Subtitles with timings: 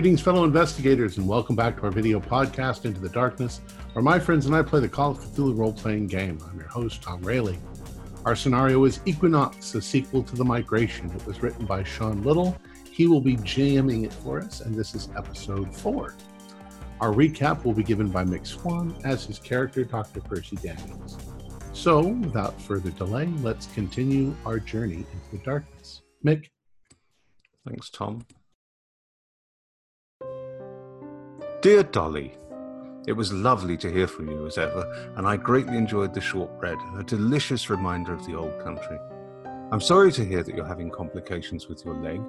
[0.00, 3.60] Greetings, fellow investigators, and welcome back to our video podcast, Into the Darkness,
[3.92, 6.38] where my friends and I play the Call of Cthulhu role playing game.
[6.48, 7.58] I'm your host, Tom Rayleigh.
[8.24, 11.10] Our scenario is Equinox, a sequel to The Migration.
[11.10, 12.56] It was written by Sean Little.
[12.90, 16.14] He will be jamming it for us, and this is episode four.
[17.02, 20.22] Our recap will be given by Mick Swan as his character, Dr.
[20.22, 21.18] Percy Daniels.
[21.74, 26.00] So, without further delay, let's continue our journey into the darkness.
[26.24, 26.46] Mick?
[27.66, 28.24] Thanks, Tom.
[31.62, 32.32] Dear Dolly,
[33.06, 36.78] it was lovely to hear from you as ever, and I greatly enjoyed the shortbread,
[36.96, 38.96] a delicious reminder of the old country.
[39.70, 42.22] I'm sorry to hear that you're having complications with your leg.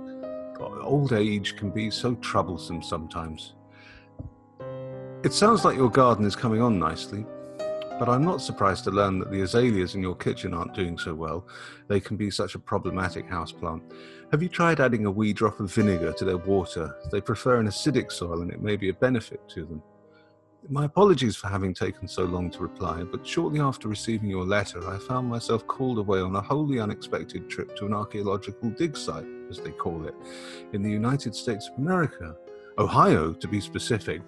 [0.59, 3.53] Old age can be so troublesome sometimes.
[5.23, 7.25] It sounds like your garden is coming on nicely,
[8.01, 11.15] but I'm not surprised to learn that the azaleas in your kitchen aren't doing so
[11.15, 11.47] well.
[11.87, 13.93] They can be such a problematic houseplant.
[14.31, 16.95] Have you tried adding a wee drop of vinegar to their water?
[17.11, 19.83] They prefer an acidic soil and it may be a benefit to them.
[20.69, 24.87] My apologies for having taken so long to reply, but shortly after receiving your letter,
[24.89, 29.25] I found myself called away on a wholly unexpected trip to an archaeological dig site,
[29.49, 30.15] as they call it,
[30.71, 32.33] in the United States of America.
[32.77, 34.21] Ohio, to be specific.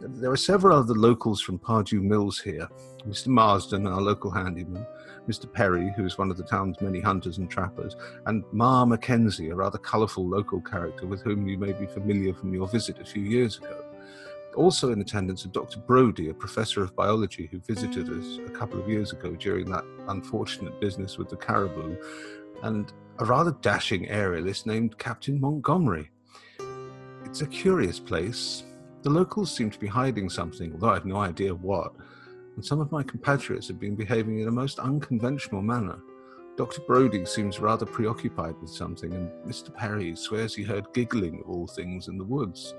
[0.00, 2.68] There are several other locals from Pardew Mills here
[3.06, 3.28] Mr.
[3.28, 4.84] Marsden, our local handyman,
[5.28, 5.50] Mr.
[5.50, 9.54] Perry, who is one of the town's many hunters and trappers, and Ma Mackenzie, a
[9.54, 13.22] rather colourful local character with whom you may be familiar from your visit a few
[13.22, 13.84] years ago.
[14.56, 15.80] Also in attendance are Dr.
[15.80, 19.84] Brody, a professor of biology who visited us a couple of years ago during that
[20.08, 21.96] unfortunate business with the caribou,
[22.62, 26.10] and a rather dashing aerialist named Captain Montgomery.
[27.24, 28.64] It's a curious place,
[29.02, 31.92] the locals seem to be hiding something, although I have no idea what,
[32.56, 35.98] and some of my compatriots have been behaving in a most unconventional manner.
[36.56, 36.82] Dr.
[36.82, 39.74] Brody seems rather preoccupied with something, and Mr.
[39.74, 42.74] Perry swears he heard giggling of all things in the woods.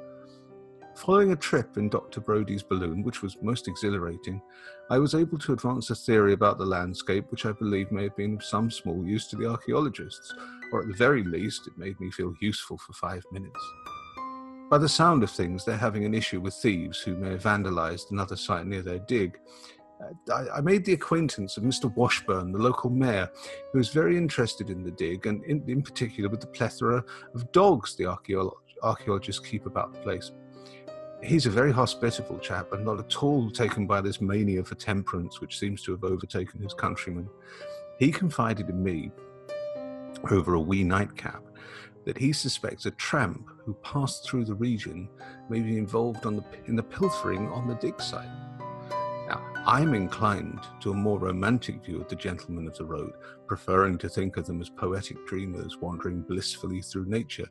[0.96, 2.22] Following a trip in Dr.
[2.22, 4.41] Brody's balloon, which was most exhilarating,
[4.90, 8.16] I was able to advance a theory about the landscape which I believe may have
[8.16, 10.34] been of some small use to the archaeologists,
[10.72, 13.59] or at the very least, it made me feel useful for five minutes.
[14.70, 18.09] By the sound of things, they're having an issue with thieves who may have vandalized
[18.09, 19.38] another site near their dig.
[20.02, 21.94] Uh, I, made the acquaintance of Mr.
[21.96, 23.30] Washburn, the local mayor,
[23.72, 27.04] who is very interested in the dig and, in, in particular, with the plethora
[27.36, 30.31] of dogs the archaeolo- archaeologists keep about the place.
[31.24, 35.42] He's a very hospitable chap and not at all taken by this mania for temperance
[35.42, 37.30] which seems to have overtaken his countrymen.
[38.00, 39.12] He confided in me,
[40.31, 41.44] over a wee nightcap,
[42.06, 45.10] that he suspects a tramp who passed through the region
[45.50, 48.30] may be involved the, in the pilfering on the dig site.
[49.28, 53.14] Now, I'm inclined to a more romantic view of the gentlemen of the road,
[53.48, 57.48] preferring to think of them as poetic dreamers wandering blissfully through nature.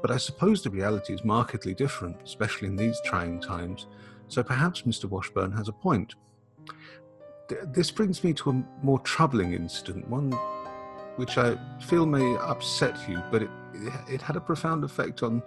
[0.00, 3.86] But I suppose the reality is markedly different, especially in these trying times.
[4.26, 5.04] So perhaps Mr.
[5.04, 6.16] Washburn has a point.
[7.66, 10.30] This brings me to a more troubling incident, one
[11.16, 13.50] which I feel may upset you, but it
[14.08, 15.42] it had a profound effect on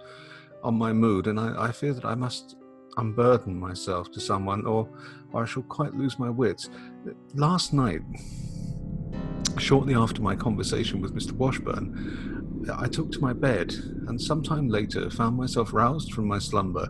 [0.62, 2.56] on my mood, and I, I fear that I must
[2.96, 4.88] unburden myself to someone, or,
[5.32, 6.70] or I shall quite lose my wits.
[7.34, 8.00] Last night,
[9.58, 11.32] shortly after my conversation with Mr.
[11.32, 13.72] Washburn, I took to my bed,
[14.08, 16.88] and some time later found myself roused from my slumber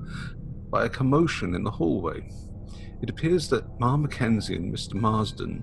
[0.70, 2.30] by a commotion in the hallway.
[3.02, 4.94] It appears that Ma Mackenzie and Mr.
[4.94, 5.62] Marsden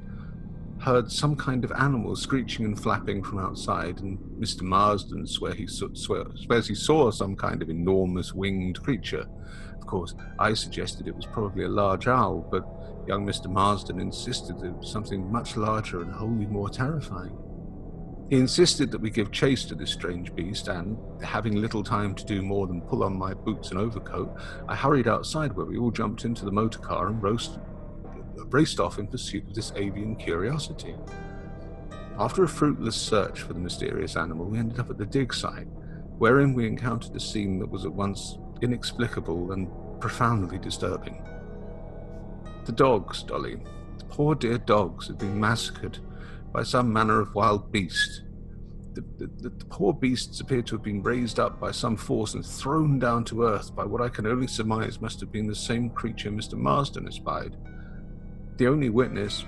[0.84, 4.64] heard some kind of animal screeching and flapping from outside, and Mr.
[4.64, 9.26] Marsden swear he swear, swears he saw some kind of enormous winged creature.
[9.80, 12.68] Of course, I suggested it was probably a large owl, but
[13.08, 13.50] young Mr.
[13.50, 17.38] Marsden insisted that it was something much larger and wholly more terrifying.
[18.30, 22.26] He insisted that we give chase to this strange beast, and, having little time to
[22.26, 24.36] do more than pull on my boots and overcoat,
[24.68, 27.62] I hurried outside where we all jumped into the motor car and roasted
[28.54, 30.96] raced off in pursuit of this avian curiosity.
[32.20, 35.68] After a fruitless search for the mysterious animal, we ended up at the dig site,
[36.20, 39.68] wherein we encountered a scene that was at once inexplicable and
[40.00, 41.24] profoundly disturbing.
[42.66, 43.58] The dogs, Dolly,
[43.98, 45.98] the poor dear dogs, had been massacred
[46.54, 48.22] by some manner of wild beast.
[48.94, 52.46] The, the, the, poor beasts appeared to have been raised up by some force and
[52.46, 55.90] thrown down to earth by what I can only surmise must have been the same
[55.90, 56.54] creature Mr.
[56.54, 57.58] Marsden espied.
[58.58, 59.46] The only witness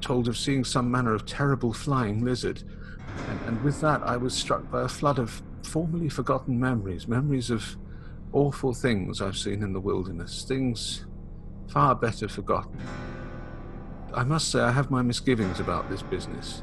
[0.00, 2.62] told of seeing some manner of terrible flying lizard,
[3.28, 7.50] and, and with that I was struck by a flood of formerly forgotten memories, memories
[7.50, 7.76] of
[8.32, 11.06] awful things I've seen in the wilderness, things
[11.68, 12.78] far better forgotten.
[14.14, 16.62] I must say I have my misgivings about this business.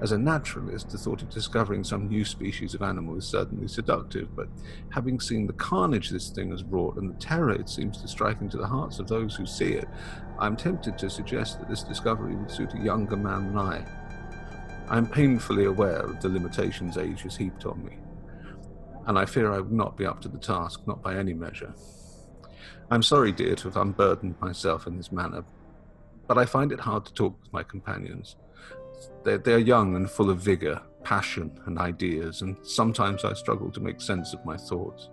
[0.00, 4.34] As a naturalist, the thought of discovering some new species of animal is certainly seductive,
[4.34, 4.48] but
[4.88, 8.40] having seen the carnage this thing has wrought and the terror it seems to strike
[8.40, 9.88] into the hearts of those who see it,
[10.40, 13.84] I'm tempted to suggest that this discovery would suit a younger man than I.
[14.88, 17.96] I am painfully aware of the limitations age has heaped on me,
[19.06, 21.72] and I fear I would not be up to the task, not by any measure.
[22.90, 25.44] I'm sorry, dear, to have unburdened myself in this manner,
[26.26, 28.36] but I find it hard to talk with my companions.
[29.24, 33.80] They're, they're young and full of vigor, passion, and ideas, and sometimes I struggle to
[33.80, 35.10] make sense of my thoughts.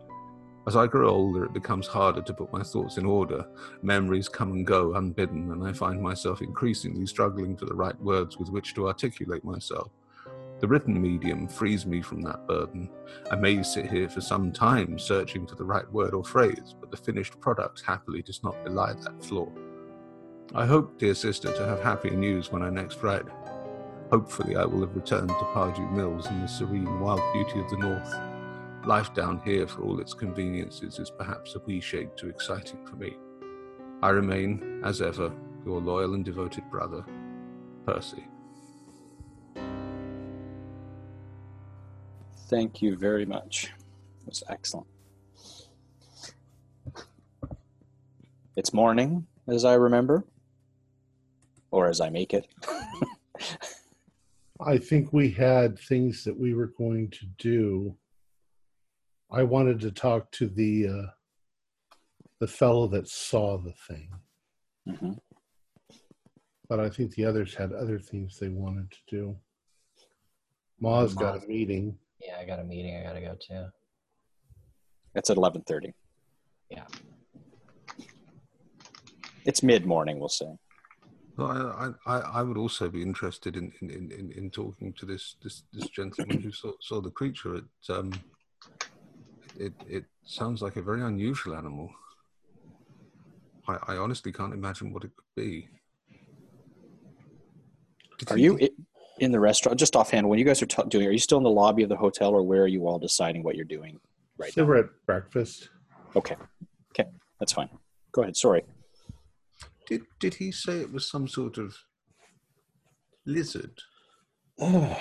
[0.67, 3.45] As I grow older, it becomes harder to put my thoughts in order.
[3.81, 8.37] Memories come and go unbidden, and I find myself increasingly struggling for the right words
[8.37, 9.89] with which to articulate myself.
[10.59, 12.89] The written medium frees me from that burden.
[13.31, 16.91] I may sit here for some time searching for the right word or phrase, but
[16.91, 19.49] the finished product happily does not belie that flaw.
[20.53, 23.25] I hope, dear sister, to have happy news when I next write.
[24.11, 27.77] Hopefully, I will have returned to Pardew Mills in the serene wild beauty of the
[27.77, 28.11] north.
[28.83, 32.95] Life down here, for all its conveniences, is perhaps a wee shade too exciting for
[32.95, 33.15] me.
[34.01, 35.31] I remain, as ever,
[35.63, 37.05] your loyal and devoted brother,
[37.85, 38.25] Percy.
[42.47, 43.65] Thank you very much.
[43.65, 44.87] It was excellent.
[48.55, 50.25] It's morning, as I remember,
[51.69, 52.47] or as I make it.
[54.61, 57.95] I think we had things that we were going to do.
[59.31, 61.11] I wanted to talk to the uh,
[62.39, 64.09] the fellow that saw the thing,
[64.87, 65.11] hmm
[66.67, 69.35] but I think the others had other things they wanted to do.
[70.79, 71.97] Ma's got a meeting.
[72.21, 73.71] Yeah, I got a meeting I gotta go to.
[75.15, 75.93] It's at eleven thirty.
[76.69, 76.85] Yeah.
[79.45, 80.53] It's mid morning, we'll say.
[81.39, 85.05] Well, I, I, I would also be interested in, in, in, in- in talking to
[85.05, 87.55] this, this, this gentleman who saw, saw the creature.
[87.55, 88.11] It, um,
[89.57, 91.89] it, it sounds like a very unusual animal.
[93.67, 95.69] I, I honestly can't imagine what it could be.
[98.17, 98.69] Did Are you i-
[99.19, 99.79] in the restaurant?
[99.79, 101.89] Just offhand, when you guys are ta- doing, are you still in the lobby of
[101.89, 103.97] the hotel, or where are you all deciding what you're doing
[104.37, 104.67] right They now?
[104.67, 105.69] were at breakfast.
[106.15, 106.35] Okay,
[106.93, 107.09] okay,
[107.39, 107.69] that's fine.
[108.11, 108.35] Go ahead.
[108.35, 108.63] Sorry.
[109.89, 111.75] Did, did he say it was some sort of
[113.25, 113.75] lizard?
[114.59, 114.95] Oh,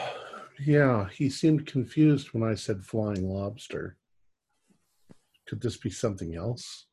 [0.64, 1.08] yeah.
[1.11, 3.99] He seemed confused when I said flying lobster.
[5.46, 6.87] Could this be something else?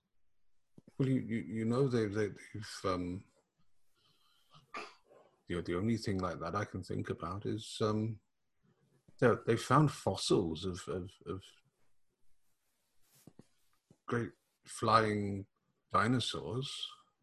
[1.00, 3.24] Well, you, you, you know they, they, they've um,
[5.47, 8.18] the the only thing like that I can think about is um,
[9.19, 11.42] they they found fossils of, of of
[14.07, 14.31] great
[14.65, 15.45] flying
[15.94, 16.71] dinosaurs.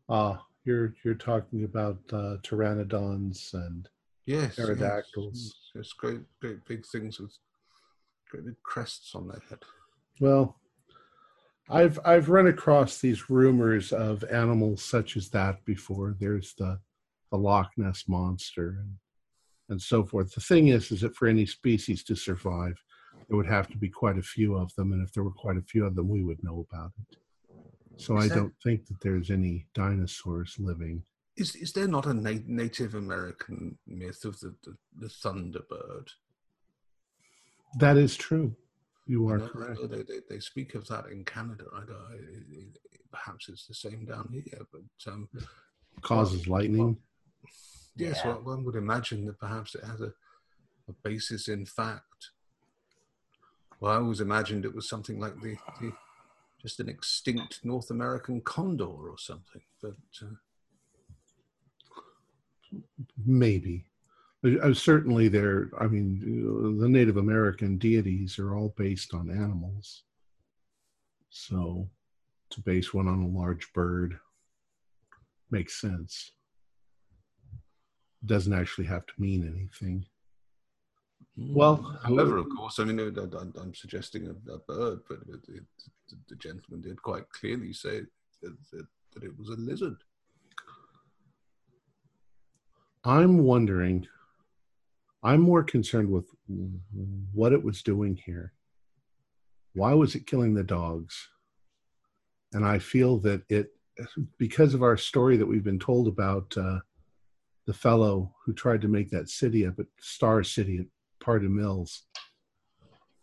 [0.08, 3.88] Ah, you're you're talking about uh, pteranodons and
[4.26, 5.54] Yes, yes, Pterodactyls.
[5.74, 7.36] Yes, great great big things with
[8.30, 9.58] great big crests on their head.
[10.20, 10.56] well,
[11.68, 16.14] I've I've run across these rumors of animals such as that before.
[16.18, 16.78] There's the
[17.30, 18.96] the Loch Ness monster and
[19.68, 20.32] and so forth.
[20.34, 22.80] The thing is, is that for any species to survive,
[23.28, 25.56] there would have to be quite a few of them, and if there were quite
[25.56, 27.16] a few of them, we would know about it.
[28.02, 31.04] So Is I that- don't think that there's any dinosaurs living.
[31.36, 36.08] Is is there not a na- Native American myth of the, the, the Thunderbird?
[37.78, 38.54] That is true.
[39.06, 39.80] You I are know- correct.
[39.80, 41.64] know They, they, they speak of that in Canada.
[41.74, 42.78] I don't, I, it- it-
[43.12, 45.28] perhaps it's the same down here, but um,
[46.00, 46.96] Causes lightning.
[47.94, 48.34] yes, Yeah.
[48.34, 50.12] one, one would imagine that perhaps it has a,
[50.88, 52.30] a basis in fact.
[53.80, 55.92] Well, I always imagined it was something like the, the
[56.62, 59.62] just an extinct North American condor or something.
[59.82, 60.36] But uh,
[63.26, 63.86] Maybe.
[64.44, 65.70] Uh, certainly, there.
[65.78, 70.02] I mean, the Native American deities are all based on animals.
[71.30, 71.88] So,
[72.50, 74.18] to base one on a large bird
[75.50, 76.32] makes sense.
[78.24, 80.06] Doesn't actually have to mean anything.
[81.36, 85.64] Well, however, of course, I mean, I, I'm suggesting a, a bird, but it, it,
[86.28, 88.02] the gentleman did quite clearly say
[88.42, 89.96] that, that, that it was a lizard.
[93.04, 94.06] I'm wondering.
[95.24, 96.26] I'm more concerned with
[97.32, 98.52] what it was doing here.
[99.74, 101.28] Why was it killing the dogs?
[102.52, 103.68] And I feel that it,
[104.36, 106.80] because of our story that we've been told about uh,
[107.66, 110.86] the fellow who tried to make that city up at Star City
[111.22, 112.02] at of Mills,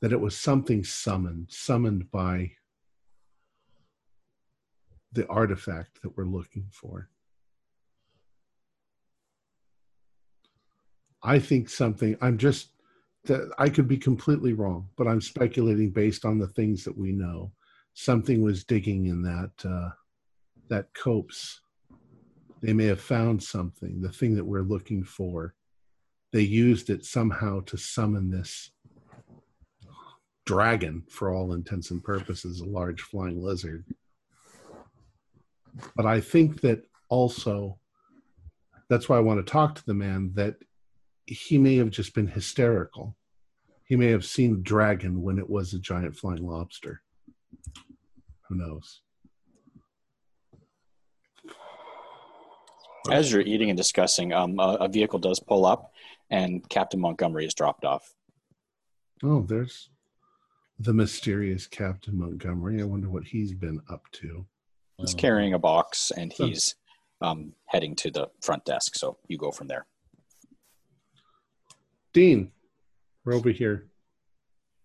[0.01, 2.51] that it was something summoned, summoned by
[5.11, 7.09] the artifact that we're looking for.
[11.21, 12.15] I think something.
[12.21, 12.69] I'm just
[13.25, 17.11] that I could be completely wrong, but I'm speculating based on the things that we
[17.11, 17.51] know.
[17.93, 19.89] Something was digging in that uh,
[20.69, 21.59] that copse.
[22.61, 25.55] They may have found something, the thing that we're looking for.
[26.31, 28.71] They used it somehow to summon this
[30.45, 33.85] dragon, for all intents and purposes, a large flying lizard.
[35.95, 37.79] But I think that also,
[38.89, 40.55] that's why I want to talk to the man, that
[41.25, 43.15] he may have just been hysterical.
[43.85, 47.01] He may have seen dragon when it was a giant flying lobster.
[48.47, 49.01] Who knows?
[53.11, 55.91] As you're eating and discussing, um, a, a vehicle does pull up,
[56.29, 58.13] and Captain Montgomery is dropped off.
[59.23, 59.89] Oh, there's
[60.79, 62.81] the mysterious Captain Montgomery.
[62.81, 64.45] I wonder what he's been up to.
[64.97, 66.75] He's carrying a box, and he's
[67.21, 68.95] um, heading to the front desk.
[68.95, 69.85] So you go from there.
[72.13, 72.51] Dean,
[73.23, 73.87] we're over here.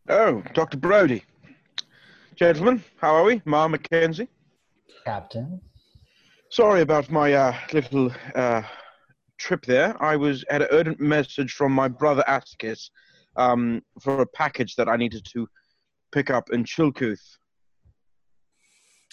[0.09, 0.77] Oh, Dr.
[0.77, 1.25] Brody.
[2.37, 3.43] Gentlemen, how are we?
[3.45, 4.29] Ma Mackenzie.
[5.05, 5.61] Captain.
[6.51, 8.63] Sorry about my uh, little uh,
[9.45, 10.03] trip there.
[10.03, 12.91] I was had an urgent message from my brother Atticus
[13.37, 15.47] um, for a package that I needed to
[16.13, 17.21] pick up in Chilkuth.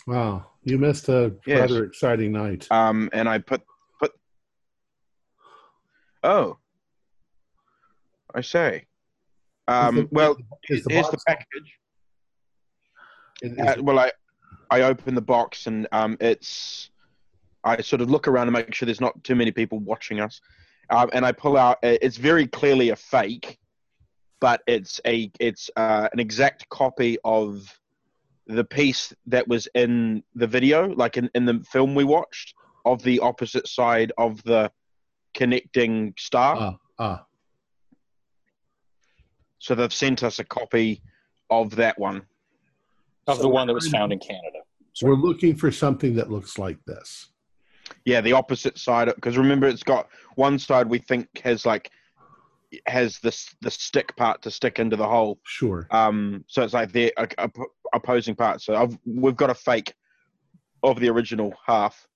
[0.07, 1.59] Wow, you missed a Yes.
[1.69, 2.65] rather exciting night.
[2.71, 3.61] Um, and I put
[3.99, 4.11] put.
[6.23, 6.57] Oh,
[8.33, 8.85] I say.
[9.67, 10.37] Um, Is the- well,
[10.69, 11.77] is the here's the package.
[13.41, 14.11] Is- Uh, well, I
[14.69, 16.90] I open the box and um, it's
[17.63, 20.41] I sort of look around and make sure there's not too many people watching us,
[20.89, 21.77] um, and I pull out.
[21.83, 23.59] uh, It's very clearly a fake,
[24.39, 27.61] but it's a it's uh, an exact copy of
[28.47, 32.53] the piece that was in the video, like in, in the film we watched,
[32.85, 34.71] of the opposite side of the
[35.33, 36.57] connecting star.
[36.57, 37.25] ah, ah,
[39.59, 41.01] So they've sent us a copy
[41.49, 42.23] of that one.
[43.27, 44.59] Of So the one that was found in Canada.
[45.03, 47.30] we're looking for something that looks like this.
[48.05, 49.07] Yeah, the opposite side.
[49.13, 51.91] Because remember, it's got one side we think has like
[52.85, 55.39] has this the stick part to stick into the hole.
[55.43, 55.87] Sure.
[55.91, 57.47] Um, so it's like the uh,
[57.93, 58.61] opposing part.
[58.61, 59.93] So I've, we've got a fake
[60.83, 62.07] of the original half.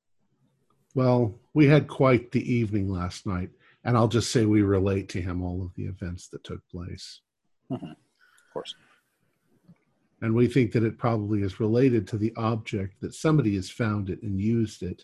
[0.96, 3.50] Well, we had quite the evening last night,
[3.84, 7.20] and I'll just say we relate to him all of the events that took place.
[7.70, 7.82] Of
[8.54, 8.76] course.
[10.22, 14.10] And we think that it probably is related to the object that somebody has found
[14.10, 15.04] it and used it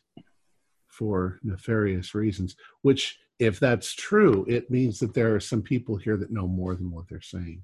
[0.91, 6.17] for nefarious reasons, which, if that's true, it means that there are some people here
[6.17, 7.63] that know more than what they're saying.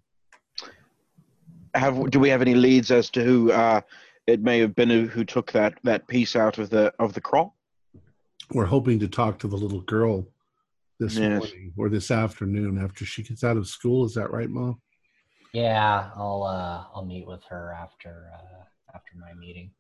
[1.76, 3.82] Have do we have any leads as to who uh,
[4.26, 7.22] it may have been who, who took that that piece out of the of the
[7.22, 7.54] crop?
[8.52, 10.26] We're hoping to talk to the little girl
[11.00, 11.38] this Yes.
[11.38, 14.06] morning or this afternoon after she gets out of school.
[14.06, 14.82] Is that right, Mom?
[15.54, 18.64] Yeah, I'll uh, I'll meet with her after uh,
[18.96, 19.72] after my meeting.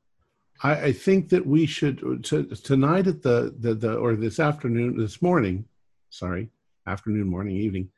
[0.64, 4.98] I, I think that we should to, tonight at the, the the or this afternoon,
[4.98, 5.66] this morning,
[6.10, 6.50] sorry,
[6.88, 7.90] afternoon, morning, evening.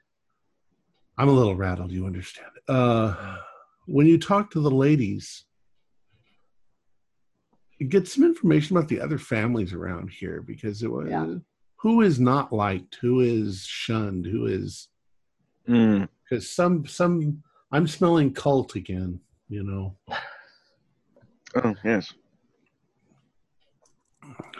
[1.17, 1.91] I'm a little rattled.
[1.91, 2.49] You understand?
[2.67, 3.37] Uh,
[3.87, 5.45] when you talk to the ladies,
[7.89, 11.35] get some information about the other families around here because it was Yeah.
[11.77, 14.87] who is not liked, who is shunned, who is
[15.67, 16.07] Mm.
[16.23, 19.19] because some some I'm smelling cult again.
[19.49, 19.97] You know,
[21.55, 22.13] Oh yes.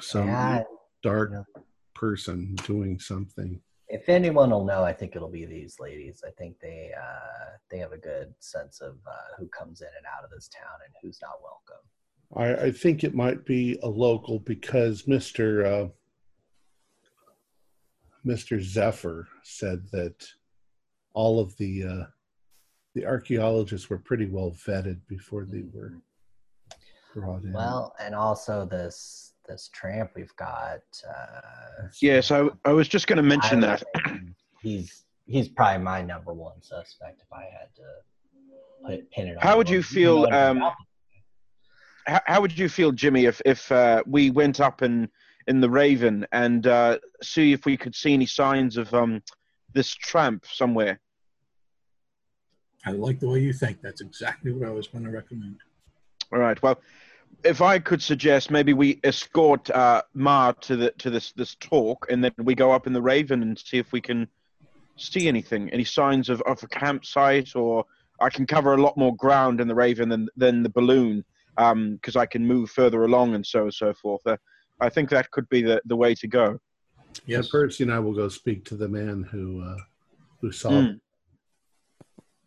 [0.01, 0.63] Some yeah,
[1.03, 1.61] dark Yeah.
[1.95, 3.61] person doing something.
[3.91, 6.23] if anyone will know, I think it'll be these ladies.
[6.25, 10.05] I think they uh, they have a good sense of uh, who comes in and
[10.15, 11.83] out of this town and who's not welcome.
[12.35, 15.65] I, I think it might be a local because Mr.
[15.65, 15.89] Uh,
[18.25, 18.61] Mr.
[18.61, 20.27] Zephyr said that
[21.13, 22.05] all of the uh,
[22.93, 25.93] the archaeologists were pretty well vetted before they were
[27.15, 27.53] brought in.
[27.53, 30.81] Well, and also this this tramp we've got.
[31.07, 32.21] Uh, Yeah.
[32.21, 33.83] So I was just going to mention that.
[34.61, 39.41] he's he's probably my number one suspect if I had to put pin it on.
[39.41, 40.63] How would you feel, um,
[42.07, 45.09] how, how would you feel, Jimmy, if if uh, we went up in
[45.47, 49.21] in the Raven and uh, see if we could see any signs of um,
[49.73, 50.99] this tramp somewhere?
[52.85, 53.81] I like the way you think.
[53.81, 55.57] That's exactly what I was going to recommend.
[56.31, 56.61] All right.
[56.61, 56.79] Well,
[57.43, 62.07] if I could suggest, maybe we escort uh, Ma to the to this this talk,
[62.09, 64.27] and then we go up in the Raven and see if we can
[64.97, 67.85] see anything, any signs of, of a campsite, or
[68.19, 71.23] I can cover a lot more ground in the Raven than than the balloon,
[71.55, 74.21] because I can move further along and so and so forth.
[74.25, 74.37] Uh,
[74.81, 76.59] I think that could be the the way to go.
[77.25, 77.45] Yes.
[77.45, 79.77] And Percy and I will go speak to the man who uh,
[80.41, 80.81] who saw.
[80.81, 80.99] It.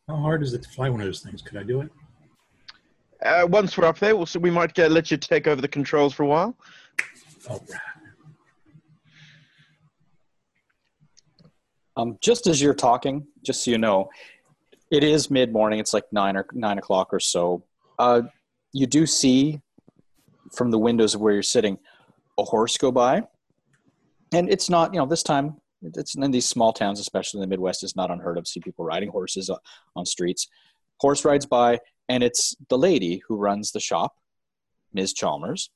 [0.08, 1.40] How hard is it to fly one of those things?
[1.40, 1.90] Could I do it?
[3.24, 5.68] Uh, once we're up there, we'll see, we might uh, let you take over the
[5.68, 6.56] controls for a while.
[11.96, 14.08] Um, just as you're talking, just so you know,
[14.90, 15.78] it is mid morning.
[15.78, 17.64] It's like nine or nine o'clock or so.
[17.98, 18.22] Uh,
[18.72, 19.60] you do see
[20.52, 21.78] from the windows of where you're sitting
[22.38, 23.22] a horse go by,
[24.32, 25.56] and it's not you know this time.
[25.82, 28.46] It's in these small towns, especially in the Midwest, it's not unheard of.
[28.46, 29.56] See people riding horses uh,
[29.96, 30.48] on streets.
[31.00, 31.80] Horse rides by,
[32.12, 34.12] and it's the lady who runs the shop,
[34.92, 35.14] Ms.
[35.14, 35.70] Chalmers,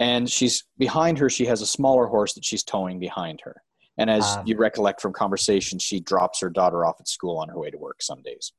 [0.00, 1.30] and she's behind her.
[1.30, 3.62] She has a smaller horse that she's towing behind her.
[3.96, 7.48] And as Um, you recollect from conversation, she drops her daughter off at school on
[7.48, 8.52] her way to work some days.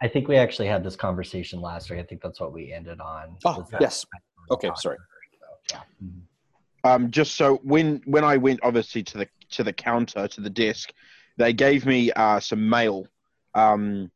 [0.00, 1.98] I think we actually had this conversation last week.
[1.98, 3.36] I think that's what we ended on.
[3.44, 4.04] Oh, yes.
[4.50, 4.98] Okay, sorry.
[5.40, 5.82] So, yeah.
[6.04, 6.22] Mhm.
[6.84, 10.50] Um, just so when when I went obviously to the to the counter to the
[10.50, 10.92] desk,
[11.36, 13.06] they gave me uh, some mail.
[13.54, 14.10] Um,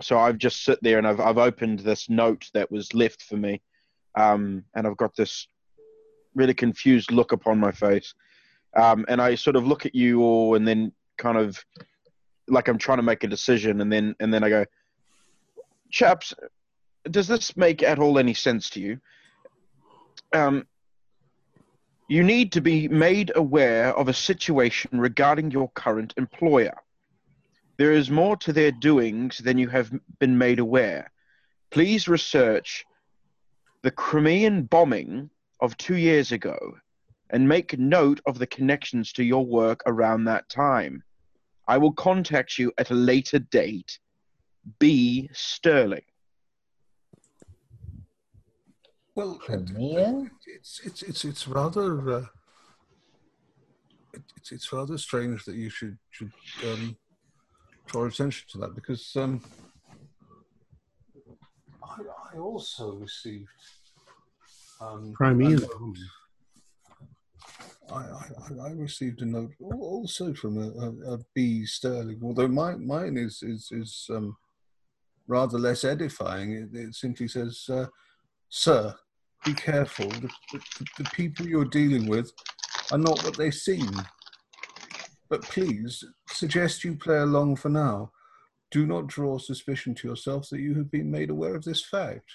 [0.00, 3.36] so I've just sit there and I've I've opened this note that was left for
[3.36, 3.60] me,
[4.16, 5.46] um, and I've got this
[6.34, 8.14] really confused look upon my face,
[8.76, 11.62] um, and I sort of look at you all and then kind of
[12.48, 14.64] like I'm trying to make a decision, and then and then I go,
[15.90, 16.34] chaps,
[17.10, 18.98] does this make at all any sense to you?
[20.32, 20.66] Um,
[22.08, 26.74] you need to be made aware of a situation regarding your current employer.
[27.82, 31.10] There is more to their doings than you have been made aware.
[31.72, 32.84] Please research
[33.82, 36.76] the Crimean bombing of two years ago
[37.30, 41.02] and make note of the connections to your work around that time.
[41.66, 43.98] I will contact you at a later date.
[44.78, 45.28] B.
[45.32, 46.06] Sterling.
[49.16, 50.30] Well, it- Crimean?
[50.46, 52.26] it's it's it's it's rather uh,
[54.36, 56.30] it's it's rather strange that you should should
[56.64, 56.96] um,
[57.86, 59.40] draw attention to that because um,
[61.82, 61.98] I,
[62.34, 63.48] I also received
[64.80, 65.96] um, Crimean a note-
[67.90, 68.30] I, I,
[68.62, 70.68] I- I received a note also from a,
[71.10, 74.36] a, a B Sterling, although mine mine is is is um,
[75.26, 76.52] rather less edifying.
[76.52, 77.86] It, it simply says, uh,
[78.48, 78.94] "Sir,
[79.44, 80.08] be careful.
[80.08, 80.60] The, the,
[80.98, 82.30] the people you're dealing with
[82.92, 83.90] are not what they seem.
[85.32, 88.12] But please suggest you play along for now.
[88.70, 92.30] Do not draw suspicion to yourself that you have been made aware of this fact."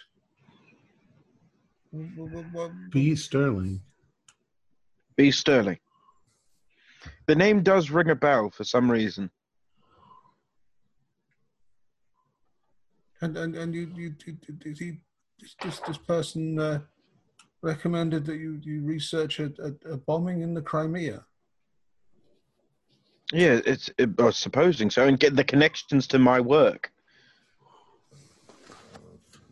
[2.89, 3.15] B.
[3.15, 3.81] Sterling.
[5.15, 5.29] B.
[5.29, 5.77] Sterling.
[7.27, 9.29] The name does ring a bell for some reason.
[13.21, 15.01] And and and you you did, did- did he
[15.39, 16.79] this this, this person uh,
[17.61, 21.23] recommended that you you research a, a, a bombing in the Crimea.
[23.33, 26.91] Yeah, it's it, I was supposing so, and get the connections to my work.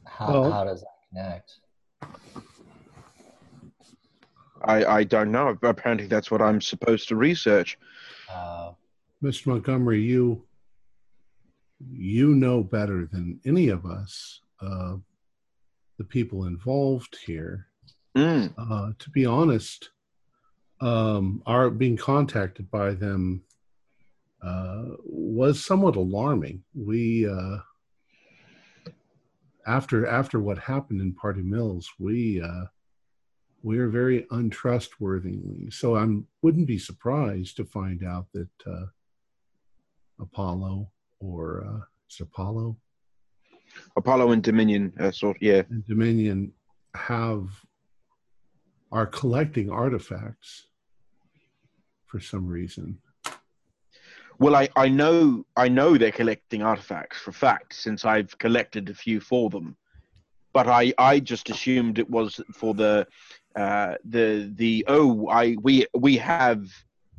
[0.05, 1.53] How, Well- how does that connect?
[4.63, 5.57] I I don't know.
[5.61, 7.77] Apparently, that's what I'm supposed to research.
[8.31, 8.71] Uh,
[9.21, 9.47] Mr.
[9.47, 10.43] Montgomery, you
[11.91, 14.95] you know better than any of us uh,
[15.97, 17.67] the people involved here.
[18.17, 18.53] Mm.
[18.57, 19.89] Uh, to be honest,
[20.81, 23.43] um, our being contacted by them
[25.03, 26.63] was somewhat alarming.
[26.73, 27.58] We uh,
[29.67, 32.65] after after what happened in Pardew Mills, we uh,
[33.63, 35.69] we are very untrustworthy.
[35.71, 36.05] So I
[36.41, 38.86] wouldn't be surprised to find out that uh,
[40.19, 42.77] Apollo or uh, is it Apollo
[43.97, 45.63] Apollo and Dominion, uh, sort yeah.
[45.69, 46.51] and Dominion
[46.95, 47.47] have
[48.91, 50.67] are collecting artifacts
[52.05, 52.97] for some reason.
[54.38, 58.93] Well, I, I know I know they're collecting artifacts for fact since I've collected a
[58.93, 59.78] few for them,
[60.54, 63.08] but I, I just assumed it was for the
[63.56, 66.65] uh, the the oh I we we have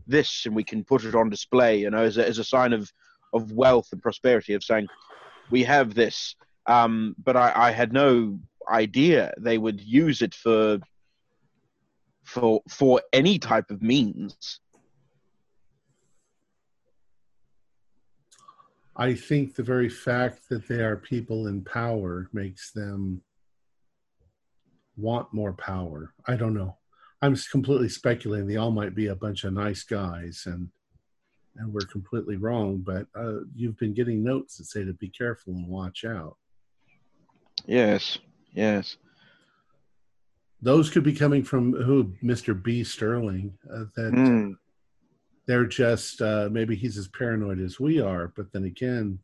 [0.06, 2.72] this and we can put it on display you know as a, as a sign
[2.72, 2.92] of
[3.32, 4.86] of wealth and prosperity of saying
[5.50, 6.34] we have this.
[6.66, 10.80] Um, but I, I had no idea they would use it for
[12.24, 14.60] for for any type of means
[18.96, 23.20] I think the very fact that they are people in power makes them
[24.96, 26.14] want more power.
[26.26, 26.76] I don't know.
[27.20, 28.46] I'm completely speculating.
[28.46, 30.68] They all might be a bunch of nice guys, and
[31.58, 32.78] and we're completely wrong.
[32.78, 36.36] But uh, you've been getting notes that say to be careful and watch out.
[37.66, 38.18] yes
[38.52, 38.96] yes
[40.62, 42.60] Those could be coming from who, Mr.
[42.60, 42.82] B.
[42.84, 43.58] Sterling.
[43.70, 44.56] Uh, that Mm.
[45.46, 49.18] They're just uh, maybe he's as paranoid as we are, but then again,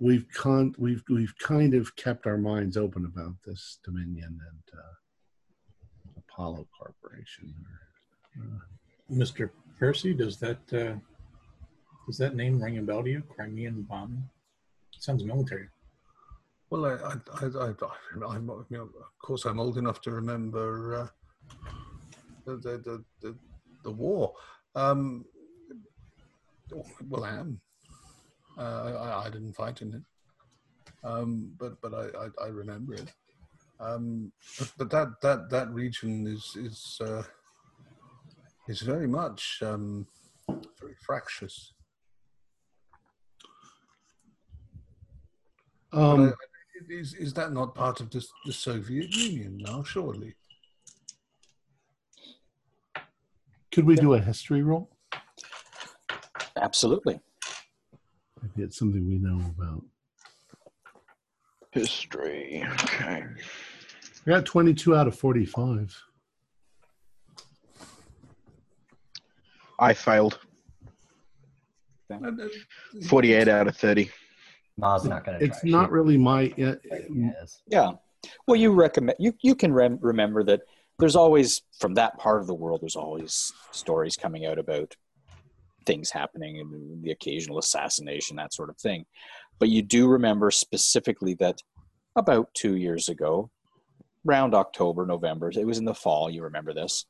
[0.00, 6.18] we've con we've we've kind of kept our minds open about this Dominion and uh,
[6.18, 7.54] Apollo Corporation.
[8.38, 8.58] Uh,
[9.10, 9.50] Mr.
[9.78, 10.98] Percy, does that uh,
[12.06, 13.22] does that name ring a bell to you?
[13.28, 14.28] Crimean bombing
[14.98, 15.68] sounds military.
[16.70, 20.94] Well, I, I, I, I I'm, you know, of course, I'm old enough to remember
[20.96, 21.06] uh,
[22.44, 23.36] the, the, the, the,
[23.84, 24.34] the war.
[24.78, 25.24] Um,
[27.08, 27.60] well, I am.
[28.56, 30.02] Uh, I, I didn't fight in it,
[31.02, 33.12] um, but but I, I, I remember it.
[33.80, 37.22] Um, but, but that that that region is is uh,
[38.68, 40.06] is very much um,
[40.48, 41.74] very fractious.
[45.92, 46.34] Um,
[46.88, 49.82] is, is that not part of the, the Soviet Union now?
[49.82, 50.34] Surely.
[53.78, 54.90] Could we do a history roll?
[56.60, 57.20] Absolutely.
[58.42, 59.84] Maybe it's something we know about.
[61.70, 62.66] History.
[62.82, 63.22] Okay.
[64.26, 65.96] I got 22 out of 45.
[69.78, 70.40] I failed.
[72.12, 72.32] Uh,
[73.06, 74.10] 48 out of 30.
[74.76, 75.70] Ma's not going to It's try.
[75.70, 76.52] not really my.
[76.60, 76.74] Uh.
[77.68, 77.92] Yeah.
[78.48, 80.62] Well, you recommend you you can rem- remember that
[80.98, 84.96] there's always from that part of the world there's always stories coming out about
[85.86, 89.06] things happening and the occasional assassination that sort of thing.
[89.58, 91.62] But you do remember specifically that
[92.14, 93.50] about 2 years ago,
[94.28, 97.06] around October, November, it was in the fall, you remember this.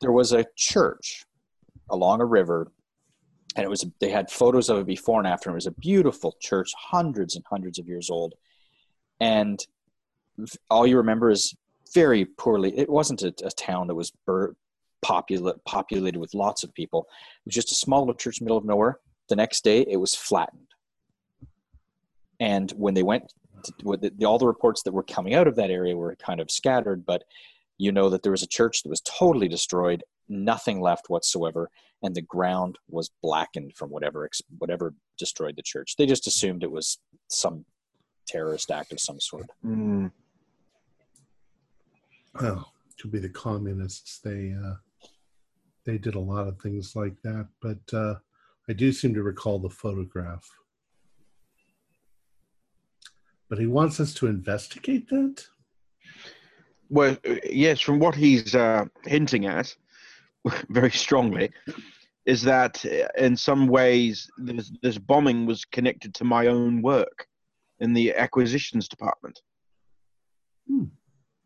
[0.00, 1.24] There was a church
[1.88, 2.72] along a river
[3.54, 5.72] and it was they had photos of it before and after and it was a
[5.72, 8.34] beautiful church hundreds and hundreds of years old
[9.20, 9.66] and
[10.70, 11.54] all you remember is
[11.94, 12.76] very poorly.
[12.78, 14.54] It wasn't a, a town that was bur-
[15.04, 17.06] popula- populated with lots of people.
[17.40, 18.98] It was just a small little church in the middle of nowhere.
[19.28, 20.66] The next day it was flattened.
[22.38, 23.32] And when they went
[23.64, 26.40] to, with the, all the reports that were coming out of that area were kind
[26.40, 27.24] of scattered but
[27.76, 31.70] you know that there was a church that was totally destroyed nothing left whatsoever
[32.02, 35.96] and the ground was blackened from whatever whatever destroyed the church.
[35.96, 36.98] They just assumed it was
[37.28, 37.64] some
[38.26, 39.46] terrorist act of some sort.
[39.64, 40.10] Mm.
[42.34, 44.18] Well, could be the communists.
[44.18, 44.74] They uh,
[45.86, 48.16] they did a lot of things like that, but uh,
[48.68, 50.48] I do seem to recall the photograph.
[53.48, 55.44] But he wants us to investigate that.
[56.88, 59.74] Well, uh, yes, from what he's uh, hinting at
[60.68, 61.50] very strongly,
[62.26, 67.26] is that uh, in some ways this, this bombing was connected to my own work
[67.80, 69.40] in the acquisitions department.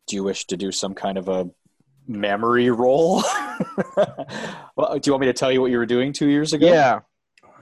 [0.06, 1.48] Do you wish to do some kind of a
[2.06, 3.22] memory roll
[4.76, 6.66] well, do you want me to tell you what you were doing two years ago
[6.70, 7.00] Yeah.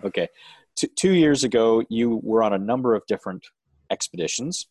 [0.04, 0.28] Okay.
[0.74, 3.46] T- two years ago, you were on a number of different
[3.90, 4.66] expeditions.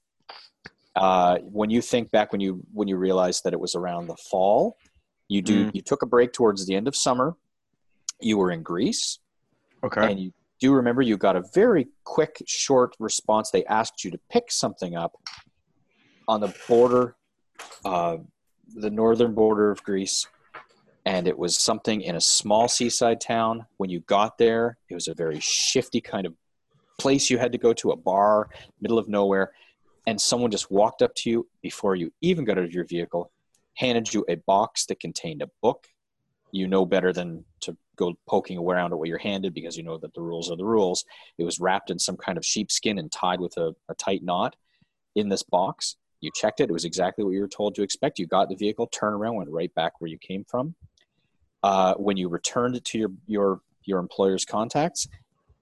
[0.95, 4.15] Uh, when you think back, when you when you realized that it was around the
[4.17, 4.75] fall,
[5.29, 5.75] you do Mm.
[5.75, 7.37] you took a break towards the end of summer.
[8.19, 9.19] You were in Greece,
[9.85, 10.11] Okay.
[10.11, 13.51] and you do remember you got a very quick, short response.
[13.51, 15.13] They asked you to pick something up
[16.27, 17.15] on the border,
[17.85, 18.17] uh,
[18.75, 20.27] the northern border of Greece,
[21.05, 23.65] and it was something in a small seaside town.
[23.77, 26.33] When you got there, it was a very shifty kind of
[26.99, 29.51] place you had to go to, a bar, middle of nowhere,
[30.07, 33.31] and someone just walked up to you before you even got out of your vehicle,
[33.75, 35.87] handed you a box that contained a book.
[36.51, 39.97] You know better than to go poking around at what you're handed because you know
[39.99, 41.05] that the rules are the rules.
[41.37, 44.55] It was wrapped in some kind of sheepskin and tied with a, a tight knot
[45.15, 45.95] in this box.
[46.21, 46.69] You checked it.
[46.69, 48.19] It was exactly what you were told to expect.
[48.19, 50.75] You got the vehicle, turned around, went right back where you came from.
[51.63, 55.07] Uh, when you returned it to your, your, your employer's contacts,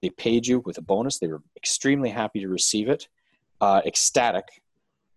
[0.02, 1.18] they paid you with a bonus.
[1.18, 3.08] They were extremely happy to receive it.
[3.60, 4.62] Uh, ecstatic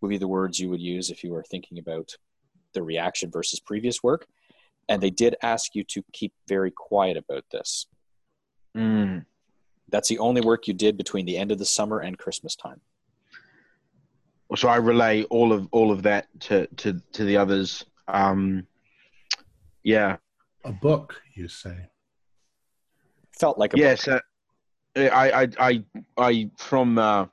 [0.01, 2.17] would be the words you would use if you were thinking about
[2.73, 4.27] the reaction versus previous work.
[4.89, 7.85] And they did ask you to keep very quiet about this.
[8.75, 9.25] Mm.
[9.89, 12.81] That's the only work you did between the end of the summer and Christmas time.
[14.55, 17.85] So I relay all of all of that to to to the others.
[18.07, 18.67] Um,
[19.83, 20.17] yeah.
[20.63, 21.89] A book, you say?
[23.37, 24.07] Felt like a Yes.
[24.07, 24.19] Uh,
[24.95, 25.83] I I I
[26.17, 27.25] I from uh,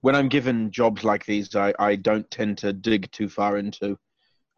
[0.00, 3.98] when I'm given jobs like these, I I don't tend to dig too far into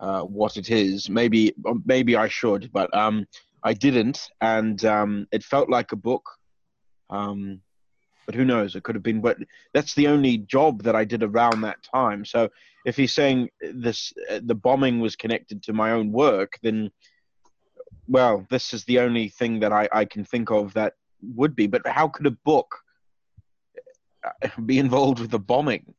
[0.00, 1.08] uh, what it is.
[1.10, 3.26] Maybe maybe I should, but um,
[3.62, 6.24] I didn't, and um, it felt like a book.
[7.10, 7.60] Um,
[8.26, 8.74] but who knows?
[8.74, 9.20] It could have been.
[9.20, 9.38] But
[9.72, 12.24] that's the only job that I did around that time.
[12.24, 12.48] So
[12.84, 16.90] if he's saying this, uh, the bombing was connected to my own work, then
[18.06, 21.66] well, this is the only thing that I, I can think of that would be.
[21.66, 22.74] But how could a book
[24.24, 25.94] uh, be involved with the bombing?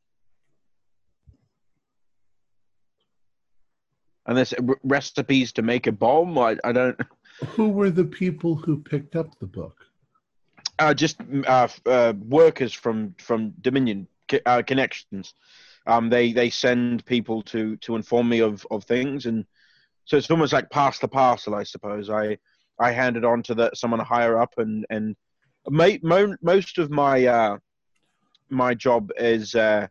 [4.26, 6.36] And there's r- recipes to make a bomb.
[6.38, 7.00] I, I don't.
[7.44, 9.85] Who were the people who picked up the book?
[10.78, 14.06] Uh, just uh, uh, workers from from Dominion
[14.44, 15.34] uh, connections.
[15.86, 19.46] Um, they they send people to to inform me of of things, and
[20.04, 22.10] so it's almost like pass the parcel, I suppose.
[22.10, 22.36] I
[22.78, 25.16] I hand it on to the someone higher up, and and
[25.68, 27.58] mo- most of my uh,
[28.50, 29.86] my job is uh,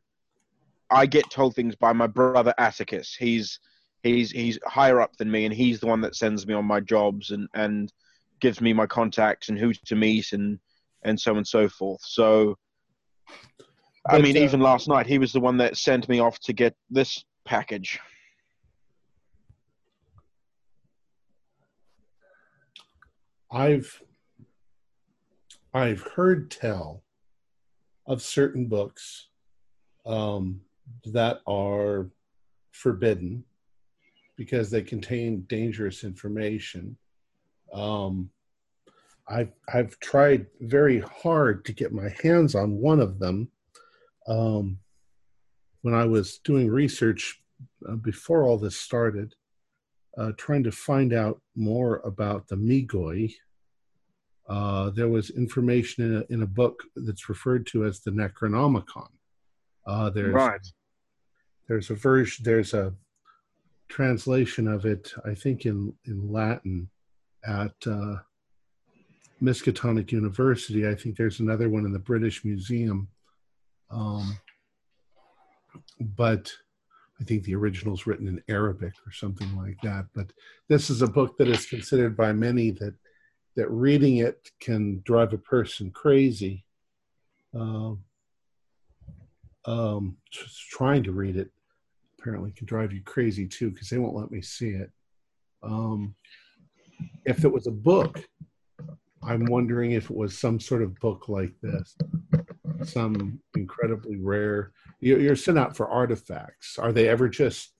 [0.91, 3.15] I get told things by my brother Atticus.
[3.15, 3.60] He's
[4.04, 6.80] he's he's higher up than me, and he's the one that sends me on my
[6.80, 7.91] jobs and and
[8.39, 10.60] gives me my contacts and who to meet and
[11.06, 12.02] and so on and so forth.
[12.04, 12.58] So,
[14.10, 16.39] I But, mean, uh, even last night, he was the one that sent me off
[16.41, 18.00] to get this package.
[23.52, 24.02] I've
[25.74, 27.04] I've heard tell
[28.08, 29.28] of certain books
[30.06, 30.62] um,
[31.06, 32.10] that are
[32.72, 33.44] forbidden
[34.38, 36.98] because they contain dangerous information.
[37.74, 38.30] Um,
[39.27, 43.49] I've I've tried very hard to get my hands on one of them.
[44.27, 44.79] Um,
[45.81, 47.41] when I was doing research
[47.88, 49.35] uh, before all this started,
[50.17, 53.33] uh, trying to find out more about the Migoi.
[54.47, 59.09] Uh, there was information in a, in a book that's referred to as the Necronomicon.
[59.88, 60.67] Uh, there's Right.
[61.67, 62.93] there's a version there's a
[63.88, 66.89] translation of it I think in in Latin
[67.43, 68.17] at uh,
[69.41, 70.88] Miskatonic University.
[70.88, 73.08] I think there's another one in the British Museum.
[73.89, 74.38] Um,
[76.00, 76.52] but
[77.19, 80.06] I think the original's written in Arabic or something like that.
[80.13, 80.32] But
[80.67, 82.95] this is a book that is considered by many that
[83.56, 86.65] that reading it can drive a person crazy.
[87.54, 88.04] Um,
[89.63, 91.50] um, just trying to read it
[92.19, 94.91] apparently can drive you crazy too because they won't let me see it.
[95.63, 96.15] Um,
[97.26, 98.21] if it was a book,
[99.25, 101.95] I'm wondering if it was some sort of book like this,
[102.83, 104.71] some incredibly rare.
[104.99, 106.77] you- You're sent out for artifacts.
[106.77, 107.73] Are they ever just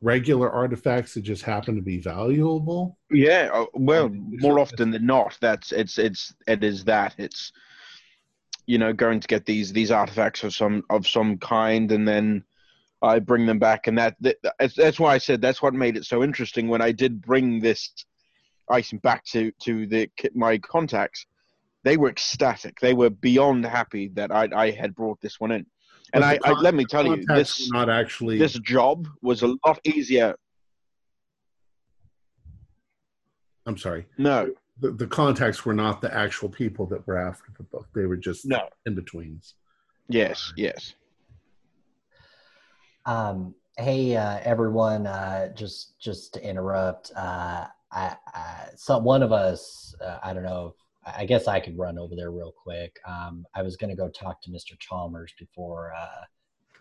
[0.00, 2.98] regular artifacts that just happen to be valuable?
[3.10, 7.52] Yeah, uh, well, more often than not, that's it's it's it is that it's
[8.66, 12.44] you know going to get these these artifacts of some of some kind, and then
[13.02, 15.96] I bring them back, and that, that that's, that's why I said that's what made
[15.96, 17.90] it so interesting when I did bring this
[18.70, 21.26] item back to to the my contacts.
[21.82, 22.80] They were ecstatic.
[22.80, 25.66] They were beyond happy that I I had brought this one in,
[26.12, 28.38] and I, the I let me tell you this not actually.
[28.38, 30.34] this job was a lot easier.
[33.66, 34.06] I'm sorry.
[34.18, 37.86] No, The, the contacts were not the actual people that were after the book.
[37.94, 39.54] They were just no, in betweens.
[40.08, 40.94] yes, yes.
[43.06, 45.06] Um, hey, uh, everyone!
[45.06, 48.16] Uh, just just to interrupt, uh, I,
[48.76, 50.74] so one of us, uh, I don't know.
[51.06, 52.98] I guess I could run over there real quick.
[53.06, 54.78] Um, I was gonna go talk to Mr.
[54.78, 56.24] Chalmers before uh,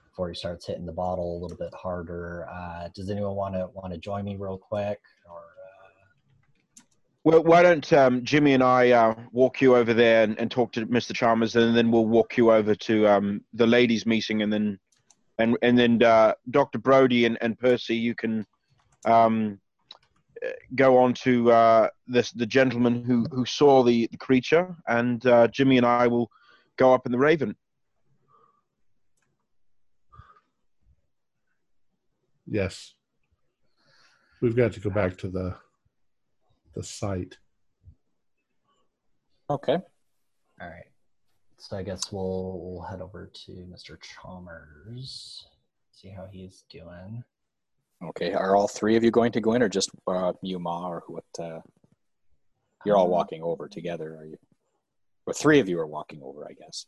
[0.09, 2.47] before he starts hitting the bottle a little bit harder.
[2.49, 4.99] Uh, does anyone want to want to join me real quick?
[5.29, 6.83] Or uh,
[7.23, 10.71] Well, why don't um, Jimmy and I uh, walk you over there and, and talk
[10.73, 11.13] to Mr.
[11.13, 14.79] Chalmers, and then we'll walk you over to um, the ladies' meeting, and then
[15.37, 16.79] and and then uh, Dr.
[16.79, 18.45] Brody and, and Percy, you can
[19.05, 19.59] um,
[20.75, 25.47] go on to uh, this the gentleman who who saw the, the creature, and uh,
[25.47, 26.29] Jimmy and I will
[26.77, 27.55] go up in the Raven.
[32.45, 32.93] Yes.
[34.41, 35.55] We've got to go back to the
[36.75, 37.37] the site.
[39.49, 39.73] Okay.
[39.73, 40.85] all right.
[41.57, 43.97] So I guess we'll we'll head over to Mr.
[44.01, 45.45] Chalmers,
[45.91, 47.23] see how he's doing.
[48.09, 48.33] Okay.
[48.33, 51.03] Are all three of you going to go in, or just uh, you, Ma, or
[51.07, 51.23] what?
[51.39, 51.59] Uh,
[52.85, 54.37] you're all Um, walking over together, are you?
[55.25, 56.85] Or three of you are walking over, I guess.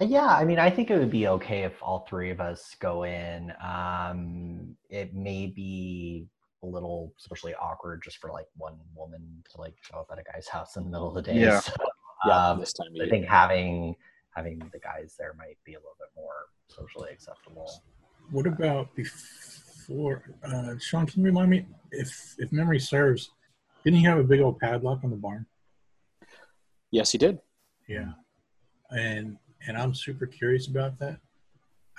[0.00, 3.04] Yeah, I mean, I think it would be okay if all three of us go
[3.04, 3.52] in.
[3.62, 6.26] Um, it may be
[6.62, 10.22] a little socially awkward just for like one woman to like show up at a
[10.24, 11.38] guy's house in the middle of the day.
[11.38, 11.60] Yeah.
[11.60, 11.72] So,
[12.26, 13.08] Yeah, um, this time I year.
[13.08, 13.94] think having
[14.34, 17.70] having the guys there might be a little bit more socially acceptable.
[18.30, 20.22] What about before?
[20.42, 23.30] Uh, Sean, can you remind me if if memory serves?
[23.84, 25.46] Didn't he have a big old padlock on the barn?
[26.90, 27.38] Yes, he did.
[27.88, 28.12] Yeah,
[28.90, 31.18] and and I'm super curious about that.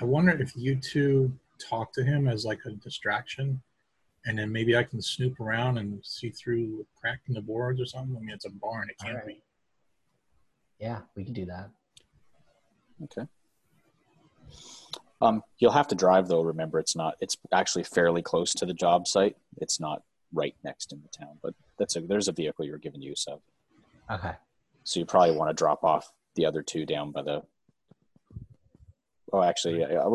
[0.02, 3.62] I wonder if you two talk to him as like a distraction,
[4.26, 7.80] and then maybe I can snoop around and see through a crack in the boards
[7.80, 8.16] or something.
[8.18, 9.28] I mean, it's a barn; it can't Alright.
[9.28, 9.42] be.
[10.80, 11.70] Yeah, we can do that.
[13.04, 13.28] Okay.
[15.26, 16.42] Um, you'll have to drive though.
[16.42, 17.16] Remember, it's not.
[17.20, 19.36] It's actually fairly close to the job site.
[19.58, 23.02] It's not right next in the town, but that's a there's a vehicle you're given
[23.02, 23.42] use of.
[24.12, 24.34] Okay.
[24.84, 27.42] So you probably want to drop off the other two down by the.
[29.34, 30.08] Oh, actually, yeah,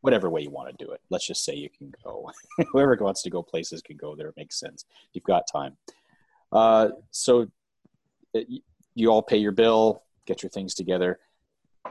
[0.00, 1.00] whatever way you want to do it.
[1.10, 2.30] Let's just say you can go.
[2.72, 4.28] Whoever wants to go places can go there.
[4.28, 4.84] It makes sense.
[5.12, 5.76] You've got time.
[6.50, 7.48] Uh, so
[8.32, 8.46] it,
[8.94, 11.18] you all pay your bill, get your things together,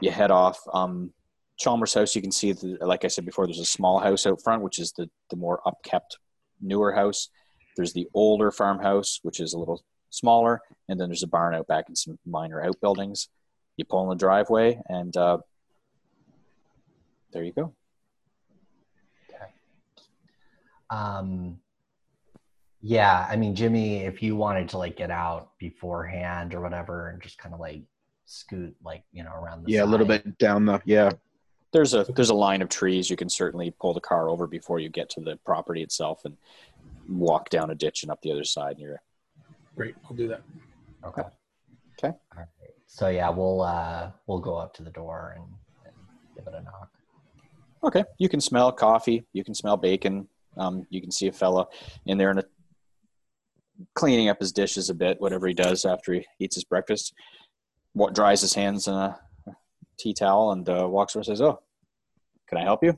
[0.00, 0.60] you head off.
[0.72, 1.12] Um,
[1.56, 4.42] Chalmers House, you can see, the, like I said before, there's a small house out
[4.42, 6.16] front, which is the, the more upkept,
[6.60, 7.28] newer house.
[7.76, 11.66] There's the older farmhouse, which is a little smaller, and then there's a barn out
[11.66, 13.28] back and some minor outbuildings.
[13.76, 15.38] You pull in the driveway, and uh,
[17.32, 17.74] there you go.
[20.88, 21.58] Um,
[22.80, 27.20] yeah, I mean, Jimmy, if you wanted to like get out beforehand or whatever, and
[27.20, 27.82] just kind of like
[28.26, 31.10] scoot, like you know, around the Yeah, a little bit down the yeah.
[31.76, 33.10] There's a there's a line of trees.
[33.10, 36.34] You can certainly pull the car over before you get to the property itself, and
[37.06, 38.76] walk down a ditch and up the other side.
[38.76, 39.02] And you're
[39.76, 40.40] Great, I'll do that.
[41.04, 41.20] Okay.
[41.98, 42.16] Okay.
[42.32, 42.46] All right.
[42.86, 45.44] So yeah, we'll uh we'll go up to the door and,
[45.84, 45.94] and
[46.34, 46.88] give it a knock.
[47.84, 49.26] Okay, you can smell coffee.
[49.34, 50.28] You can smell bacon.
[50.56, 51.66] Um, you can see a fella
[52.06, 52.44] in there and a,
[53.94, 57.12] cleaning up his dishes a bit, whatever he does after he eats his breakfast.
[57.92, 59.20] What dries his hands in a
[59.98, 61.60] tea towel and uh, walks over and says, "Oh,
[62.48, 62.96] can I help you?"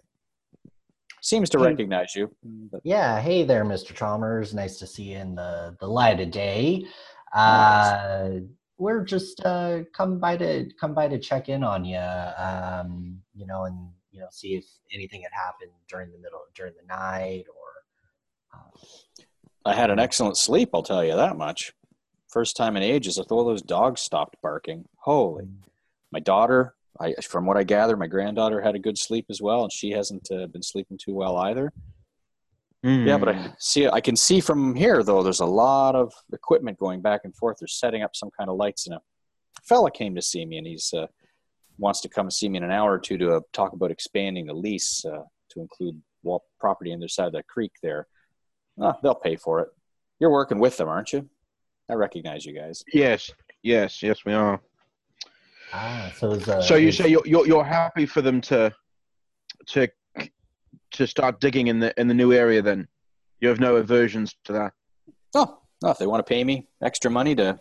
[1.21, 1.65] Seems to Hey.
[1.65, 3.21] recognize you, but Yeah.
[3.21, 3.95] Hey there, Mr.
[3.95, 4.55] Chalmers.
[4.55, 6.87] Nice to see you in the the light of day.
[7.33, 8.39] Uh,
[8.79, 11.99] we're just uh come by to come by to check in on you.
[11.99, 16.75] Um, you know, and you know, see if anything had happened during the middle during
[16.81, 18.59] the night or.
[18.59, 19.19] Uh,
[19.65, 20.71] I had an excellent sleep.
[20.73, 21.75] I'll tell you that much.
[22.29, 24.87] First time in ages, I thought those dogs stopped barking.
[24.99, 25.49] Holy!
[26.13, 29.63] My daughter, I, from what I gather, my granddaughter had a good sleep as well,
[29.63, 31.73] and she hasn't uh, been sleeping too well either.
[33.07, 33.89] Yeah, but I see.
[33.89, 35.23] I can see from here though.
[35.23, 37.59] There's a lot of equipment going back and forth.
[37.59, 39.01] They're setting up some kind of lights, and a
[39.65, 41.07] fella came to see me, and he's uh,
[41.79, 43.91] wants to come and see me in an hour or two to uh, talk about
[43.91, 47.73] expanding the lease uh, to include wall property on the other side of that creek
[47.83, 48.07] there.
[48.81, 49.69] Ah, they'll pay for it.
[50.21, 51.29] You're working with them, aren't you?
[51.89, 52.85] I recognize you guys.
[52.93, 53.31] Yes,
[53.63, 54.61] yes, yes, we are.
[55.73, 58.73] Ah, so is, uh, so you is- say you're, you're you're happy for them to
[59.69, 59.89] to
[60.93, 62.63] to start digging in the in the new area?
[62.63, 62.89] Then
[63.41, 64.73] you have no aversions to that.
[65.35, 67.61] Oh, no, if they want to pay me extra money to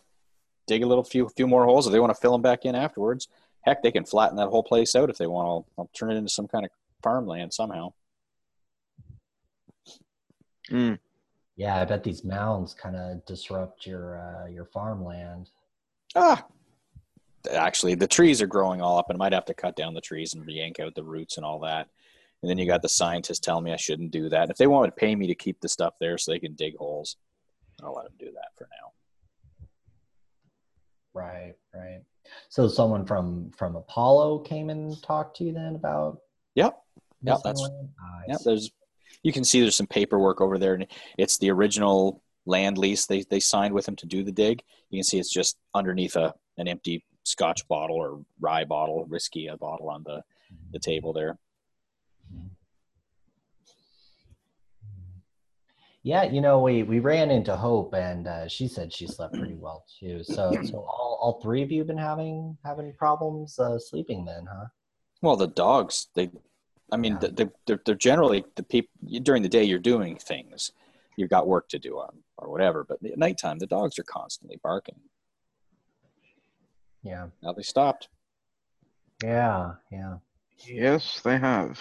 [0.68, 2.76] dig a little few few more holes, if they want to fill them back in
[2.76, 3.28] afterwards,
[3.62, 5.48] heck, they can flatten that whole place out if they want.
[5.48, 6.72] I'll, I'll turn it into some kind of
[7.04, 7.94] farmland somehow.
[10.72, 11.00] Mm.
[11.56, 15.50] Yeah, I bet these mounds kind of disrupt your uh, your farmland.
[16.16, 16.46] Ah,
[17.52, 20.02] actually, the trees are growing all up, and I might have to cut down the
[20.02, 21.88] trees and yank out the roots and all that.
[22.42, 24.50] And then you got the scientists telling me I shouldn't do that.
[24.50, 26.76] If they want to pay me to keep the stuff there so they can dig
[26.78, 27.18] holes,
[27.84, 28.92] I'll let them do that for now.
[31.14, 32.02] Right, right.
[32.50, 36.20] So someone from from Apollo came and talked to you then about.
[36.56, 36.78] Yep.
[37.24, 37.70] Yep, that's-
[38.28, 38.44] Yeah, see.
[38.46, 38.72] there's
[39.24, 40.86] you can see there's some paperwork over there, and
[41.18, 44.62] it's the original land lease they they signed with him to do the dig.
[44.90, 49.48] You can see it's just underneath a an empty Scotch bottle or rye bottle, whiskey
[49.48, 50.22] a bottle on the
[50.72, 51.38] the table there.
[56.04, 59.56] Yeah, you know, we we ran into Hope, and uh, she said she slept pretty
[59.56, 60.24] well too.
[60.24, 64.68] So, so all, all three of you been having having problems uh, sleeping then, huh?
[65.22, 66.30] Well, the dogs they,
[66.92, 67.30] I mean, Yeah.
[67.34, 68.92] they they're, they're generally the people
[69.24, 70.72] during the day you're doing things,
[71.18, 74.60] you've got work to do on or whatever, but at nighttime the dogs are constantly
[74.64, 75.02] barking.
[77.08, 78.10] Yeah, Now they stopped.
[79.24, 80.18] yeah, yeah,
[80.66, 81.80] Yes, they have.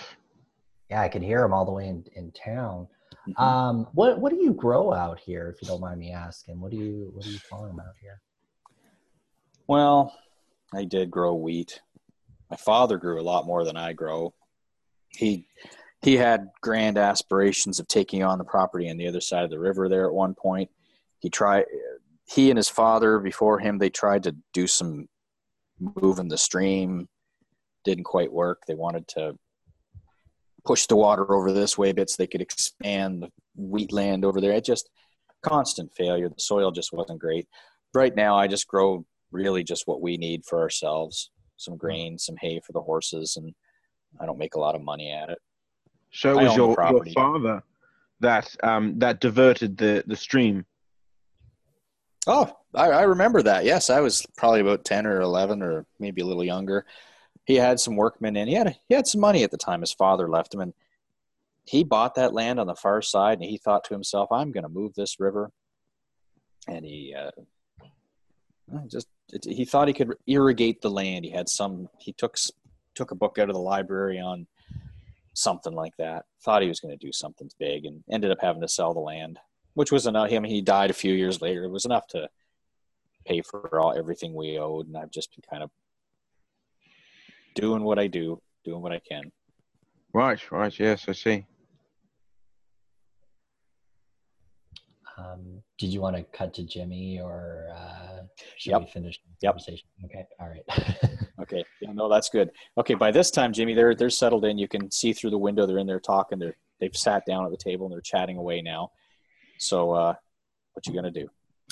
[0.88, 1.00] yeah.
[1.02, 2.86] I could hear them all the way in in town.
[3.28, 3.40] Mhm.
[3.40, 6.60] Um, what what do you grow out here, if you don't mind me asking?
[6.60, 8.20] What do you what do you farm out here?
[9.66, 10.16] Well,
[10.72, 11.80] I did grow wheat.
[12.50, 14.32] My father grew a lot more than I grow.
[15.08, 15.48] He
[16.02, 19.58] he had grand aspirations of taking on the property on the other side of the
[19.58, 20.70] river there at one point.
[21.18, 21.64] He tried
[22.28, 25.08] he and his father before him they tried to do some
[25.78, 27.08] moving the stream
[27.84, 28.62] didn't quite work.
[28.66, 29.36] They wanted to
[30.64, 34.24] push the water over this way a bit so they could expand the wheat land
[34.24, 34.52] over there.
[34.52, 34.90] It just
[35.42, 36.28] constant failure.
[36.28, 37.46] The soil just wasn't great.
[37.94, 42.36] Right now I just grow really just what we need for ourselves some grain some
[42.40, 43.54] hay for the horses and
[44.20, 45.38] i don't make a lot of money at it
[46.10, 47.62] So it was your, your father
[48.20, 50.64] that um, that diverted the the stream.
[52.26, 53.64] Oh, I, I remember that.
[53.64, 56.84] Yes, I was probably about ten or eleven, or maybe a little younger.
[57.44, 58.48] He had some workmen in.
[58.48, 59.80] He had he had some money at the time.
[59.80, 60.74] His father left him, and
[61.64, 63.38] he bought that land on the far side.
[63.38, 65.52] And he thought to himself, "I'm going to move this river."
[66.68, 67.30] And he uh,
[68.88, 69.06] just
[69.44, 71.24] he thought he could irrigate the land.
[71.24, 71.88] He had some.
[71.98, 72.36] He took
[72.96, 74.48] took a book out of the library on
[75.34, 76.24] something like that.
[76.44, 79.00] Thought he was going to do something big, and ended up having to sell the
[79.00, 79.38] land,
[79.76, 80.32] which was enough.
[80.32, 81.64] I mean, he died a few years later.
[81.64, 82.28] It was enough to
[83.26, 85.70] pay for all everything we owed, and I've just been kind of
[87.54, 89.30] doing what I do, doing what I can.
[90.14, 90.76] Right, right.
[90.80, 91.44] Yes, I see.
[95.18, 98.22] Um, did you want to cut to Jimmy or uh,
[98.56, 98.80] should Yep.
[98.80, 99.52] we finish the Yep.
[99.52, 99.88] conversation?
[100.06, 100.64] Okay, all right.
[101.38, 102.50] Okay, yeah, no, that's good.
[102.78, 104.56] Okay, by this time, Jimmy, they're they're settled in.
[104.56, 105.66] You can see through the window.
[105.66, 106.38] They're in there talking.
[106.38, 108.90] They're they've sat down at the table and they're chatting away now.
[109.58, 110.14] So, uh,
[110.72, 111.28] what you gonna do?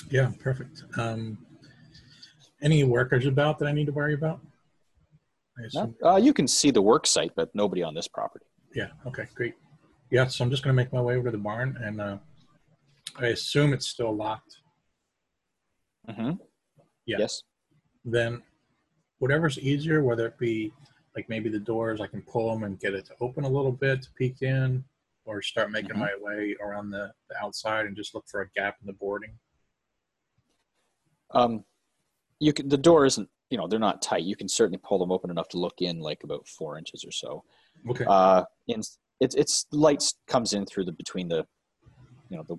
[0.09, 0.83] Yeah, perfect.
[0.97, 1.45] Um,
[2.61, 4.41] any workers about that I need to worry about?
[5.73, 5.93] No?
[6.03, 8.45] Uh, you can see the work site, but nobody on this property.
[8.73, 8.89] Yeah.
[9.05, 9.25] Okay.
[9.33, 9.53] Great.
[10.11, 10.27] Yeah.
[10.27, 12.17] So I'm just gonna make my way over to the barn, and uh,
[13.17, 14.57] I assume it's still locked.
[16.09, 16.31] Mm-hmm.
[17.05, 17.17] Yeah.
[17.19, 17.43] Yes.
[18.03, 18.41] Then,
[19.19, 20.73] whatever's easier, whether it be
[21.15, 23.71] like maybe the doors, I can pull them and get it to open a little
[23.71, 24.83] bit to peek in,
[25.25, 25.99] or start making Mhm.
[25.99, 29.37] my way around the, the outside and just look for a gap in the boarding.
[31.31, 31.65] Um,
[32.39, 32.69] you can.
[32.69, 33.29] The door isn't.
[33.49, 34.23] You know, they're not tight.
[34.23, 37.11] You can certainly pull them open enough to look in, like about four inches or
[37.11, 37.43] so.
[37.89, 38.05] Okay.
[38.07, 38.81] Uh, in
[39.19, 41.45] it's it's lights comes in through the between the,
[42.29, 42.57] you know, the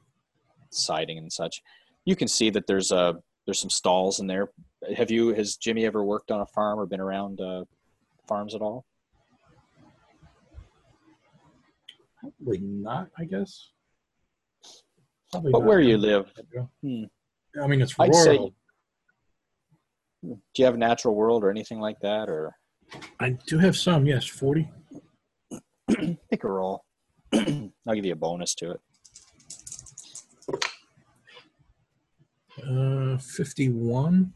[0.71, 1.63] siding and such.
[2.05, 4.51] You can see that there's a there's some stalls in there.
[4.97, 7.65] Have you has Jimmy ever worked on a farm or been around uh,
[8.29, 8.85] farms at all?
[12.39, 13.09] Probably not.
[13.19, 13.71] I guess.
[15.31, 15.67] Probably But not.
[15.69, 16.31] where you live,
[16.83, 17.05] Hmm.
[17.55, 17.63] Hmm.
[17.63, 18.25] I mean, it's I'd rural.
[18.25, 18.53] say-
[20.23, 22.57] do you have natural world or anything like that, or
[23.21, 24.07] I do have some.
[24.07, 24.69] Yes, forty.
[26.31, 26.85] pick a roll?
[27.33, 28.81] I'll give you a bonus to it.
[32.67, 34.33] Uh, fifty-one.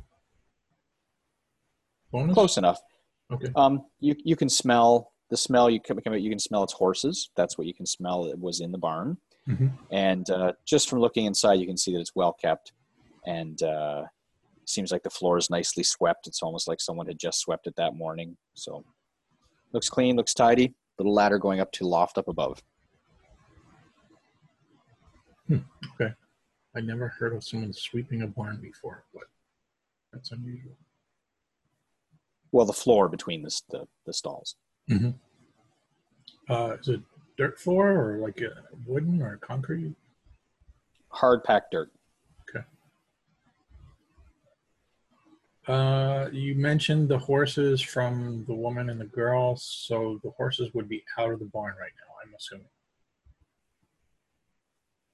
[2.12, 2.34] Bonus.
[2.34, 2.80] Close enough.
[3.32, 3.48] Okay.
[3.56, 5.70] Um, you you can smell the smell.
[5.70, 7.30] You can you can smell its horses.
[7.36, 8.26] That's what you can smell.
[8.26, 9.16] It was in the barn,
[9.48, 9.72] Mhm.
[9.90, 12.72] and uh, just from looking inside, you can see that it's well kept,
[13.26, 14.04] and uh,
[14.64, 16.26] seems like the floor is nicely swept.
[16.26, 18.36] It's almost like someone had just swept it that morning.
[18.54, 18.84] So
[19.72, 20.74] looks clean, looks tidy.
[20.98, 22.62] Little ladder going up to loft up above.
[25.50, 26.12] Okay.
[26.76, 29.24] I never heard of someone sweeping a barn before, but
[30.12, 30.76] that's unusual.
[32.52, 34.56] Well, the floor between the the, the stalls.
[36.48, 37.00] Uh, is it
[37.36, 38.50] dirt floor or like a
[38.86, 39.94] wooden or concrete?
[41.10, 41.90] Hard packed dirt.
[42.48, 42.64] Okay.
[45.66, 50.88] Uh, you mentioned the horses from the woman and the girl, so the horses would
[50.88, 52.14] be out of the barn right now.
[52.24, 52.66] I'm assuming.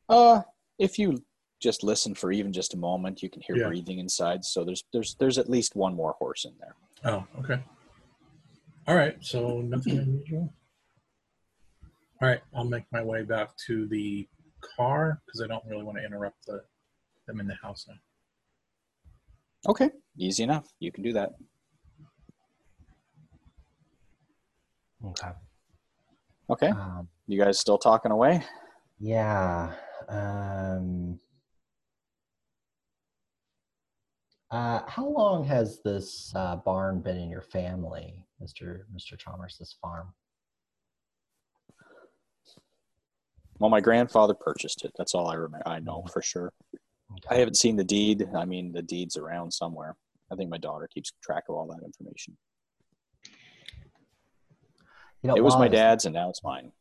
[0.08, 0.42] Uh,
[0.78, 1.22] if you
[1.60, 3.68] just listen for even just a moment, you can hear Yeah.
[3.68, 4.44] breathing inside.
[4.44, 6.74] So there's there's there's at least one more horse in there.
[7.04, 7.62] Oh, okay.
[8.86, 10.52] All right, so nothing unusual.
[12.22, 14.28] All right, I'll make my way back to the
[14.60, 16.62] car because I don't really want to interrupt the,
[17.26, 17.94] them in the house now.
[19.68, 20.68] Okay, easy enough.
[20.78, 21.32] You can do that.
[25.04, 25.30] okay.
[26.48, 28.40] Okay, Um, you guys still talking away?
[29.00, 29.72] yeah.
[30.08, 31.18] Um,
[34.52, 39.56] uh, how long has this uh, barn been in your family, Mister Mister Chalmers?
[39.58, 40.08] This farm.
[43.58, 44.92] Well, my grandfather purchased it.
[44.98, 45.66] That's all I remember.
[45.66, 46.52] I know for sure.
[47.30, 48.28] I haven't seen the deed.
[48.36, 49.96] I mean, the deed's around somewhere.
[50.30, 52.36] I think my daughter keeps track of all that information.
[55.22, 56.72] You know, It was my I dad's, and now it's mine.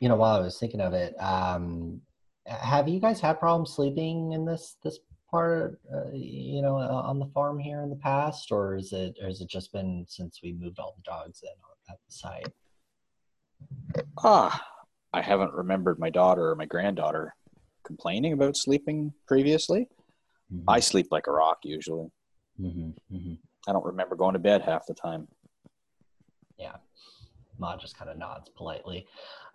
[0.00, 2.00] you know while i was thinking of it um
[2.46, 4.98] have you guys had problems sleeping in this this
[5.30, 9.16] part uh, you know uh, on the farm here in the past or is it
[9.20, 12.52] or has it just been since we moved all the dogs in at the site
[14.22, 14.62] Ah,
[15.12, 17.34] I haven't remembered my daughter or my granddaughter
[17.84, 19.88] complaining about sleeping previously.
[20.68, 22.08] I sleep like a rock usually.
[22.56, 23.34] hmm hmm
[23.68, 25.28] I don't remember going to bed half the time.
[26.58, 26.76] Yeah.
[27.58, 29.06] Ma just kind of nods politely,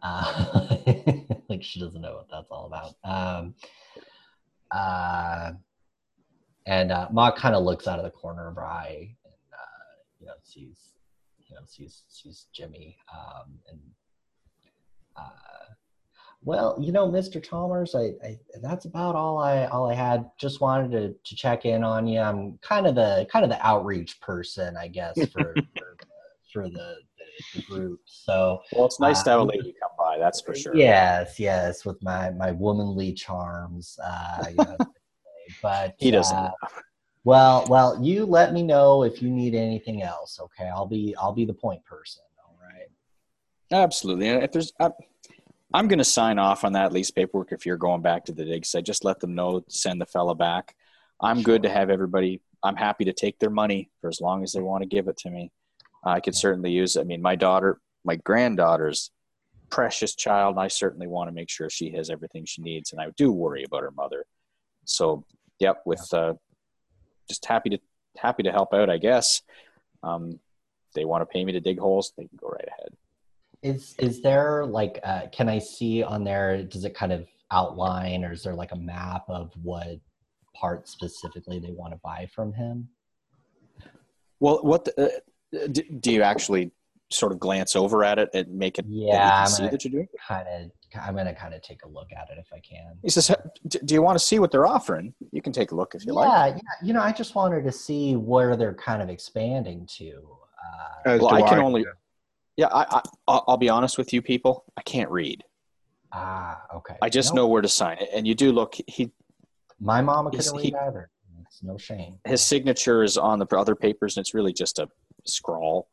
[0.03, 0.67] uh,
[1.49, 2.95] like she doesn't know what that's all about.
[3.03, 3.55] Um,
[4.71, 5.51] uh,
[6.65, 9.95] and uh, Ma kind of looks out of the corner of her eye, and uh,
[10.19, 10.93] you know sees,
[11.47, 13.79] you know sees sees Jimmy, um, and
[15.17, 15.65] uh,
[16.43, 17.41] Well, you know, Mr.
[17.43, 20.29] Chalmers, I, I that's about all I all I had.
[20.39, 22.19] Just wanted to, to check in on you.
[22.19, 25.97] I'm kind of the kind of the outreach person, I guess, for for,
[26.53, 26.97] for the, the,
[27.53, 27.99] the group.
[28.05, 30.17] So Well, it's nice to have a Uh, lady come by.
[30.17, 30.75] That's for sure.
[30.75, 33.97] yes, yes, with my my womanly charms.
[34.03, 34.77] Uh, you know,
[35.61, 36.37] but He doesn't.
[36.37, 36.51] uh,
[37.23, 40.39] well, well, you let me know if you need anything else.
[40.39, 42.21] Okay, I'll be I'll be the point person.
[42.47, 42.87] All right.
[43.71, 44.27] Absolutely.
[44.27, 44.91] If there's, I,
[45.73, 48.45] I'm going to sign off on that lease paperwork if you're going back to the
[48.45, 48.85] dig site.
[48.85, 50.75] Just let them know, send the fella back.
[51.19, 52.41] I'm good to have everybody.
[52.63, 55.17] I'm happy to take their money for as long as they want to give it
[55.17, 55.51] to me.
[56.05, 56.95] I could certainly use.
[56.95, 57.01] it.
[57.01, 59.11] I mean, my daughter, my granddaughter's
[59.69, 62.91] precious child, and I certainly want to make sure she has everything she needs.
[62.91, 64.25] And I do worry about her mother.
[64.85, 65.25] So,
[65.59, 66.33] yep, with uh,
[67.27, 67.79] just happy to
[68.17, 68.89] happy to help out.
[68.89, 69.41] I guess.
[70.03, 70.39] Um,
[70.93, 72.13] they want to pay me to dig holes.
[72.17, 72.95] They can go right ahead.
[73.61, 76.63] Is is there like uh, can I see on there?
[76.63, 79.99] Does it kind of outline, or is there like a map of what
[80.55, 82.87] part specifically they want to buy from him?
[84.39, 85.19] Well, what the, uh,
[85.51, 86.71] do, do you actually
[87.11, 89.85] sort of glance over at it and make it Yeah, can I'm see gonna- that
[89.85, 90.07] you're doing?
[90.27, 90.71] Kind of.
[91.01, 92.97] I'm gonna kind of take a look at it if I can.
[93.03, 93.29] He says,
[93.67, 95.13] "Do you want to see what they're offering?
[95.33, 96.87] You can take a look if you like." Yeah, yeah.
[96.87, 100.25] You know, I just wanted to see where they're kind of expanding to.
[101.05, 101.87] Uh, As Well, I can only- yeah.
[102.57, 104.63] Yeah, I, I, I'll I'll be honest with you, people.
[104.77, 105.43] I can't read.
[106.13, 106.95] ah, okay.
[107.01, 108.09] I just No, know where to sign it.
[108.13, 108.75] And you do look.
[108.87, 109.11] He
[109.79, 111.09] my mama He's- couldn't he- read either.
[111.45, 112.19] It's no shame.
[112.25, 114.87] his signature is on the other papers, and it's really just a
[115.25, 115.89] scrawl.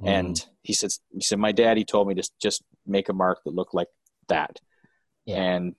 [0.00, 0.08] Mm.
[0.08, 3.54] And he says, "He said my daddy told me to just make a mark that
[3.54, 3.88] looked like
[4.28, 4.60] that."
[5.24, 5.36] Yeah.
[5.36, 5.74] And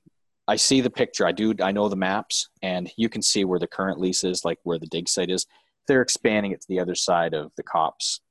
[0.47, 1.25] I see the picture.
[1.27, 1.53] I do.
[1.61, 4.79] I know the maps, and you can see where the current lease is, like where
[4.79, 5.45] the dig site is.
[5.87, 8.21] They're expanding it to the other side of the copse,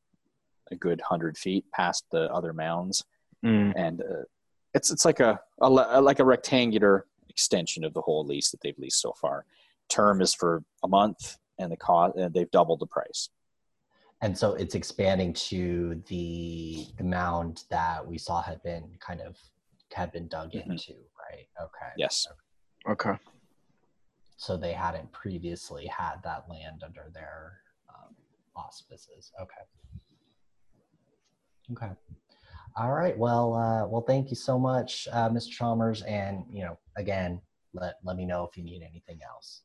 [0.71, 3.05] a good hundred feet past the other mounds,
[3.45, 3.73] Mm.
[3.77, 4.25] and uh,
[4.75, 8.79] it's it's like a, a like a rectangular extension of the whole lease that they've
[8.79, 9.45] leased so far.
[9.89, 13.31] Term is for a month, and the cost and they've doubled the price.
[14.21, 19.37] And so it's expanding to the the mound that we saw had been kind of
[19.93, 20.66] had been dug Mhm.
[20.71, 21.49] into, right?
[21.61, 21.93] Okay.
[21.97, 22.27] Yes.
[22.89, 23.16] Okay.
[24.37, 28.14] So they hadn't previously had that land under their um,
[28.55, 29.33] auspices.
[29.41, 29.62] Okay.
[31.73, 31.93] Okay.
[32.77, 33.16] All right.
[33.19, 35.51] Well, uh, well, thank you so much, uh, Mr.
[35.51, 36.03] Chalmers.
[36.03, 37.41] And you know, again,
[37.73, 39.62] let let me know if you need anything else.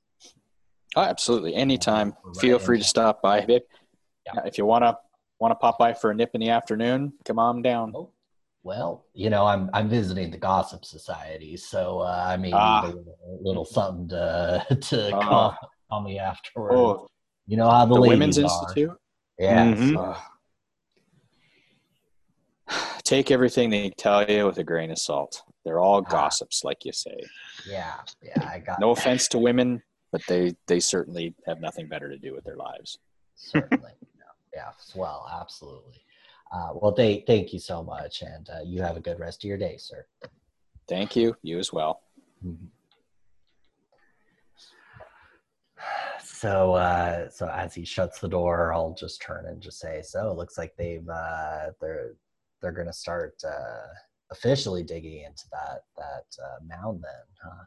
[0.95, 1.55] Oh, absolutely.
[1.55, 2.15] Anytime.
[2.23, 3.47] We're Feel free to stop by.
[4.25, 4.41] If, Yeah.
[4.45, 4.97] if you wanna
[5.39, 7.91] wanna pop by for a nip in the afternoon, come on down.
[7.95, 8.11] Oh,
[8.63, 12.83] well, you know, I'm I'm visiting the Gossip Society, so uh, I mean, Ah.
[12.83, 15.21] a little, little something to to Ah.
[15.21, 15.57] call,
[15.89, 16.73] call me afterward.
[16.73, 17.07] Oh,
[17.45, 18.43] you know how the, the Women's are.
[18.43, 18.97] Institute.
[19.37, 19.77] Yes.
[19.77, 19.97] Mhm.
[20.15, 20.21] Ugh.
[23.03, 25.43] Take everything they tell you with a grain of salt.
[25.65, 26.01] They're all Ah.
[26.09, 27.17] gossips, like you say.
[27.67, 27.95] Yeah.
[28.21, 28.47] Yeah.
[28.49, 32.33] I got No offense to women, but they they certainly have nothing better to do
[32.33, 32.97] with their lives.
[33.35, 33.91] certainly.
[34.53, 34.71] Yeah, yeah.
[34.95, 36.03] Well, absolutely.
[36.51, 39.47] Uh, well, they, thank you so much, and uh, you have a good rest of
[39.47, 40.05] your day, sir.
[40.87, 41.35] Thank you.
[41.41, 42.01] You as well.
[46.21, 50.29] So, uh, so as he shuts the door, I'll just turn and just say, "So
[50.29, 52.15] it looks like they've uh, they're
[52.61, 53.87] they're going to start uh,
[54.29, 57.63] officially digging into that that uh, mound then, huh?"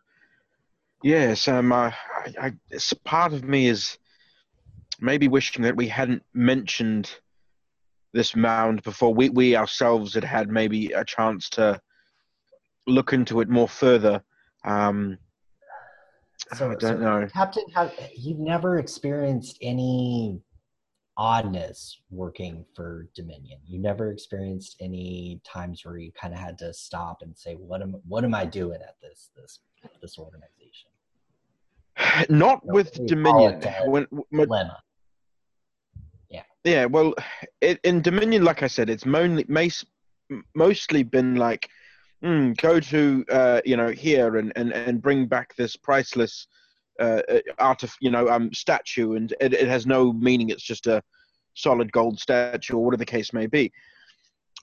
[1.02, 1.94] Yes, um, I,
[2.38, 3.98] I, I, part of me is
[5.00, 7.10] maybe wishing that we hadn't mentioned
[8.12, 9.14] this mound before.
[9.14, 11.80] We we ourselves had had maybe a chance to
[12.86, 14.22] look into it more further.
[14.64, 15.18] Um,
[16.54, 17.28] So, I don't so know.
[17.32, 20.40] Captain, have you've never experienced any
[21.16, 23.58] oddness working for Dominion?
[23.66, 27.82] You never experienced any times where you kind of had to stop and say, "What
[27.82, 29.60] am what am I doing at this this
[30.00, 30.90] this organization?"
[32.28, 33.62] Not No, with Dominion.
[33.86, 34.76] When, when, Lemma.
[36.64, 37.14] Yeah, well,
[37.60, 39.46] it, in Dominion, like I said, it's mainly,
[40.54, 41.68] mostly been like,
[42.24, 46.48] mm, go to, uh, you know, here and, and, and bring back this priceless
[46.98, 50.50] uh, uh, art of, you know, um, statue, and it, it has no meaning.
[50.50, 51.02] It's just a
[51.54, 53.70] solid gold statue, or whatever the case may be.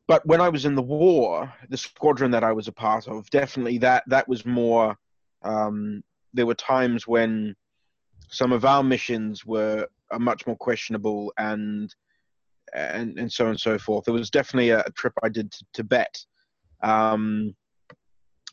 [0.06, 3.30] But when I was in the war, the squadron that I was a part of,
[3.30, 4.98] definitely that that was more.
[5.44, 6.04] Um,
[6.34, 7.56] there were times when
[8.30, 11.94] some of our missions were are much more questionable and
[12.74, 14.06] and and so on and so forth.
[14.06, 16.26] There was definitely a, a trip I did to Tibet,
[16.82, 17.56] um,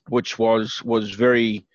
[0.09, 1.66] which was was very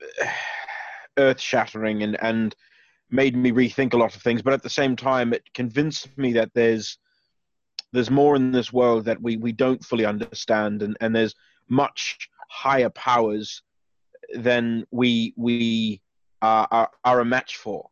[1.18, 2.54] earth shattering and and
[3.10, 4.42] made me rethink a lot of things.
[4.42, 6.98] But at the same time, it convinced me that there's
[7.92, 11.34] there's more in this world that we we don't fully understand, and and there's
[11.68, 13.62] much higher powers
[14.34, 16.00] than we we
[16.42, 17.88] uh, are, are a match for.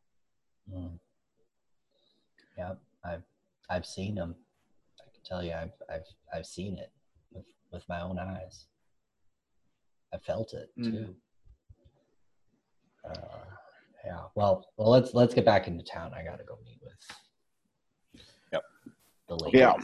[0.72, 0.99] Mm.
[2.59, 2.74] Yeah,
[3.05, 3.22] I've
[3.70, 4.34] I've seen them.
[5.01, 6.91] I can tell you, I've I've I've seen it
[7.32, 8.66] with with my own eyes.
[10.14, 10.84] I felt it Mm.
[10.84, 11.16] too.
[13.09, 13.45] Uh,
[14.05, 14.22] yeah.
[14.34, 16.12] Well, well, let's let's get back into town.
[16.14, 18.22] I gotta go meet with.
[18.53, 18.62] Yep.
[19.28, 19.59] The lady.
[19.59, 19.74] Yeah.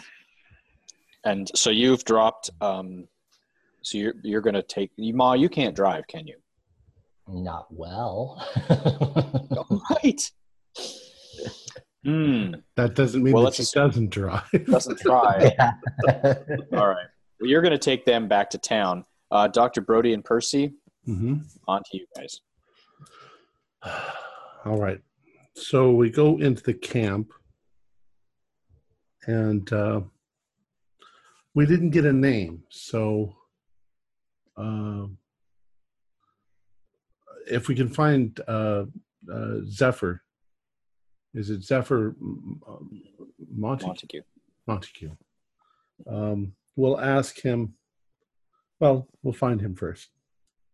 [1.25, 2.51] And so you've dropped.
[2.61, 3.07] Um,
[3.83, 5.35] so you're you're going to take Ma.
[5.35, 6.37] You can't drive, can you?
[7.29, 8.45] Not well.
[9.91, 10.31] right.
[12.05, 12.55] Hmm.
[12.77, 14.43] That doesn't mean Well, that she assume- doesn't drive.
[14.67, 15.55] Doesn't try.
[15.59, 15.73] Yeah.
[16.73, 17.07] All right.
[17.41, 19.05] Well, you're going to take them back to town.
[19.31, 19.81] Uh, Dr.
[19.81, 20.75] Brody and Percy,
[21.07, 21.37] hmm
[21.69, 22.41] on to you guys.
[24.65, 25.01] All right.
[25.55, 27.33] So we go into the camp,
[29.27, 30.01] and uh,
[31.55, 32.65] we didn't get a name.
[32.71, 33.37] So,
[34.57, 35.19] um
[37.51, 38.85] if we can find uh,
[39.33, 40.23] uh, Zephyr,
[41.35, 42.61] is it Zephyr M-
[43.55, 43.87] Montague?
[43.89, 44.23] Montague.
[44.67, 45.11] Montague.
[46.07, 47.75] Um, we'll ask him.
[48.81, 50.09] Well, we'll find him first.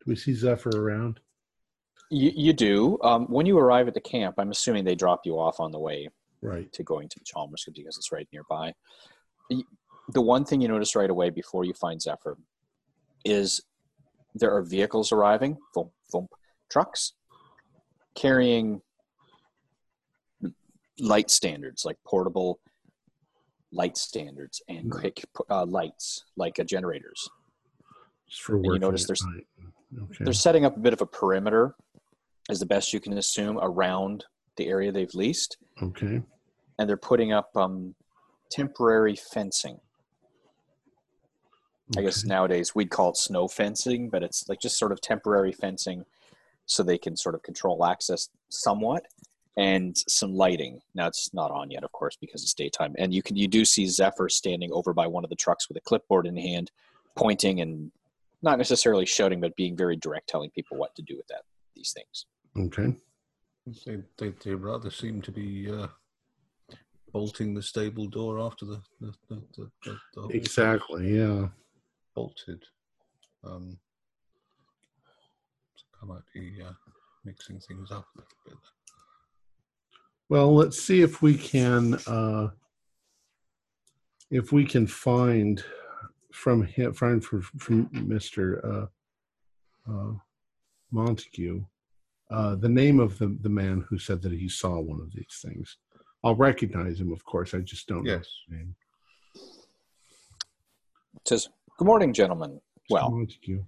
[0.01, 1.21] Do we see Zephyr around?
[2.11, 2.99] You, you do.
[3.03, 5.79] Um, when you arrive at the camp, I'm assuming they drop you off on the
[5.79, 6.09] way
[6.41, 6.73] Right.
[6.73, 8.73] to going to the Chalmers because it's right nearby.
[9.51, 9.65] The,
[10.15, 12.39] the one thing you notice right away before you find Zephyr
[13.25, 13.61] is
[14.35, 16.31] there are vehicles arriving, thump, thump,
[16.71, 17.13] trucks
[18.15, 18.81] carrying
[21.01, 22.59] light standards like portable
[23.71, 27.29] light standards and quick uh, lights like uh, generators.
[28.29, 29.25] Just for And you notice there's-
[30.03, 30.25] Okay.
[30.25, 31.75] They're setting up a bit of a perimeter,
[32.51, 35.57] as the best you can assume, around the area they've leased.
[35.83, 36.21] Okay.
[36.79, 37.95] and they're putting up um,
[38.51, 39.81] temporary fencing.
[41.97, 45.53] I guess nowadays we'd call it snow fencing, but it's like just sort of temporary
[45.53, 46.05] fencing
[46.69, 49.07] so they can sort of control access somewhat
[49.57, 50.81] and some lighting.
[50.95, 52.95] Now it's not on yet, of course, because it's daytime.
[52.99, 55.77] And you can you do see Zephyr standing over by one of the trucks with
[55.79, 56.71] a clipboard in hand,
[57.17, 57.91] pointing and
[58.43, 61.43] not necessarily shouting, but being very direct, telling people what to do with that
[61.75, 62.27] these things.
[62.57, 62.95] Okay.
[63.85, 65.89] They, they, they rather seem to be uh,
[67.13, 71.19] bolting the stable door after the the, the, the, the, the Exactly.
[71.19, 71.49] Yeah.
[72.15, 72.63] bolted.
[73.45, 73.88] Um, so
[76.03, 76.73] I might be uh,
[77.25, 78.57] mixing things up a little bit.
[80.29, 82.51] Well, let's see if we can uh,
[84.31, 85.63] if we can find
[86.33, 88.89] from him find from, from Mister
[89.89, 90.13] uh, uh,
[90.91, 91.65] Montague
[92.31, 95.41] uh, the name of the the man who said that he saw one of these
[95.43, 95.79] things.
[96.25, 97.55] I'll recognize him, of course.
[97.55, 98.27] I just don't know Yes.
[98.49, 98.75] his name.
[101.17, 102.61] It says, "Good morning, gentlemen.
[102.91, 103.65] Well, Montague.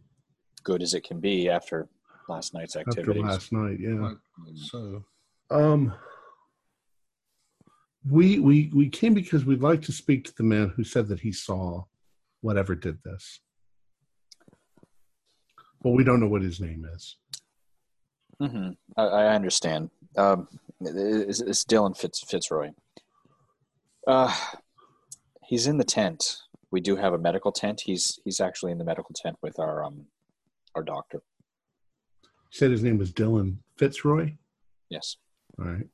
[0.63, 1.89] good as it can be after
[2.31, 4.13] last night's After last night, yeah.
[4.55, 5.05] So,
[5.51, 5.93] Um,
[8.09, 11.21] we we we came because we'd like to speak to the man who said that
[11.21, 11.85] he saw
[12.41, 13.41] whatever did this,
[15.83, 17.17] but we don't know what his name is.
[18.41, 19.91] hmm I, I understand.
[20.17, 20.49] Um,
[20.81, 22.71] it's, it's Dylan Fitz, Fitzroy.
[24.07, 24.35] Uh,
[25.45, 26.39] he's in the tent.
[26.71, 27.83] We do have a medical tent.
[27.85, 30.07] He's he's actually in the medical tent with our um
[30.75, 31.21] our doctor.
[32.51, 34.35] He said his name was Dylan Fitzroy.
[34.89, 35.17] Yes.
[35.59, 35.87] All right.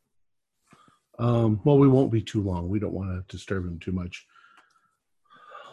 [1.19, 2.69] Um, well, we won't be too long.
[2.69, 4.27] We don't want to disturb him too much.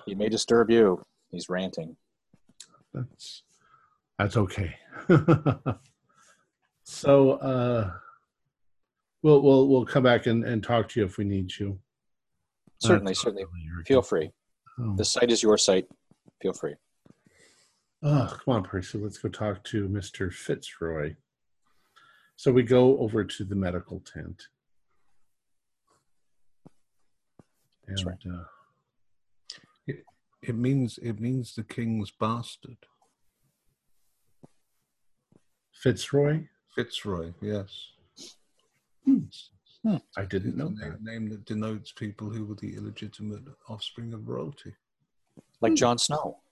[0.05, 1.03] He may disturb you.
[1.31, 1.95] He's ranting.
[2.93, 3.43] That's
[4.19, 4.75] that's okay.
[6.83, 7.91] so uh,
[9.21, 11.79] we'll we'll we'll come back and, and talk to you if we need you.
[12.79, 13.45] Certainly, certainly.
[13.85, 14.31] Feel free.
[14.79, 14.95] Oh.
[14.97, 15.87] The site is your site.
[16.41, 16.75] Feel free.
[18.05, 18.97] Oh, come on, Percy.
[18.97, 20.31] Let's go talk to Mr.
[20.31, 21.15] Fitzroy.
[22.35, 24.47] So we go over to the medical tent.
[27.87, 28.17] And, That's right.
[28.29, 29.93] uh,
[30.41, 32.77] it means it means the king's bastard.
[35.73, 36.47] Fitzroy?
[36.75, 37.91] Fitzroy, yes.
[39.05, 39.19] Hmm.
[39.85, 39.97] Hmm.
[40.17, 41.01] I didn't It's know that.
[41.03, 44.73] name, name that denotes people who were the illegitimate offspring of royalty.
[45.61, 45.75] Like hmm.
[45.75, 46.42] Jon Snow.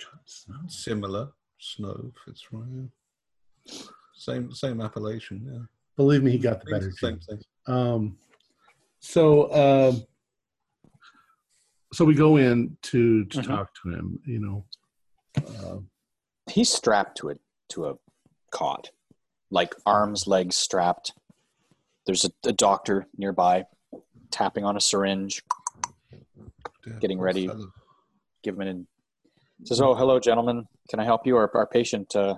[0.00, 0.56] Jon Snow.
[0.68, 1.28] Similar,
[1.58, 2.64] Snow, Fitzroy.
[2.74, 3.72] yeah.
[4.14, 5.60] Same same appellation, yeah.
[5.96, 7.42] Believe me, he got the Means better the same thing.
[7.66, 8.18] Um,
[9.00, 10.02] so, um,
[11.92, 13.44] so we go in to to Mhm.
[13.46, 14.20] talk to him.
[14.26, 14.66] You know,
[15.58, 15.78] uh,
[16.50, 17.94] He's strapped to it to a
[18.50, 18.90] cot,
[19.50, 21.12] like arms, legs strapped.
[22.06, 23.66] There's a, a doctor nearby,
[24.30, 25.42] tapping on a syringe,
[26.86, 27.46] Yeah, Getting ready.
[27.46, 27.72] fellow.
[28.42, 28.86] give him an
[29.64, 30.66] Says, "Oh, hello, gentlemen.
[30.88, 31.36] Can I help you?
[31.36, 32.36] Our, our patient uh,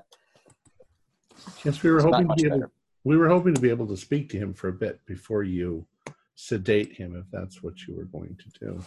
[1.64, 2.72] Yes, we were hoping to be able.
[3.04, 5.86] We were hoping to be able to speak to him for a bit before you
[6.34, 8.84] sedate him, if that's what you were going to do.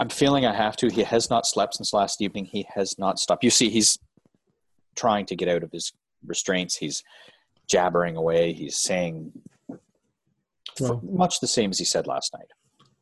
[0.00, 0.88] I'm feeling I have to.
[0.88, 2.46] He has not slept since last evening.
[2.46, 3.44] He has not stopped.
[3.44, 3.98] You see, he's
[4.96, 5.92] trying to get out of his
[6.26, 6.76] restraints.
[6.76, 7.02] He's
[7.68, 8.52] jabbering away.
[8.52, 9.32] He's saying
[10.80, 12.48] Well, much the same as he said last night.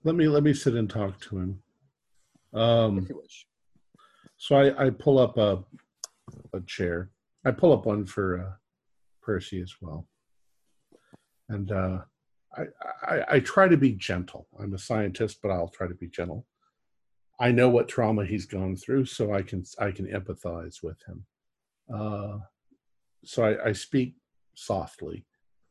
[0.04, 1.62] let me let me sit and talk to him.
[2.52, 3.46] Um, If you wish.
[4.40, 5.62] So I, I pull up a
[6.54, 7.10] a chair.
[7.44, 8.52] I pull up one for uh,
[9.22, 10.08] Percy as well,
[11.50, 11.98] and uh,
[12.56, 12.62] I,
[13.02, 14.48] I I try to be gentle.
[14.58, 16.46] I'm a scientist, but I'll try to be gentle.
[17.38, 21.26] I know what trauma he's gone through, so I can I can empathize with him.
[21.94, 22.38] Uh,
[23.24, 24.14] so I, I speak
[24.54, 25.26] softly.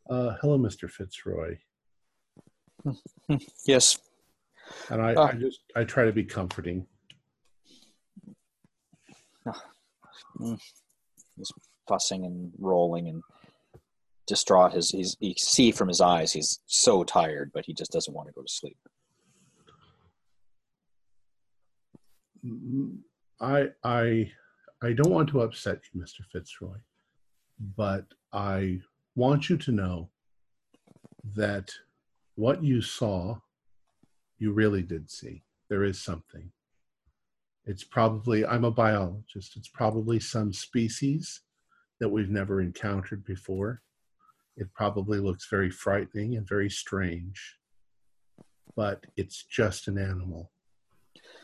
[0.09, 0.89] Uh, Hello, Mr.
[0.89, 1.57] Fitzroy,
[3.65, 3.97] Yes.
[4.89, 5.27] and I, Ah.
[5.29, 6.85] I just I try to be comforting.
[11.87, 13.23] Fussing and rolling and
[14.27, 14.73] distraught.
[14.73, 18.27] His he's you see from his eyes he's so tired, but he just doesn't want
[18.27, 18.77] to go to sleep.
[22.45, 22.97] Mm,
[23.41, 24.31] I I
[24.81, 26.23] I don't want to upset you, Mr.
[26.31, 26.77] Fitzroy,
[27.75, 28.79] but I
[29.15, 30.09] want you to know
[31.35, 31.71] that
[32.35, 33.35] what you saw,
[34.37, 35.43] you really did see.
[35.67, 36.49] There is something.
[37.65, 39.55] It's probably I'm a biologist.
[39.55, 41.41] It's probably some species
[41.99, 43.81] that we've never encountered before.
[44.57, 47.57] It probably looks very frightening and very strange,
[48.75, 50.51] but it's just an animal.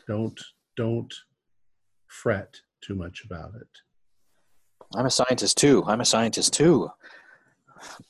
[0.06, 0.38] Don't
[0.76, 1.12] don't
[2.08, 3.68] fret too much about it.
[4.94, 5.82] I'm a scientist too.
[5.86, 6.90] I'm a scientist too.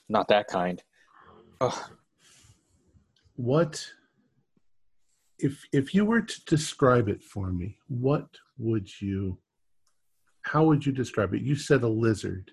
[0.09, 0.83] Not that kind.
[1.61, 1.91] Ugh.
[3.37, 3.87] What
[5.39, 8.27] if if you were to describe it for me, what
[8.59, 9.39] would you
[10.43, 11.43] how would you describe it?
[11.43, 12.53] You said a lizard.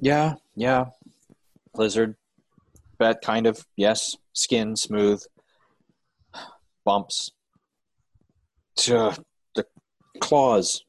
[0.00, 0.86] Yeah, yeah.
[1.74, 2.16] Lizard.
[2.98, 4.16] That kind of yes.
[4.32, 5.22] Skin smooth.
[6.84, 7.32] Bumps.
[8.76, 9.66] The
[10.20, 10.84] claws.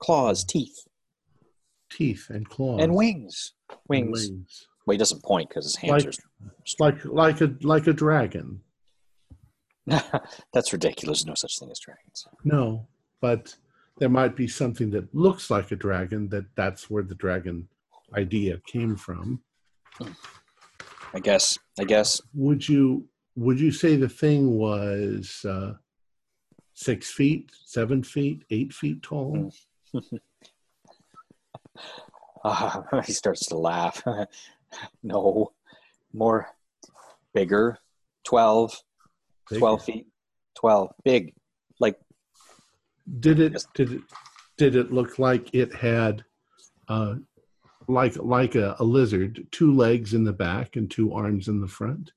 [0.00, 0.86] Claws, teeth,
[1.90, 2.80] Teeth and claws.
[2.80, 3.54] and wings.
[3.90, 4.67] and Wings.
[4.88, 6.18] Well, he doesn't point because his hands
[6.80, 8.62] Like like a like a dragon.
[10.54, 11.26] That's ridiculous.
[11.26, 12.26] No such thing as dragons.
[12.42, 12.88] No,
[13.20, 13.54] but
[13.98, 17.68] there might be something that looks like a dragon that that's where the dragon
[18.16, 19.42] idea came from.
[21.12, 21.58] I guess.
[21.78, 22.22] I guess.
[22.32, 25.74] Would you would you say the thing was uh,
[26.72, 29.52] six feet, seven feet, eight feet tall?
[32.42, 34.02] Uh, he starts to laugh.
[35.02, 35.52] no,
[36.12, 36.48] more
[37.34, 37.78] bigger.
[38.24, 38.72] 12,
[39.56, 40.06] 12 feet.
[40.58, 40.90] 12.
[41.04, 41.34] Big.
[41.80, 41.96] Like,
[43.20, 43.66] Did it Yes.
[43.74, 44.00] did it
[44.56, 46.24] did it look like it had
[46.88, 47.14] uh,
[47.86, 51.68] like like a, a lizard, two legs in the back and two arms in the
[51.68, 52.10] front,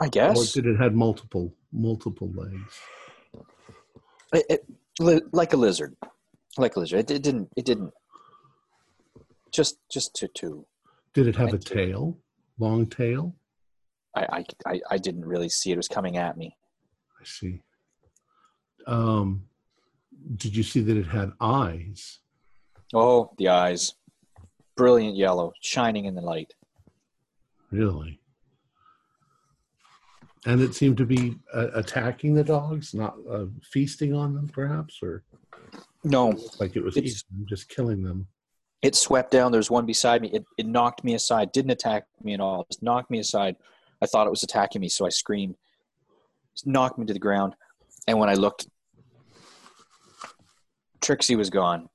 [0.00, 0.36] I guess.
[0.56, 2.80] or did it had multiple multiple legs?
[4.32, 4.66] It, it,
[4.98, 5.94] li- like a lizard.
[6.56, 7.00] Like a lizard.
[7.00, 7.92] It, it didn't, it didn't.
[9.52, 10.66] Just, just to, to,
[11.14, 11.76] Did it have a Thank you.
[11.76, 12.18] tail,
[12.58, 13.34] long tail?
[14.14, 14.44] I, I,
[14.74, 15.74] I, I didn't really see it.
[15.74, 16.56] It was coming at me.
[17.20, 17.62] I see.
[18.86, 19.44] Um,
[20.36, 22.18] did you see that it had eyes?
[22.94, 23.94] Oh, the eyes.
[24.76, 26.54] Brilliant yellow, shining in the light.
[27.70, 28.20] Really?
[30.46, 35.00] And it seemed to be uh, attacking the dogs, not uh, feasting on them, perhaps,
[35.02, 35.24] or
[36.04, 36.28] No,
[36.60, 38.26] like it was It's- eating them, just killing them.
[38.82, 39.50] It swept down.
[39.50, 40.28] There was one beside me.
[40.28, 41.52] It, it knocked me aside.
[41.52, 42.66] Didn't attack me at all.
[42.70, 43.56] Just knocked me aside.
[44.00, 45.56] I thought it was attacking me, so I screamed.
[46.54, 47.54] Just knocked me to the ground.
[48.06, 48.68] And when I looked,
[51.00, 51.88] Trixie was gone.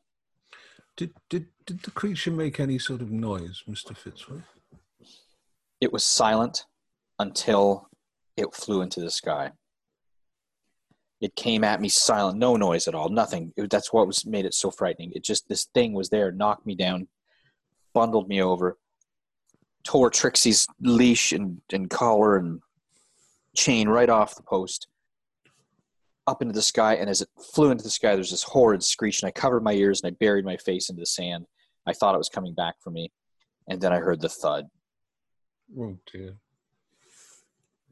[0.97, 3.95] Did, did, did the creature make any sort of noise, Mr.
[3.95, 4.41] Fitzroy?
[5.79, 6.65] It was silent
[7.19, 7.89] until
[8.38, 9.51] it flew into the sky.
[11.24, 13.53] It came at me silent, no noise at all, nothing.
[13.55, 15.13] It, that's what was made it so frightening.
[15.15, 17.07] It just this thing was there, knocked me down,
[17.93, 18.78] bundled me over,
[19.86, 22.59] tore Trixie's leash and, and collar and
[23.55, 24.88] chain right off the post,
[26.28, 26.95] up into the sky.
[26.95, 29.71] And as it flew into the sky, there's this horrid screech, and I covered my
[29.71, 31.45] ears and I buried my face into the sand.
[31.88, 33.13] I thought it was coming back for me,
[33.69, 34.65] and then I heard the thud.
[35.80, 36.36] Oh dear,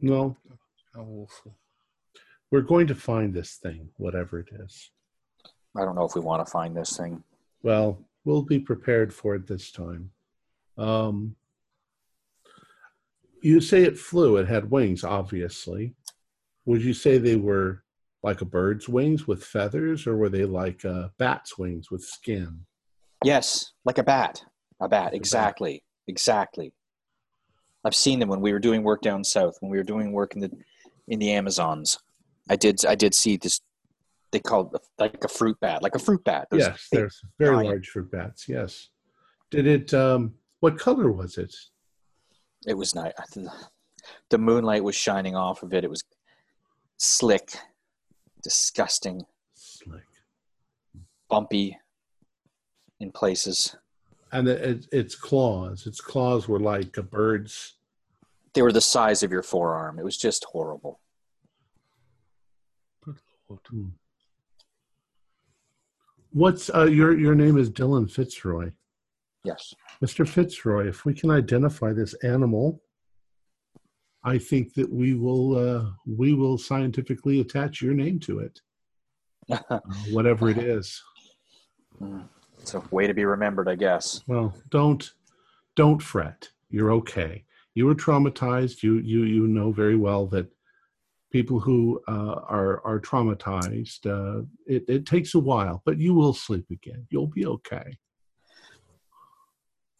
[0.01, 0.35] No,
[0.93, 1.55] how awful.
[2.51, 4.91] We're going to find this thing, whatever it is.
[5.75, 7.23] I don't know if we want to find this thing.
[7.63, 10.11] Well, we'll be prepared for it this time.
[10.77, 11.35] Um,
[13.41, 15.95] you say it flew, it had wings, obviously.
[16.65, 17.83] Would you say they were
[18.21, 22.65] like a bird's wings with feathers, or were they like a bat's wings with skin?
[23.23, 24.43] Yes, like a bat.
[24.79, 25.13] A bat, bat.
[25.13, 25.83] exactly.
[26.07, 26.73] Exactly.
[27.83, 30.35] I've seen them when we were doing work down south, when we were doing work
[30.35, 30.51] in the
[31.07, 31.97] in the Amazons.
[32.49, 33.61] I did I did see this
[34.31, 36.47] they call it like a fruit bat, like a fruit bat.
[36.53, 38.47] Yes, there's very giant- large fruit bats.
[38.47, 38.89] Yes.
[39.49, 39.93] Did it?
[39.93, 41.53] Um, what color was it?
[42.65, 43.11] it was nice.
[44.29, 45.83] The moonlight was shining off of it.
[45.83, 46.03] It was
[46.97, 47.53] slick,
[48.43, 50.05] disgusting, Slick.
[51.29, 51.77] bumpy
[52.99, 53.75] in places.
[54.31, 55.85] And it, it, its claws.
[55.87, 57.75] Its claws were like a bird's.
[58.53, 59.99] They were the size of your forearm.
[59.99, 61.00] It was just horrible.
[66.31, 68.71] What's uh, your your name is Dylan Fitzroy,
[69.43, 69.73] Yes.
[70.03, 70.27] Mr.
[70.27, 70.87] Fitzroy.
[70.87, 72.81] If we can identify this animal,
[74.23, 78.61] I think that we will uh, we will scientifically attach your name to it,
[79.69, 79.79] uh,
[80.11, 81.01] whatever it is.
[82.59, 84.21] it's a way to be remembered, I guess.
[84.27, 85.11] Well, don't
[85.75, 86.49] don't fret.
[86.69, 87.43] You're okay.
[87.73, 88.83] You were traumatized.
[88.83, 90.47] You you you know very well that
[91.31, 96.33] people who uh, are are traumatized, uh, it it takes a while, but you will
[96.33, 97.07] sleep again.
[97.09, 97.97] You'll be okay.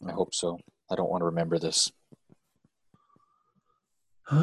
[0.06, 0.58] I hope so.
[0.90, 1.90] I don't want to remember this.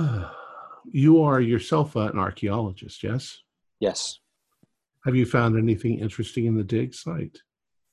[0.85, 3.39] you are yourself an archaeologist, yes?
[3.79, 4.19] Yes.
[5.05, 7.37] Have you found anything interesting in the dig site?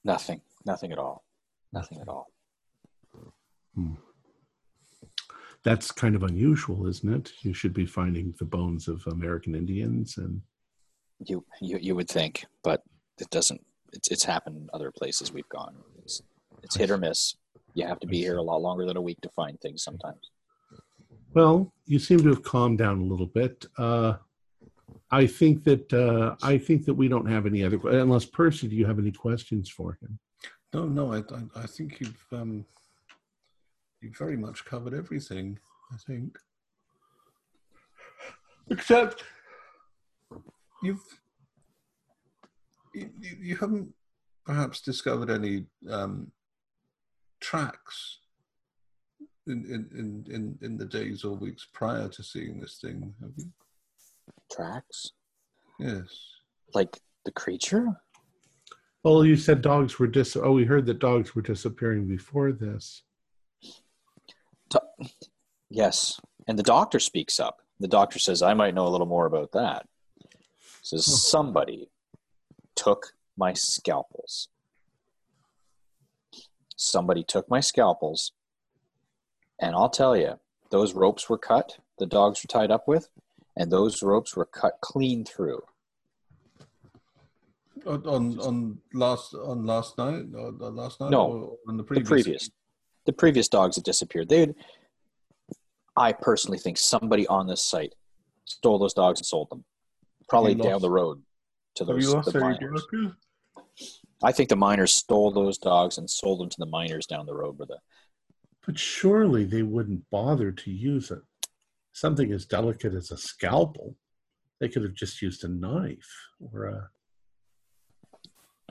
[0.05, 0.41] Nothing.
[0.65, 1.25] Nothing at all.
[1.73, 2.29] Nothing at all.
[5.67, 7.33] That's kind of unusual, isn't it?
[7.43, 10.41] You should be finding the bones of American Indians and
[11.27, 12.85] You you you would think, but
[13.19, 13.61] it doesn't.
[13.93, 15.75] It's it's happened in other places we've gone.
[16.03, 16.23] It's
[16.63, 17.35] it's hit or miss.
[17.75, 20.31] You have to be here a lot longer than a week to find things sometimes.
[21.35, 23.67] Well, you seem to have calmed down a little bit.
[23.77, 24.15] Uh,
[25.11, 28.77] I think that uh, I think that we don't have any other unless Percy, do
[28.77, 30.21] you have any questions for him?
[30.73, 32.65] No, no, I, I, I think you've um,
[34.07, 35.59] you've very much covered everything.
[35.93, 36.39] I think,
[38.71, 39.25] except
[40.83, 41.03] you've
[42.95, 43.93] you, you you haven't
[44.45, 46.31] perhaps discovered any um,
[47.41, 48.19] tracks
[49.49, 53.31] in, in, in, in, in the days or weeks prior to seeing this thing, have
[53.37, 53.51] you?
[54.53, 55.13] Tracks
[55.79, 56.09] Yes.
[56.75, 57.87] like the creature.
[59.05, 60.37] Well, you said dogs were dis.
[60.37, 63.03] Oh, we heard that dogs were disappearing before this.
[65.69, 67.63] Yes, and the doctor speaks up.
[67.81, 69.89] The doctor says, "I might know a little more about that."
[70.83, 71.91] Says somebody
[72.75, 74.49] took my scalpels.
[76.77, 78.33] Somebody took my scalpels,
[79.59, 80.39] and I'll tell you,
[80.71, 81.79] those ropes were cut.
[81.99, 83.09] The dogs were tied up with,
[83.57, 85.63] and those ropes were cut clean through.
[87.87, 91.83] On on, on last on last night or the last night No, or on the
[91.83, 92.51] The previous previous,
[93.07, 94.29] the previous dogs that disappeared.
[94.29, 94.55] They,
[95.97, 97.95] I personally think somebody on this site
[98.45, 99.65] stole those dogs and sold them,
[100.29, 101.23] probably down lost- the road
[101.77, 102.87] to those the miners.
[104.23, 107.35] I think the miners stole those dogs and sold them to the miners down the
[107.35, 107.79] road where the
[108.67, 111.21] But surely they wouldn't bother to use it.
[111.93, 113.95] Something as delicate as a scalpel.
[114.59, 116.91] They could have just used a knife or a.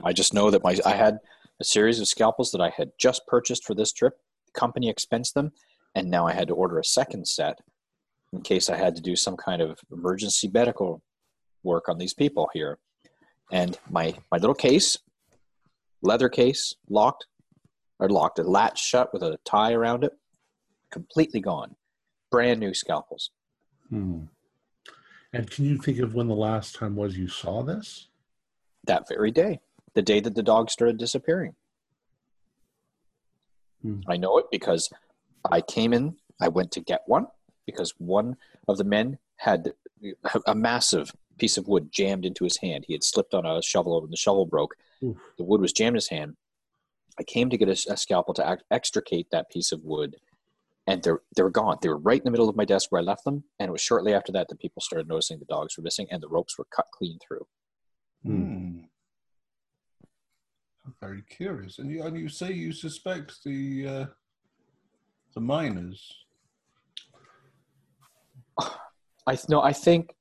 [0.04, 1.20] I just know that my I had
[1.60, 4.18] a series of scalpels that I had just purchased for this trip.
[4.56, 5.52] Company expensed them,
[5.94, 7.60] and now I had to order a second set
[8.32, 11.02] in case I had to do some kind of emergency medical
[11.62, 12.78] work on these people here.
[13.52, 14.98] And my my little case,
[16.02, 17.26] leather case, locked
[18.00, 20.12] or locked, a latch shut with a tie around it,
[20.90, 21.76] completely gone.
[22.30, 23.30] Brand new scalpels.
[23.88, 24.24] Hmm.
[25.32, 28.08] And can you think of when the last time was you saw this?
[28.86, 29.60] that very day,
[29.94, 31.54] the day that the dog started disappearing.
[33.86, 34.00] Hmm.
[34.08, 34.90] I know it because
[35.50, 37.28] I came in, I went to get one
[37.66, 39.72] because one of the men had
[40.46, 42.84] a massive piece of wood jammed into his hand.
[42.86, 44.74] He had slipped on a shovel and the shovel broke.
[45.04, 45.16] Oof.
[45.38, 46.36] The wood was jammed in his hand.
[47.18, 50.16] I came to get a, a scalpel to act, extricate that piece of wood,
[50.86, 51.78] and they're they were gone.
[51.80, 53.72] They were right in the middle of my desk where I left them, and it
[53.72, 56.58] was shortly after that that people started noticing the dogs were missing and the ropes
[56.58, 57.46] were cut clean through.
[58.24, 58.32] Hmm.
[58.32, 58.88] I'm
[61.00, 61.78] very curious.
[61.78, 64.06] And you, and you say you suspect the uh,
[65.34, 66.12] the miners.
[69.26, 70.14] I th- no, I think,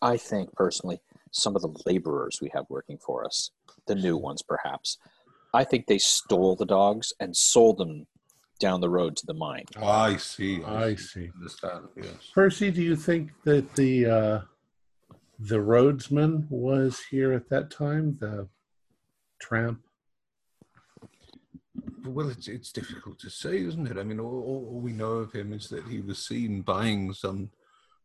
[0.00, 1.00] I think personally,
[1.32, 3.50] some of the laborers we have working for us,
[3.86, 4.98] the new ones perhaps,
[5.54, 8.06] I think they stole the dogs and sold them
[8.58, 9.64] down the road to the mine.
[9.76, 10.64] I see.
[10.64, 11.30] I see.
[11.36, 11.88] Understand.
[11.96, 12.30] Yes.
[12.34, 14.40] Percy, do you think that the uh,
[15.38, 18.48] the roadsman was here at that time, the
[19.40, 19.80] tramp.
[22.08, 23.98] Well, it's it's difficult to say, isn't it?
[23.98, 27.50] I mean, all, all we know of him is that he was seen buying some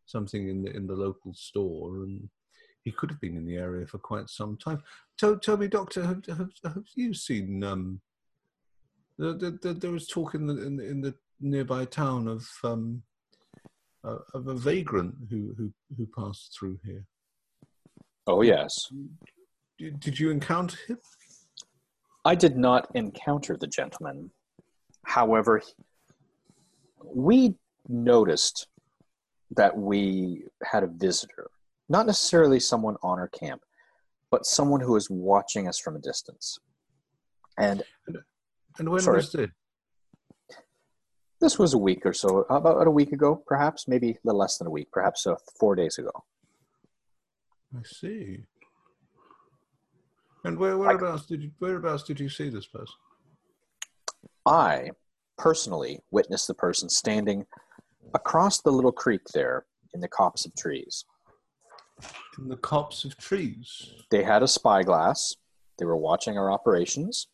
[0.06, 2.30] something in the in the local store, and
[2.84, 4.82] he could have been in the area for quite some time.
[5.18, 7.64] Tell, tell me, Doctor, have, have, have you seen?
[7.64, 8.02] Um,
[9.18, 12.48] the, the, the, there was talk in the in, the- in the nearby town of
[12.64, 13.04] um,
[14.04, 17.06] uh, of a vagrant who who who passed through here.
[18.28, 18.88] Oh, yes.
[19.78, 20.98] Did, did you encounter him?
[22.26, 24.32] I did not encounter the gentleman.
[25.06, 25.62] However,
[27.04, 27.56] we
[27.88, 28.68] noticed
[29.52, 31.50] that we had a visitor,
[31.90, 33.62] not necessarily someone on our camp,
[34.32, 36.58] but someone who was watching us from a distance.
[37.58, 37.84] And
[38.80, 39.18] And when Sorry.
[39.18, 39.50] was this?
[41.40, 44.58] this was a week or so, about a week ago, perhaps, maybe a little less
[44.58, 46.24] than a week, perhaps uh, four days ago.
[47.78, 48.46] I see.
[50.44, 52.96] And where whereabouts did you whereabouts did you see this person?
[54.46, 54.92] I
[55.38, 57.46] personally witnessed the person standing
[58.14, 61.06] across the little creek there in the copse of trees.
[62.38, 63.94] In the copse of trees.
[64.12, 65.36] They had a spyglass.
[65.80, 67.28] They were watching our operations.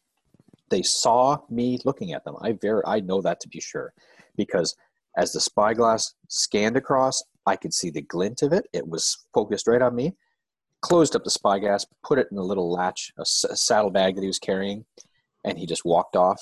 [0.70, 2.36] They saw me looking at them.
[2.42, 3.94] I ver- I know that to be sure,
[4.38, 4.76] because
[5.18, 8.68] as the spyglass scanned across, I could see the glint of it.
[8.72, 10.16] It was focused right on me.
[10.82, 14.16] Closed up the spy spyglass, put it in a little latch, a, s- a saddlebag
[14.16, 14.86] that he was carrying,
[15.44, 16.42] and he just walked off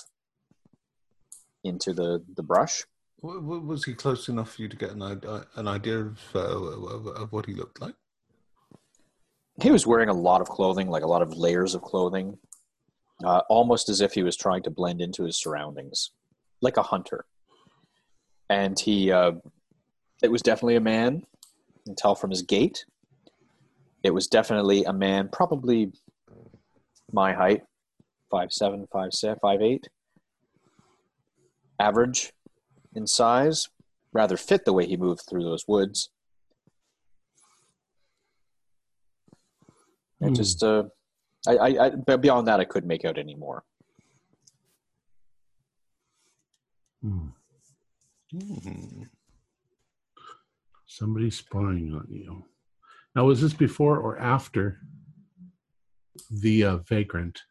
[1.63, 2.83] into the the brush.
[3.23, 6.19] W- w- Was he close enough for you to get an idea, an idea of,
[6.35, 7.95] uh, of, of what he looked like?
[9.61, 12.37] He was wearing a lot of clothing, like a lot of layers of clothing,
[13.25, 16.11] uh, almost as if he was trying to blend into his surroundings,
[16.61, 17.25] like a hunter.
[18.51, 19.31] And he, uh,
[20.21, 21.23] it was definitely a man.
[21.75, 22.85] You can tell from his gait.
[24.03, 25.91] It was definitely a man, probably
[27.11, 27.63] my height,
[28.31, 29.87] five seven, five six, five eight.
[31.79, 32.31] Average
[32.95, 33.67] in size,
[34.13, 36.09] rather fit the way he moved through those woods.
[40.19, 40.33] It Hmm.
[40.33, 40.85] just, uh,
[41.47, 43.63] I, I, I, but beyond that, I couldn't make out any more.
[47.01, 47.27] Hmm.
[48.31, 49.03] Hmm.
[50.87, 52.43] Somebody spying on you.
[53.17, 54.79] Now, was this before or after
[56.29, 57.41] the uh, vagrant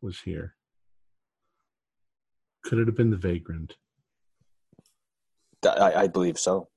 [0.00, 0.54] was here?
[2.62, 3.74] Could it have been the vagrant?
[5.66, 6.68] I, I believe so.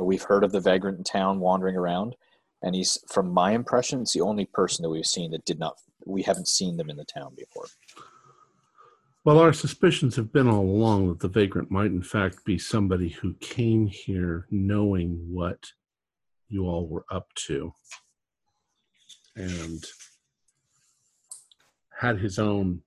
[0.00, 2.16] We've heard of the vagrant in town wandering around,
[2.64, 5.76] and he's, from my impression, it's the only person that we've seen that did not.
[6.04, 7.66] We haven't seen them in the town before.
[9.24, 13.10] Well, our suspicions have been all along that the vagrant might, in fact, be somebody
[13.10, 15.70] who came here knowing what
[16.50, 17.72] you all were up to
[19.36, 19.84] and
[21.98, 22.82] had his own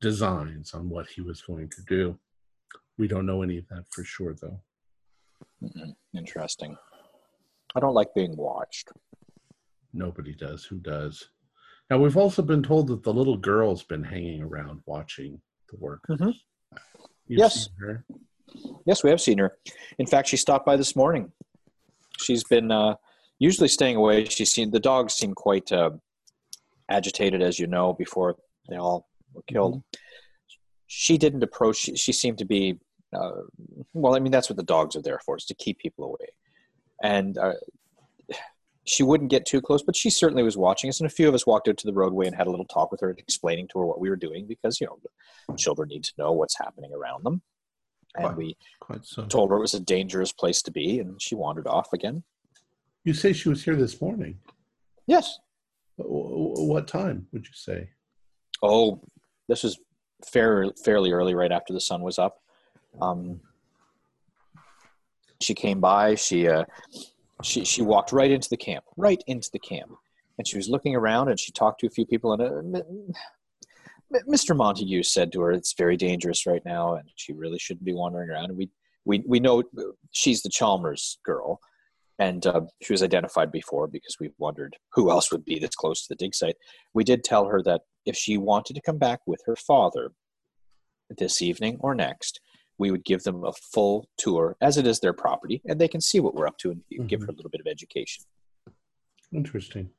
[0.00, 2.18] designs on what he was going to do.
[2.98, 4.60] We don't know any of that for sure, though.
[5.62, 5.94] Mm-mm.
[6.14, 6.76] Interesting.
[7.74, 8.90] I don't like being watched.
[9.94, 10.64] Nobody does.
[10.64, 11.28] Who does?
[11.88, 15.40] Now, we've also been told that the little girl's been hanging around watching
[15.70, 16.00] the work.
[16.08, 16.34] Mhm.
[17.28, 17.68] Yes.
[18.84, 19.58] Yes, we have seen her.
[19.98, 21.32] In fact, she stopped by this morning.
[22.18, 22.96] She's been uh,
[23.38, 24.24] usually staying away.
[24.24, 25.90] She's seen the dogs seem quite uh,
[26.88, 28.36] agitated, as you know, before
[28.68, 29.82] they all were killed.
[30.86, 31.76] She didn't approach.
[31.76, 32.78] She, she seemed to be.
[33.14, 33.42] Uh,
[33.92, 36.28] well, I mean, that's what the dogs are there for, is to keep people away.
[37.02, 37.54] And uh,
[38.84, 41.00] she wouldn't get too close, but she certainly was watching us.
[41.00, 42.90] And a few of us walked out to the roadway and had a little talk
[42.90, 46.12] with her, explaining to her what we were doing, because you know, children need to
[46.18, 47.42] know what's happening around them.
[48.14, 48.36] And Right.
[48.36, 49.24] we Quite so.
[49.26, 52.22] told her it was a dangerous place to be, and she wandered off again.
[53.04, 54.38] You say she was here this morning.
[55.06, 55.38] Yes.
[55.96, 57.90] Wh- wh- What time would you say?
[58.62, 59.00] Oh,
[59.48, 59.78] this was
[60.24, 62.42] fair, fairly early, right after the sun was up.
[63.00, 63.40] Um,
[65.40, 66.14] she came by.
[66.14, 66.64] She uh,
[67.42, 69.90] she she walked right into the camp, right into the camp,
[70.38, 72.32] and she was looking around and she talked to a few people.
[72.34, 72.82] And uh,
[74.28, 74.56] Mr.
[74.56, 78.30] Montague said to her, "It's very dangerous right now, and she really shouldn't be wandering
[78.30, 78.70] around." And we
[79.04, 79.62] we we know
[80.12, 81.60] she's the Chalmers girl,
[82.18, 86.02] and uh, she was identified before because we wondered who else would be this close
[86.02, 86.56] to the dig site.
[86.94, 90.12] We did tell her that if she wanted to come back with her father
[91.18, 92.40] this evening or next,
[92.78, 96.00] we would give them a full tour as it is their property, and they can
[96.00, 98.24] see what we're up to and give her a little bit of education.
[99.32, 99.90] Interesting.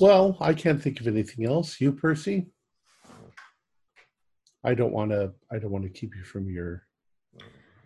[0.00, 1.80] Well, I can't think of anything else.
[1.80, 2.46] You, Percy?
[4.64, 5.32] I don't want to.
[5.52, 6.86] I don't want to keep you from your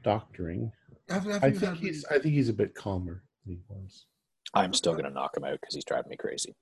[0.05, 0.71] doctoring.
[1.11, 2.05] Have, have I think had- he's.
[2.07, 4.07] I think he's a bit calmer than he was.
[4.55, 6.55] I'm still going to knock him out because he's driving me crazy.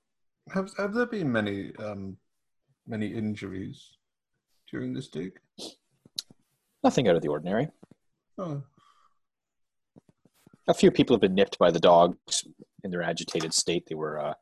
[0.53, 2.17] have, have there been many um,
[2.89, 3.91] many injuries
[4.71, 5.33] during this dig?
[6.83, 7.69] Nothing out of the ordinary.
[8.39, 8.63] Oh,
[10.69, 12.45] A few people have been nipped by the dogs
[12.85, 13.85] in their agitated state.
[13.89, 14.35] They were uh,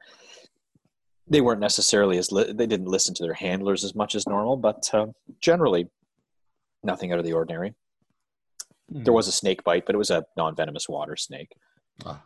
[1.26, 4.56] they weren't necessarily as li- they didn't listen to their handlers as much as normal,
[4.56, 5.06] but uh,
[5.40, 5.88] generally
[6.82, 7.74] nothing out of the ordinary.
[8.90, 11.52] There was a snake bite, but it was a non-venomous water snake.
[12.04, 12.22] Ah.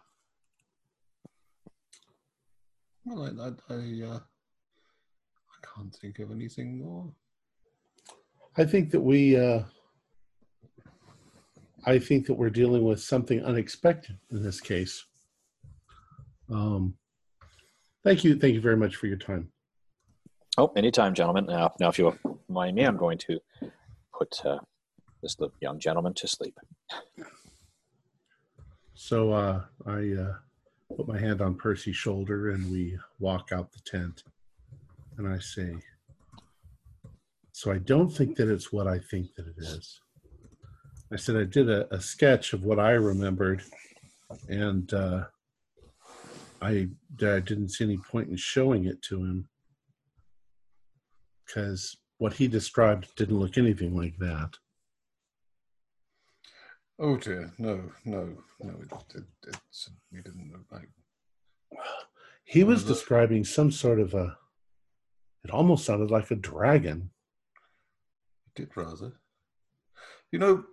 [3.05, 7.12] Well, I, I, I, uh, I can't think of anything more.
[8.57, 9.36] I think that we.
[9.36, 9.62] Uh,
[11.86, 15.07] I think that we're dealing with something unexpected in this case.
[16.51, 16.94] Um,
[18.09, 19.50] thank you, thank you very much for your time.
[20.56, 21.46] Oh, anytime, gentlemen.
[21.46, 23.38] Now, now, if you mind me, I'm going to
[24.16, 24.59] put uh,
[25.22, 26.59] this young gentleman to sleep.
[28.94, 30.34] So uh, I uh,
[30.96, 34.24] put my hand on Percy's shoulder and we walk out the tent.
[35.18, 35.76] And I say,
[37.52, 40.00] So I don't think that it's what I think that it is.
[41.12, 43.62] I said, I did a, a sketch of what I remembered,
[44.48, 45.24] and uh,
[46.61, 46.88] I,
[47.20, 49.48] I didn't see any point in showing it to him
[51.46, 54.50] because what he described didn't look anything like that.
[56.98, 58.70] Oh dear, no, no, no.
[58.70, 60.88] It, it, it certainly didn't look like.
[62.44, 64.36] He was describing some sort of a.
[65.44, 67.11] It almost sounded like a dragon.
[68.48, 69.12] It did rather.
[70.32, 70.64] You know,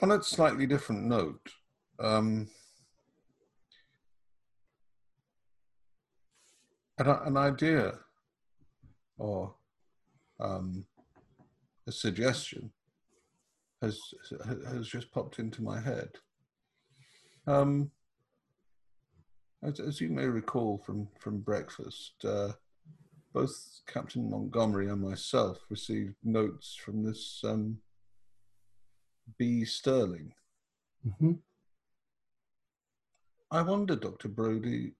[0.00, 1.50] on a slightly different note,
[1.98, 2.48] um,
[7.06, 7.98] an, an idea
[9.18, 9.54] or
[10.40, 10.84] um,
[11.86, 12.70] a suggestion
[13.80, 13.98] has
[14.66, 16.10] has just popped into my head.
[17.46, 17.90] Um,
[19.62, 22.52] as, as you may recall from from breakfast, uh,
[23.32, 27.78] both Captain Montgomery and myself received notes from this um,
[29.38, 29.64] B.
[29.64, 30.32] Sterling.
[31.18, 31.32] hmm
[33.50, 34.28] I wonder, Dr.
[34.28, 34.94] Brody,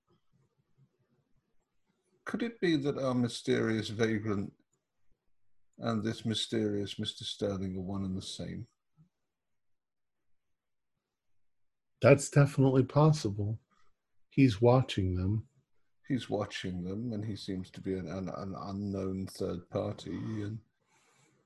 [2.25, 4.53] could it be that our mysterious vagrant
[5.79, 7.25] and this mysterious Mr.
[7.25, 8.67] Sterling are one and the same?
[12.01, 13.59] That's definitely possible.
[14.31, 15.45] He's watching them.
[16.09, 20.11] He's watching them, and he seems to be an, an, an unknown third party.
[20.11, 20.59] And,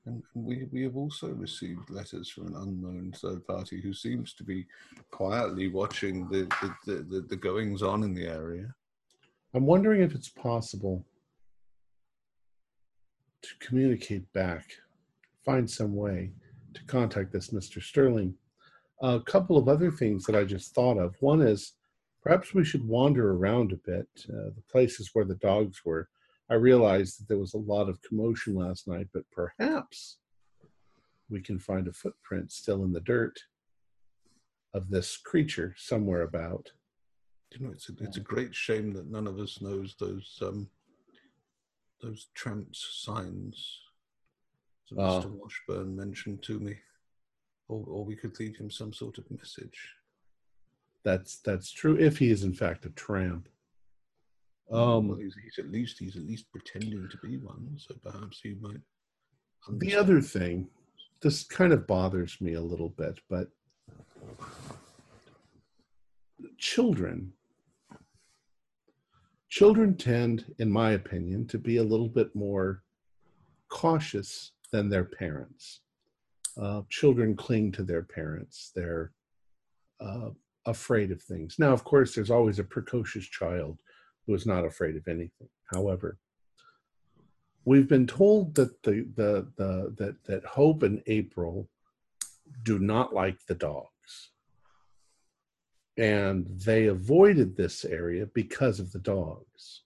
[0.05, 4.43] and we, we have also received letters from an unknown third party who seems to
[4.43, 4.65] be
[5.11, 8.73] quietly watching the, the, the, the, the goings on in the area.
[9.53, 11.05] I'm wondering if it's possible
[13.41, 14.65] to communicate back,
[15.45, 16.31] find some way
[16.73, 17.81] to contact this Mr.
[17.81, 18.35] Sterling.
[19.01, 21.15] A couple of other things that I just thought of.
[21.21, 21.73] One is
[22.21, 26.09] perhaps we should wander around a bit, uh, the places where the dogs were.
[26.49, 30.17] I realized that there was a lot of commotion last night, but perhaps
[31.29, 33.39] we can find a footprint still in the dirt
[34.73, 36.71] of this creature somewhere about.
[37.51, 40.69] You know, it's a, it's a great shame that none of us knows those um,
[42.01, 43.79] those tramps' signs
[44.91, 45.21] that Oh.
[45.21, 45.31] Mr.
[45.31, 46.75] Washburn mentioned to me,
[47.67, 49.89] or or we could leave him some sort of message.
[51.03, 53.47] That's that's true if he is in fact a tramp.
[54.67, 58.41] well, Um, he's, he's at least he's at least pretending to be one, so perhaps
[58.41, 58.81] he might.
[59.79, 60.67] the other thing,
[61.21, 63.47] this kind of bothers me a little bit, but
[66.57, 67.33] children,
[69.49, 72.83] children tend, in my opinion, to be a little bit more
[73.69, 75.81] cautious than their parents.
[76.59, 78.71] Uh, children cling to their parents.
[78.75, 79.11] They're
[79.99, 80.29] uh,
[80.65, 81.57] afraid of things.
[81.59, 83.79] Now, of course, there's always a precocious child
[84.25, 85.49] who is not afraid of anything.
[85.73, 86.17] However,
[87.65, 91.69] we've been told that the, the, the that that Hope and April
[92.63, 93.89] do not like the dogs,
[95.97, 99.83] and they avoided this area because of the dogs.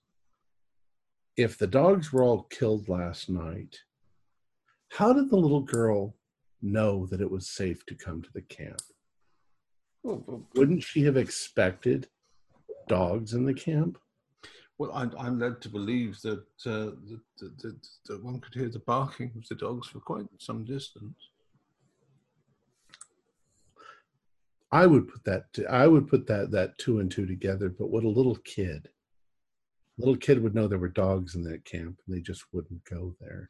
[1.37, 3.77] If the dogs were all killed last night,
[4.89, 6.15] how did the little girl
[6.61, 8.81] know that it was safe to come to the camp?
[10.03, 12.07] Wouldn't she have expected
[12.87, 13.97] dogs in the camp?
[14.81, 16.89] well, I'm, I'm led to believe that, uh,
[17.39, 21.15] that, that that one could hear the barking of the dogs for quite some distance.
[24.71, 28.03] I would put that I would put that that two and two together, but what
[28.03, 28.89] a little kid.
[29.97, 33.13] Little kid would know there were dogs in that camp and they just wouldn't go
[33.19, 33.49] there.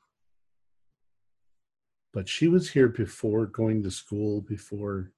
[2.14, 5.12] But she was here before going to school, before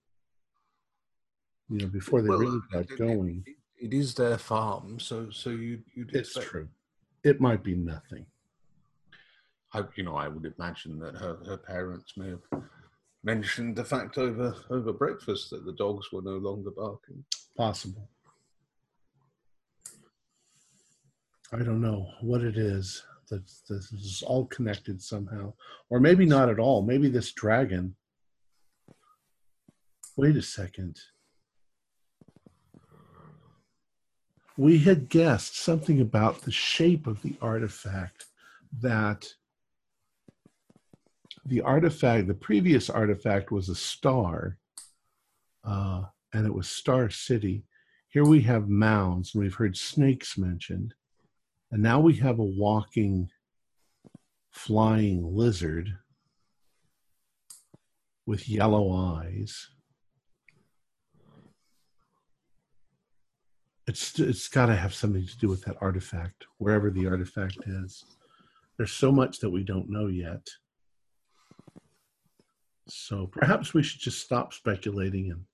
[1.70, 3.44] you know, before they Well, really got it- going.
[3.48, 6.70] it- it is their farm, so so you you It's true.
[7.24, 8.26] It might be nothing.
[9.74, 12.44] I, you know, I would imagine that her, her parents may have
[13.24, 17.24] mentioned the fact over over breakfast that the dogs were no longer barking.
[17.56, 18.10] Possible.
[21.52, 23.04] I don't know what it is.
[23.30, 25.54] That this is all connected somehow,
[25.90, 26.82] or maybe not at all.
[26.82, 27.96] Maybe this dragon.
[30.18, 31.00] Wait a second.
[34.58, 38.26] We had guessed something about the shape of the artifact
[38.82, 39.26] that
[41.46, 44.58] the artifact, the previous artifact was a star,
[45.66, 46.04] uh,
[46.34, 47.66] and it was Star City.
[48.10, 50.94] Here we have mounds, and we've heard snakes mentioned.
[51.72, 53.30] And now we have a walking,
[54.52, 55.90] flying lizard
[58.26, 59.68] with yellow eyes.
[63.86, 68.06] It's it's got to have something to do with that artifact, wherever the artifact is.
[68.78, 70.48] There's so much that we don't know yet.
[72.88, 75.46] So perhaps we should just stop speculating and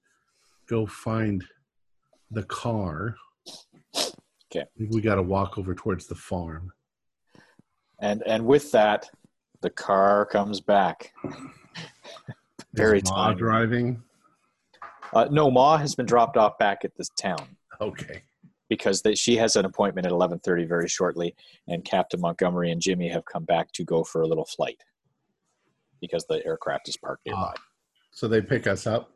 [0.67, 1.43] go find
[2.31, 3.15] the car.
[4.51, 4.65] Okay.
[4.91, 6.71] We got to walk over towards the farm.
[8.01, 9.09] And and with that,
[9.61, 11.13] the car comes back.
[12.73, 14.01] Very Is Ma driving.
[15.13, 18.21] Uh, no, Ma has been dropped off back at this town Okay.
[18.69, 21.35] because they, she has an appointment at 11:30 very shortly,
[21.67, 24.83] and Captain Montgomery and Jimmy have come back to go for a little flight
[26.01, 27.53] because the aircraft is parked nearby.
[27.55, 27.61] Ah.
[28.11, 29.11] So they pick us up.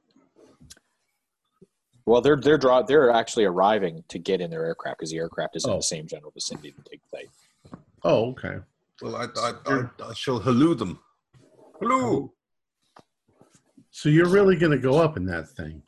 [2.05, 5.55] Well, they're they're draw they're actually arriving to get in their aircraft because the aircraft
[5.55, 5.77] is in Oh.
[5.77, 7.29] the same general vicinity to take flight.
[8.03, 8.57] Oh, okay.
[9.01, 10.99] Well, I I, I, I shall halloo them.
[11.79, 12.29] Halloo!
[13.91, 15.81] So you're really going to go up in that thing.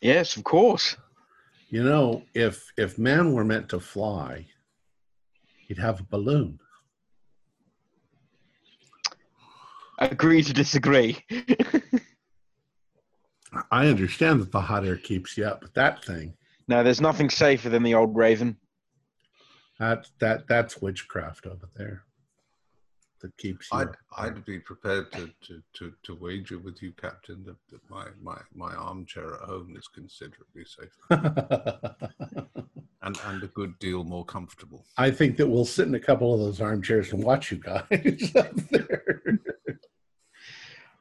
[0.00, 0.96] Yes, of course.
[1.70, 4.46] You know, if if man were meant to fly,
[5.66, 6.60] he'd have a balloon.
[10.10, 11.18] Agree to disagree.
[13.70, 16.34] I understand that the hot air keeps you up, but that thing,
[16.66, 18.56] no, there's nothing safer than the old Raven.
[19.78, 22.04] that that that's witchcraft over there.
[23.20, 23.78] That keeps you.
[23.78, 23.96] I'd up.
[24.18, 28.38] I'd be prepared to, to, to, to wager with you, Captain, that, that my, my,
[28.54, 30.90] my armchair at home is considerably safer
[33.02, 34.84] and, and a good deal more comfortable.
[34.98, 37.82] I think that we'll sit in a couple of those armchairs and watch you guys
[38.36, 39.40] up there.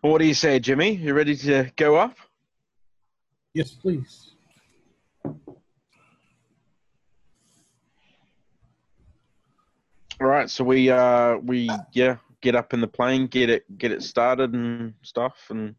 [0.04, 0.96] What do you say, Jimmy?
[0.96, 2.18] You ready to go up?
[3.54, 4.32] Yes, please.
[10.20, 13.92] All right, so we uh we yeah get up in the plane, get it get
[13.92, 15.76] it started and stuff, and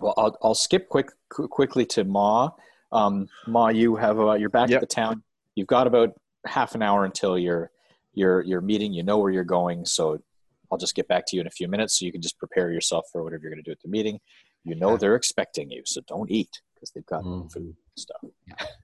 [0.00, 2.50] Well, I'll, I'll skip quick qu- quickly to Ma.
[2.92, 4.82] Um, Ma, you have uh, you're back Yep.
[4.82, 5.22] at the town.
[5.54, 6.10] You've got about
[6.46, 7.70] half an hour until your
[8.14, 8.92] your your meeting.
[8.92, 10.22] You know where you're going, so
[10.70, 12.70] I'll just get back to you in a few minutes, so you can just prepare
[12.70, 14.20] yourself for whatever you're going to do at the meeting.
[14.64, 17.50] You know they're expecting you, so don't eat because they've got Mhm.
[17.52, 18.22] food and stuff.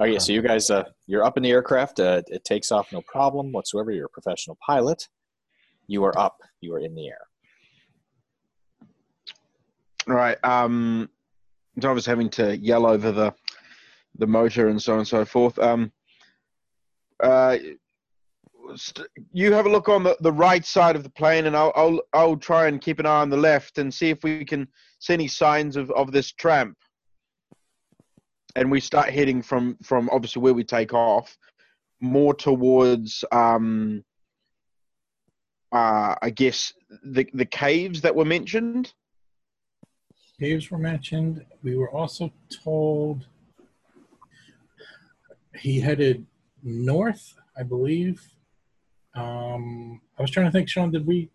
[0.00, 1.98] Okay, so you guys, uh, you're up in the aircraft.
[1.98, 3.90] Uh, it takes off no problem whatsoever.
[3.90, 5.08] You're a professional pilot.
[5.88, 6.36] You are up.
[6.60, 7.18] You are in the air.
[10.06, 10.38] all right.
[10.44, 11.10] Um,
[11.82, 13.34] so I was having to yell over the
[14.18, 15.58] the motor and so on and so forth.
[15.58, 15.90] Um,
[17.20, 17.56] uh,
[18.76, 21.72] st- you have a look on the, the right side of the plane, and I'll,
[21.74, 24.68] I'll I'll try and keep an eye on the left and see if we can
[24.98, 26.76] see any signs of, of this tramp.
[28.56, 31.36] And we start heading from from obviously where we take off,
[32.00, 34.04] more towards um,
[35.72, 36.72] uh, I guess
[37.04, 38.92] the the caves that were mentioned.
[40.40, 41.44] Caves were mentioned.
[41.62, 42.32] We were also
[42.62, 43.26] told
[45.58, 46.24] he headed
[46.62, 48.22] north, I believe.
[49.14, 51.30] Um, I was trying to think, Sean, did we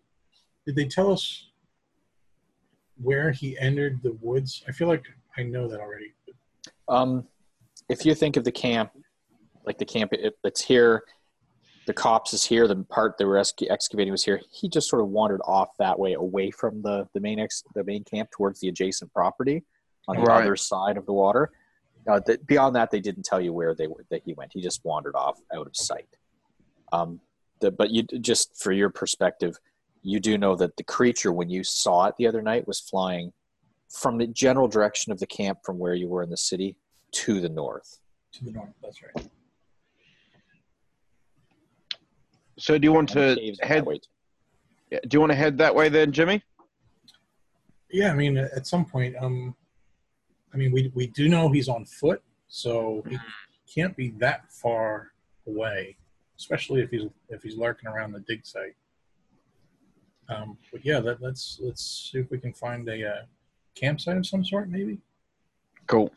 [0.66, 1.48] did they tell us
[3.02, 4.62] where he entered the woods?
[4.68, 5.04] I feel like
[5.36, 6.12] I know that already.
[6.88, 7.26] Um,
[7.88, 8.92] if you think of the camp,
[9.66, 11.04] like the camp, it, it's here.
[11.86, 12.66] The copse is here.
[12.66, 14.40] The part they were exca- excavating was here.
[14.50, 17.84] He just sort of wandered off that way, away from the the main ex, the
[17.84, 19.62] main camp, towards the adjacent property
[20.08, 20.42] on the Right.
[20.42, 21.50] other side of the water.
[22.06, 24.52] Uh, th- beyond that, they didn't tell you where they were, that he went.
[24.52, 26.08] He just wandered off out of sight.
[26.92, 27.20] Um,
[27.60, 29.58] the, but you just for your perspective,
[30.02, 33.32] you do know that the creature, when you saw it the other night, was flying
[33.88, 36.76] from the general direction of the camp from where you were in the city
[37.12, 37.98] to the north.
[38.32, 39.28] To the north, that's right.
[42.58, 43.80] So do you want to head?
[43.80, 44.00] that way.
[44.90, 46.42] Do you want to head that way then, Jimmy?
[47.90, 49.54] Yeah, I mean, at some point, um,
[50.52, 53.18] I mean, we we do know he's on foot, so he
[53.72, 55.12] can't be that far
[55.46, 55.96] away,
[56.38, 58.76] especially if he's if he's lurking around the dig site.
[60.28, 63.22] Um, but yeah, let, let's let's see if we can find a uh,
[63.74, 64.98] campsite of some sort, maybe.
[65.86, 66.10] Cool.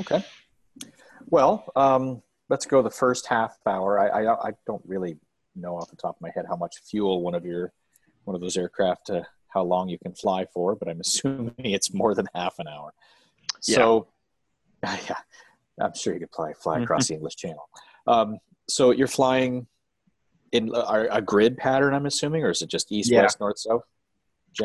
[0.00, 0.24] Okay.
[1.28, 3.98] Well, um, let's go the first half hour.
[3.98, 5.18] I, I I don't really
[5.54, 7.72] know off the top of my head how much fuel one of your
[8.24, 11.92] one of those aircraft uh, how long you can fly for, but I'm assuming it's
[11.92, 12.92] more than half an hour.
[13.60, 14.08] So,
[14.82, 15.16] yeah,
[15.80, 17.68] I'm sure you could fly fly across the English Channel.
[18.06, 18.38] Um,
[18.72, 19.66] so you're flying
[20.52, 23.22] in a, a grid pattern, I'm assuming, or is it just east, Yeah.
[23.22, 23.82] west, north, south?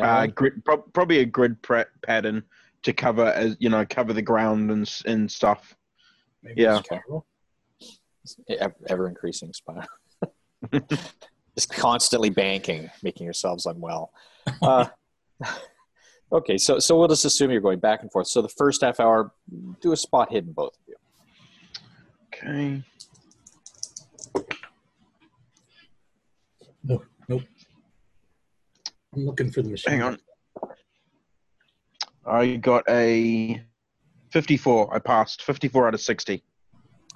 [0.00, 2.42] Uh, grid, pro- probably a grid pre- pattern
[2.82, 5.74] to cover as you know cover the ground and and stuff.
[6.42, 6.80] Maybe Yeah.
[8.50, 9.88] a ever increasing spiral.
[11.56, 14.12] Just constantly banking, making yourselves unwell.
[14.62, 14.86] Uh,
[16.32, 18.28] okay, so so we'll just assume you're going back and forth.
[18.28, 19.32] So the first half hour,
[19.80, 20.94] do a spot hidden, both of you.
[22.26, 22.84] Okay.
[26.88, 27.42] No, nope.
[29.14, 29.92] I'm looking for the machine.
[29.92, 30.18] Hang on.
[32.26, 33.62] I got a
[34.32, 34.94] 54.
[34.94, 36.42] I passed 54 out of 60.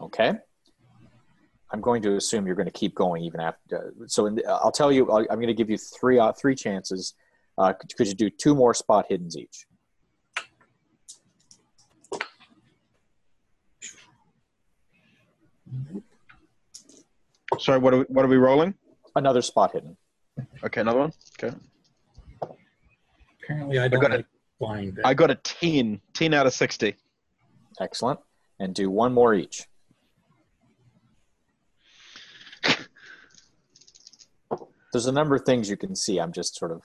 [0.01, 0.33] Okay.
[1.73, 3.95] I'm going to assume you're going to keep going even after.
[4.07, 5.11] So in the, I'll tell you.
[5.11, 7.15] I'll, I'm going to give you three uh, three chances.
[7.57, 9.67] Uh, could, could you do two more spot hiddens each?
[17.59, 18.75] Sorry, what are we, what are we rolling?
[19.15, 19.97] Another spot hidden.
[20.65, 21.13] Okay, another one.
[21.43, 21.55] Okay.
[23.43, 24.17] Apparently, I don't got it.
[24.17, 24.27] like
[24.59, 24.97] flying.
[25.05, 26.01] I got a 10.
[26.15, 26.95] 10 out of 60.
[27.81, 28.21] Excellent.
[28.59, 29.67] And do one more each.
[34.93, 36.19] There's a number of things you can see.
[36.19, 36.83] I'm just sort of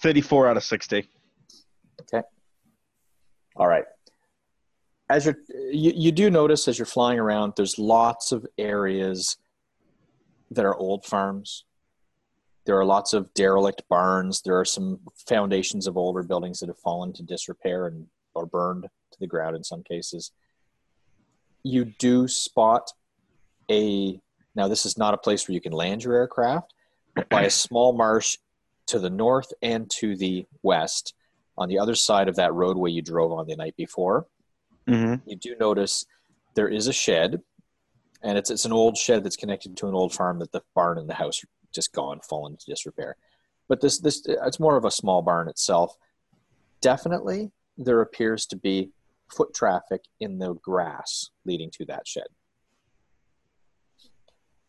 [0.00, 1.08] 34 out of 60.
[2.02, 2.22] Okay.
[3.56, 3.84] all right.
[5.10, 5.36] As you're,
[5.70, 9.36] you, you do notice as you're flying around, there's lots of areas
[10.54, 11.64] that are old farms.
[12.64, 14.42] There are lots of derelict barns.
[14.42, 18.84] There are some foundations of older buildings that have fallen to disrepair and or burned
[18.84, 20.32] to the ground in some cases.
[21.62, 22.90] You do spot
[23.70, 24.20] a
[24.54, 26.74] now this is not a place where you can land your aircraft,
[27.14, 28.36] but by a small marsh
[28.86, 31.14] to the north and to the west,
[31.56, 34.26] on the other side of that roadway you drove on the night before,
[34.88, 35.28] Mm-hmm.
[35.30, 36.04] you do notice
[36.54, 37.40] there is a shed,
[38.22, 40.98] and it's it's an old shed that's connected to an old farm that the barn
[40.98, 43.16] and the house are just gone, fallen into disrepair.
[43.68, 45.96] But this this it's more of a small barn itself.
[46.80, 48.90] Definitely, there appears to be
[49.30, 52.26] foot traffic in the grass leading to that shed.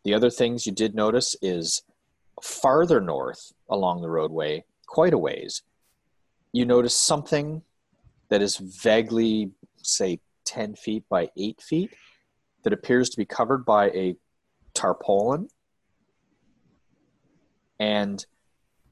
[0.04, 1.82] The other things you did notice is
[2.42, 5.62] farther north along the roadway, quite a ways,
[6.52, 7.62] you notice something
[8.28, 9.50] that is vaguely,
[9.82, 11.90] say, 10 feet by 8 feet
[12.64, 14.16] that appears to be covered by a
[14.74, 15.48] tarpaulin
[17.78, 18.26] and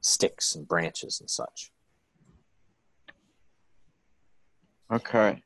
[0.00, 1.72] sticks and branches and such.
[4.92, 5.42] Okay.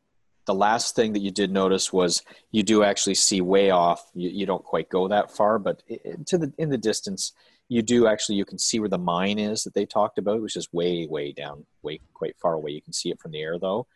[0.47, 4.29] the last thing that you did notice was you do actually see way off you,
[4.29, 5.83] you don't quite go that far but
[6.27, 7.33] to the in the distance
[7.69, 10.57] you do actually you can see where the mine is that they talked about which
[10.57, 13.57] is way way down way quite far away you can see it from the air
[13.57, 13.87] though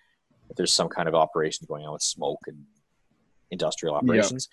[0.49, 2.65] if there's some kind of operation going on with smoke and
[3.51, 4.49] industrial operations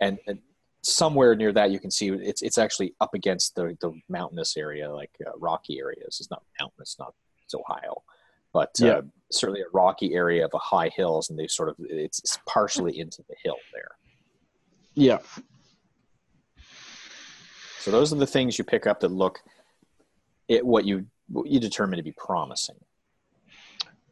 [0.00, 0.38] and, and
[0.82, 4.90] somewhere near that you can see it's it's actually up against the the mountainous area
[4.92, 7.12] like uh, rocky areas it's not mountainous not
[7.44, 8.02] it's ohio
[8.52, 8.88] but Yeah.
[8.98, 9.02] uh,
[9.32, 12.98] certainly a rocky area of a high hills and they sort of it's, it's partially
[13.00, 13.90] into the hill there
[14.94, 15.18] Yeah.
[17.80, 19.40] so those are the things you pick up that look
[20.48, 22.76] it what you what you determine to be promising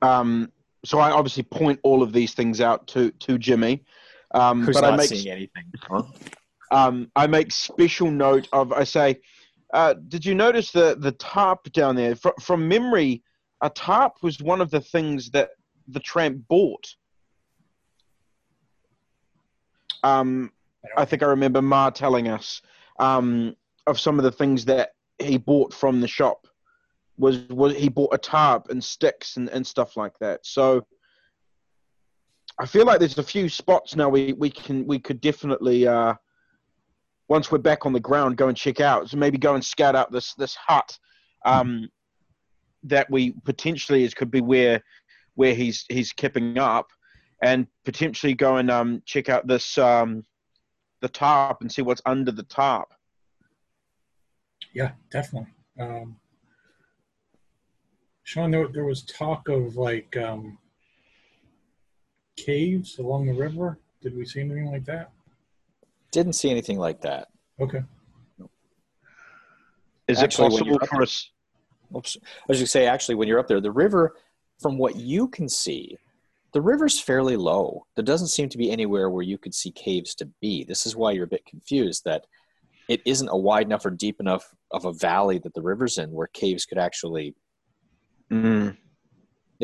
[0.03, 0.51] Um,
[0.85, 3.85] so I obviously point all of these things out to to Jimmy.
[4.35, 6.03] Um, who's but not I make seeing anything huh?
[6.73, 8.73] um, I make special note of.
[8.73, 9.21] I say,
[9.73, 12.17] uh, did you notice the the tarp down there?
[12.17, 13.23] Fr- from memory,
[13.63, 15.51] a tarp was one of the things that
[15.89, 16.85] the tramp bought.
[20.03, 20.53] Um,
[20.97, 22.61] I think I remember Ma telling us
[22.99, 23.55] um,
[23.87, 26.47] of some of the things that he bought from the shop.
[27.17, 30.45] Was was he bought a tarp and sticks and, and stuff like that?
[30.45, 30.85] So
[32.59, 36.15] I feel like there's a few spots now we, we can we could definitely uh,
[37.29, 39.11] once we're back on the ground go and check out.
[39.11, 40.97] So maybe go and scout out this this hut
[41.45, 41.89] um,
[42.85, 44.83] that we potentially is could be where
[45.35, 46.87] where he's he's kipping up,
[47.43, 50.23] and potentially go and um, check out this um,
[51.01, 52.89] the tarp and see what's under the tarp.
[54.73, 55.53] Yeah, definitely.
[55.79, 56.17] Um,
[58.23, 60.59] Sean, there, there was talk of like um,
[62.37, 63.79] caves along the river.
[64.01, 65.11] Did we see anything like that?
[66.11, 67.29] Didn't see anything like that.
[67.61, 67.83] Okay.
[70.07, 71.31] Is Actually, it you're possible for us?
[71.97, 72.17] Oops.
[72.23, 74.17] I was going to say, actually, when you're up there, the river,
[74.61, 75.97] from what you can see,
[76.53, 77.87] the river's fairly low.
[77.97, 80.65] There doesn't seem to be anywhere where you could see caves to be.
[80.65, 82.27] This is why you're a bit confused that
[82.89, 86.11] it isn't a wide enough or deep enough of a valley that the river's in
[86.13, 87.35] where caves could actually.
[88.31, 88.77] Mm,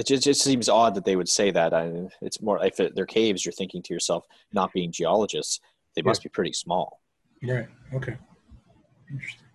[0.00, 1.74] It just, it just seems odd that they would say that.
[1.74, 5.60] I, it's more if it, they're caves, you're thinking to yourself, not being geologists,
[5.94, 7.02] they must be pretty small.
[7.42, 7.68] Right.
[7.92, 8.16] Okay.
[9.12, 9.46] Interesting.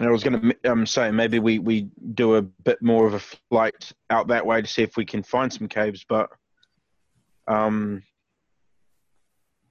[0.00, 3.18] I was going to um, say maybe we, we do a bit more of a
[3.50, 6.28] flight out that way to see if we can find some caves, but
[7.48, 8.04] um,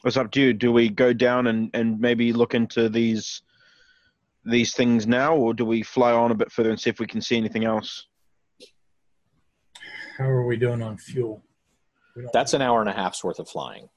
[0.03, 0.51] it's up to you.
[0.51, 3.43] Do we go down and, and maybe look into these
[4.45, 7.07] these things now, or do we fly on a bit further and see if we
[7.07, 8.07] can see anything else?
[10.17, 11.43] How are we doing on fuel?
[12.31, 13.89] That's an hour and a half's worth of flying.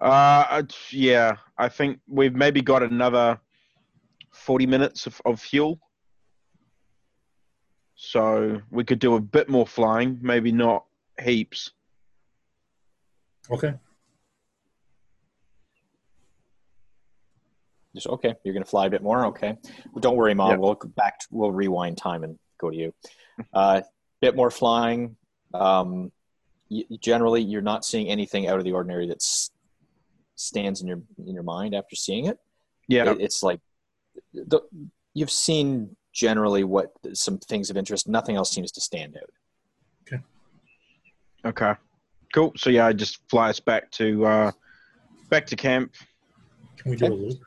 [0.00, 3.40] Uh, yeah, I think we've maybe got another
[4.32, 5.80] forty minutes of, of fuel,
[7.96, 10.18] so we could do a bit more flying.
[10.22, 10.84] Maybe not
[11.20, 11.72] heaps.
[13.50, 13.74] Okay.
[17.94, 18.34] Just okay.
[18.44, 19.26] You're going to fly a bit more.
[19.26, 19.56] Okay.
[19.92, 20.50] Well, don't worry, mom.
[20.50, 20.56] Yeah.
[20.56, 21.20] We'll go back.
[21.30, 22.92] We'll rewind time and go to you.
[23.52, 23.80] Uh,
[24.20, 25.16] bit more flying.
[25.54, 26.12] Um,
[26.70, 29.50] y- generally, you're not seeing anything out of the ordinary that s-
[30.34, 32.38] stands in your in your mind after seeing it.
[32.88, 33.60] Yeah, It- it's like
[34.34, 34.60] the,
[35.14, 38.06] you've seen generally what some things of interest.
[38.08, 39.30] Nothing else seems to stand out.
[40.06, 40.22] Okay.
[41.44, 41.72] Okay.
[42.34, 42.52] Cool.
[42.56, 44.52] So yeah, I just fly us back to uh,
[45.30, 45.94] back to camp.
[46.76, 47.16] Can we do a Okay.
[47.16, 47.38] loop?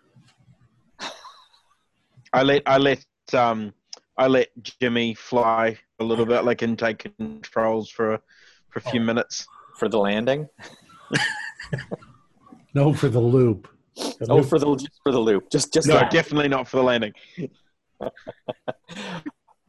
[2.34, 3.04] I let I let
[3.34, 3.74] um
[4.18, 4.50] I let
[4.80, 8.22] Jimmy fly a little bit, like and take controls for a,
[8.70, 9.04] for a few Oh.
[9.04, 9.48] minutes.
[9.78, 10.48] For the landing,
[12.76, 13.68] No, for the loop.
[13.96, 16.12] The oh, loop- for the just for the loop, just just No, that.
[16.12, 17.14] definitely not for the landing.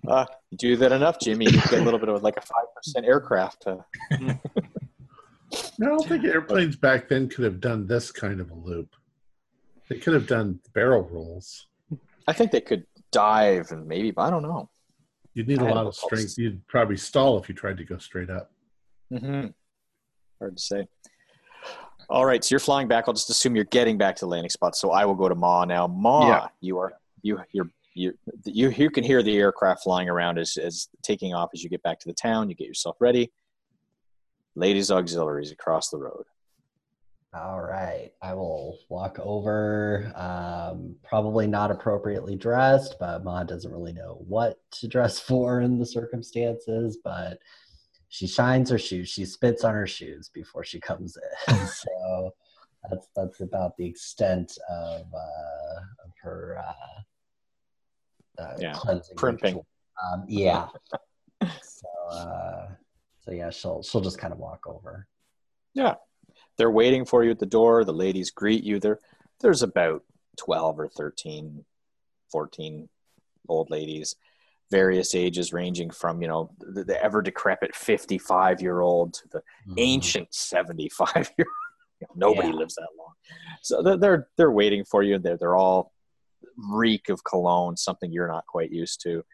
[0.08, 0.26] Uh,
[0.56, 1.44] do that enough, Jimmy.
[1.44, 3.68] You get a little bit of like a five percent aircraft.
[3.68, 3.76] Uh,
[4.10, 4.36] I
[5.78, 8.96] don't think airplanes back then could have done this kind of a loop.
[9.88, 11.68] They could have done barrel rolls.
[12.26, 14.68] I think they could dive and maybe, but I don't know.
[15.34, 16.36] You'd need a I had lot of strength.
[16.38, 18.50] You'd probably stall if you tried to go straight up.
[19.12, 19.48] Mm-hmm.
[20.38, 20.86] Hard to say.
[22.10, 23.04] All right, so you're flying back.
[23.06, 24.76] I'll just assume you're getting back to the landing spot.
[24.76, 25.86] So I will go to Ma now.
[25.86, 26.48] Ma, Yeah.
[26.60, 26.92] you are
[27.22, 28.12] you you're you
[28.44, 31.82] you you can hear the aircraft flying around as as taking off as you get
[31.82, 32.48] back to the town.
[32.50, 33.30] You get yourself ready.
[34.54, 36.24] Ladies auxiliaries across the road.
[37.34, 38.10] All right.
[38.20, 40.12] I will walk over.
[40.14, 45.78] Um, probably not appropriately dressed, but Ma doesn't really know what to dress for in
[45.78, 46.98] the circumstances.
[47.02, 47.38] But
[48.08, 49.08] she shines her shoes.
[49.08, 51.16] She spits on her shoes before she comes
[51.48, 51.56] in.
[51.66, 52.34] so
[52.90, 59.60] that's that's about the extent of uh, of her uh, uh, Yeah, cleansing primping.
[60.02, 60.68] Um, yeah.
[61.62, 62.68] so uh,
[63.20, 65.06] so yeah, she'll she'll just kind of walk over.
[66.62, 67.84] They're waiting for you at the door.
[67.84, 68.78] The ladies greet you.
[68.78, 69.00] There,
[69.40, 70.04] there's about
[70.36, 71.64] 12 or 13,
[72.30, 72.88] 14
[73.48, 74.14] old ladies,
[74.70, 79.42] various ages ranging from, you know, the, the ever decrepit 55 year old to the
[79.66, 79.74] Mhm.
[79.78, 82.08] ancient 75 year old.
[82.14, 82.54] Nobody Yeah.
[82.54, 83.14] lives that long.
[83.62, 85.18] So they're, they're, they're waiting for you.
[85.18, 85.92] They're, they're all
[86.56, 89.24] reek of cologne, something you're not quite used to.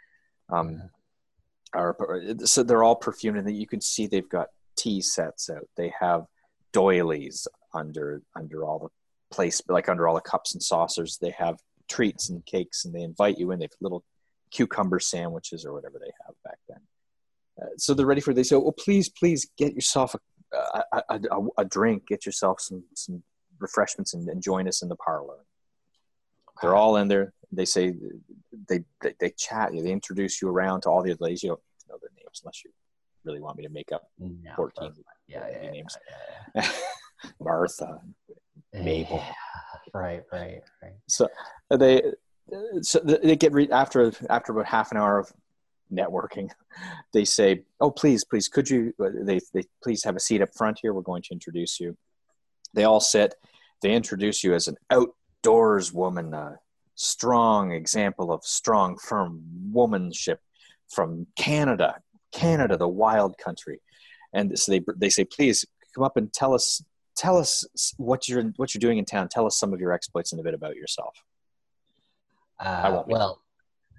[0.48, 0.80] Um,
[1.74, 4.46] or, so they're all perfumed and you can see they've got
[4.76, 5.68] tea sets out.
[5.76, 6.24] They have
[6.72, 11.18] doilies under under all the place like under all the cups and saucers.
[11.20, 11.58] They have
[11.88, 13.58] treats and cakes and they invite you in.
[13.58, 14.04] They've little
[14.50, 16.80] cucumber sandwiches or whatever they have back then.
[17.60, 21.02] Uh, so they're ready for they say oh please please get yourself a, a, a,
[21.30, 22.06] a, a drink.
[22.06, 23.22] Get yourself some some
[23.58, 25.44] refreshments and, and join us in the parlor.
[26.60, 27.32] They're all in there.
[27.52, 27.94] They say
[28.68, 29.82] they, they they chat you.
[29.82, 31.42] They introduce you around to all the other ladies.
[31.42, 32.70] You don't know their names unless you
[33.24, 34.92] really want me to make up No, 14
[35.28, 35.96] yeah, yeah, names.
[36.54, 36.68] yeah,
[37.40, 38.00] martha.
[38.72, 39.22] Mabel.
[39.94, 40.92] Right, right, right.
[41.06, 41.28] so
[41.70, 45.32] uh, they uh, so they get re- after after about half an hour of
[45.92, 46.50] networking
[47.12, 50.50] they say oh please please could you uh, they, they please have a seat up
[50.54, 51.96] front here we're going to introduce you
[52.74, 53.34] they all sit
[53.82, 56.58] they introduce you as an outdoors woman a
[56.94, 59.42] strong example of strong firm
[59.72, 60.38] womanship
[60.90, 61.96] from canada
[62.32, 63.80] canada the wild country
[64.32, 65.64] and so they they say please
[65.94, 66.82] come up and tell us
[67.16, 67.64] tell us
[67.96, 70.44] what you're what you're doing in town tell us some of your exploits and a
[70.44, 71.22] bit about yourself
[72.60, 73.42] Uh, won't well,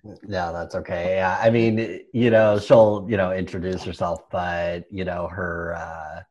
[0.03, 1.15] no, that's okay.
[1.15, 5.75] Yeah, I mean, you know, she'll you know introduce herself, but you know her.
[5.75, 6.21] Uh,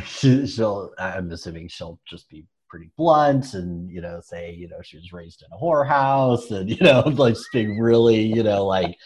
[0.06, 0.92] she, she'll.
[0.98, 5.12] I'm assuming she'll just be pretty blunt and you know say you know she was
[5.12, 8.96] raised in a whorehouse and you know like just being really you know like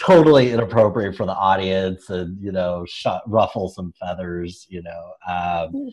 [0.00, 5.90] totally inappropriate for the audience and you know shut, ruffle some feathers you know um,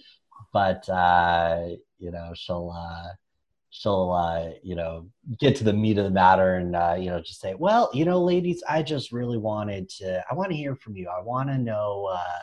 [0.54, 1.68] but uh,
[2.00, 3.10] you know she'll uh,
[3.70, 5.08] she'll uh, you know
[5.40, 8.06] get to the meat of the matter and uh, you know just say well you
[8.06, 11.50] know ladies i just really wanted to i want to hear from you i want
[11.50, 12.40] to know uh,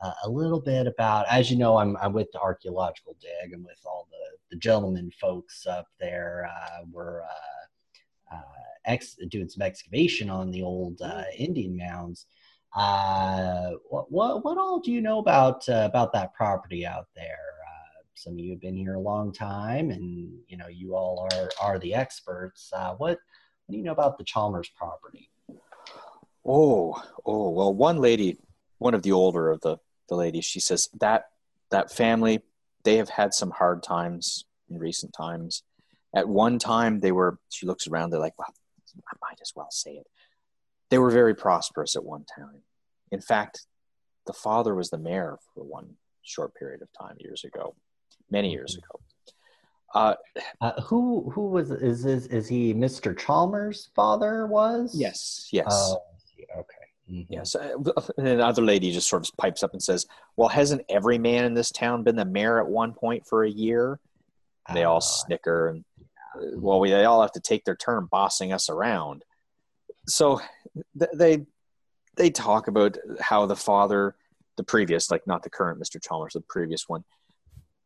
[0.00, 3.64] uh, a little bit about as you know i'm, I'm with the archaeological dig and
[3.64, 8.42] with all the, the gentlemen folks up there uh, we're uh, uh,
[8.84, 12.26] ex- doing some excavation on the old uh, indian mounds.
[12.76, 17.38] Uh, what, what, what all do you know about uh, about that property out there?
[18.14, 21.48] Some of you have been here a long time and you know you all are
[21.62, 22.70] are the experts.
[22.74, 23.18] Uh, what
[23.68, 25.30] what do you know about the chalmers property?
[26.44, 28.38] Oh, oh, well, one lady,
[28.78, 29.76] one of the older of the,
[30.08, 31.26] the ladies, she says that
[31.70, 32.40] that family,
[32.84, 35.62] they have had some hard times in recent times.
[36.14, 38.54] At one time, they were, she looks around, they're like, well,
[39.06, 40.06] I might as well say it.
[40.90, 42.62] They were very prosperous at one time.
[43.10, 43.66] In fact,
[44.26, 47.74] the father was the mayor for one short period of time years ago,
[48.30, 49.00] many years ago.
[49.94, 50.14] Uh,
[50.60, 55.66] uh, who who was is is is he mr chalmers father was yes, yes.
[55.70, 56.02] Oh,
[57.10, 57.26] Mhm.
[57.30, 57.54] Yes.
[57.54, 57.74] uh,
[58.18, 60.06] And another lady just sort of pipes up and says,
[60.36, 63.50] Well, hasn't every man in this town been the mayor at one point for a
[63.50, 63.98] year?
[64.66, 65.84] And they all Uh, snicker and,
[66.34, 69.24] uh, well, we, they all have to take their turn bossing us around.
[70.06, 70.40] So
[70.98, 71.46] th- they
[72.16, 74.16] they talk about how the father,
[74.56, 76.02] the previous, like not the current Mr.
[76.02, 77.04] Chalmers, the previous one,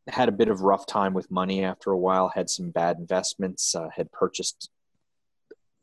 [0.08, 3.74] had a bit of rough time with money after a while, had some bad investments,
[3.74, 4.70] uh, had purchased,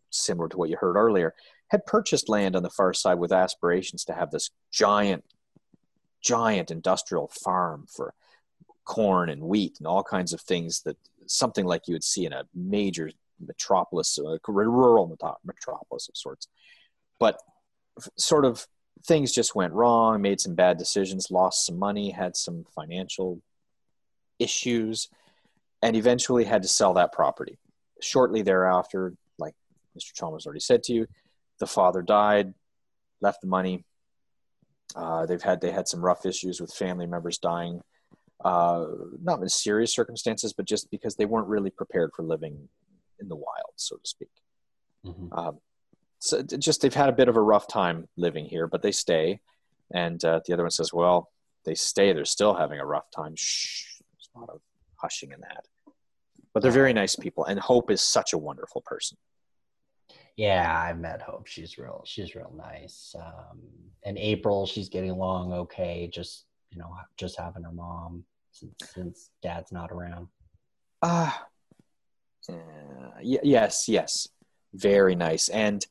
[0.10, 1.36] similar to what you heard earlier,
[1.70, 5.24] had purchased land on the far side with aspirations to have this giant,
[6.22, 8.14] giant industrial farm for
[8.86, 10.98] corn and wheat and all kinds of things that
[11.28, 15.16] something like you would see in a major metropolis, a rural
[15.46, 16.48] metropolis of sorts.
[17.20, 17.40] But
[18.18, 18.66] sort of
[19.06, 23.42] things just went wrong, made some bad decisions, lost some money, had some financial
[24.40, 25.10] issues,
[25.82, 27.58] and eventually had to sell that property.
[28.02, 29.54] Shortly thereafter, like
[29.98, 30.14] Mr.
[30.14, 31.08] Chalmers already said to you,
[31.60, 32.54] the father died,
[33.22, 33.86] left the money.
[34.96, 37.82] Uh, they've had they had some rough issues with family members dying,
[38.44, 38.86] uh,
[39.22, 42.70] not in serious circumstances, but just because they weren't really prepared for living
[43.20, 44.30] in the wild, so to speak.
[45.06, 45.38] Mhm.
[45.38, 45.62] Um,
[46.20, 49.40] so just they've had a bit of a rough time living here, but they stay.
[49.94, 51.32] And uh, the other one says, "Well,
[51.66, 52.14] they stay.
[52.14, 53.36] They're still having a rough time.
[53.36, 54.62] Shh, there's a lot of
[54.96, 55.66] hushing in that.
[56.54, 59.18] But they're very nice people, and Hope is such a wonderful person.
[60.40, 61.48] Yeah, I met Hope.
[61.48, 62.02] She's real.
[62.06, 63.14] She's real nice.
[63.20, 63.60] Um,
[64.06, 66.10] and April, she's getting along okay.
[66.14, 70.30] Just you know, just having her mom since, since Dad's not around.
[71.02, 71.46] Ah,
[72.50, 72.54] uh,
[73.22, 74.30] y- yes, yes,
[74.74, 75.50] very nice.
[75.50, 75.86] And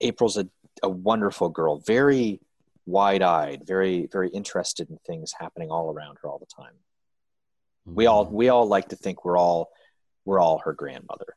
[0.00, 0.48] April's a,
[0.82, 2.40] a wonderful girl, very
[2.86, 6.72] wide-eyed, very very interested in things happening all around her all the time.
[7.84, 8.32] We all Mhm.
[8.32, 9.68] we all like to think we're all
[10.24, 11.36] we're all her grandmother.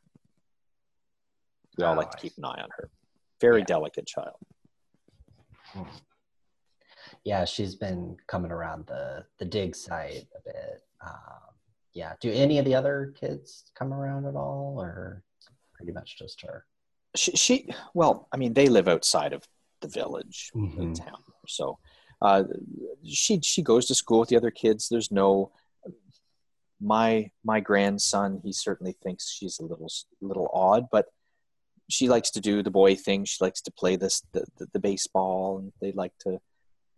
[1.76, 2.90] We all Oh, like to keep an eye on her.
[3.40, 3.64] Very Yeah.
[3.66, 4.36] delicate child.
[7.24, 10.84] yeah, she's been coming around the the dig site a bit.
[11.00, 11.54] Um,
[11.92, 12.14] yeah.
[12.20, 15.22] Do any of the other kids come around at all, or
[15.72, 16.66] pretty much just her?
[17.16, 19.42] She, she well, I mean, they live outside of
[19.80, 20.94] the village, the Mhm.
[20.94, 21.22] town.
[21.48, 21.78] So
[22.22, 22.44] uh,
[23.04, 24.88] she she goes to school with the other kids.
[24.88, 25.52] There's no
[26.80, 28.40] my my grandson.
[28.44, 29.88] He certainly thinks she's a little
[30.20, 31.06] little odd, but
[31.90, 33.24] she likes to do the boy thing.
[33.24, 36.38] She likes to play this the, the, the baseball, and they like to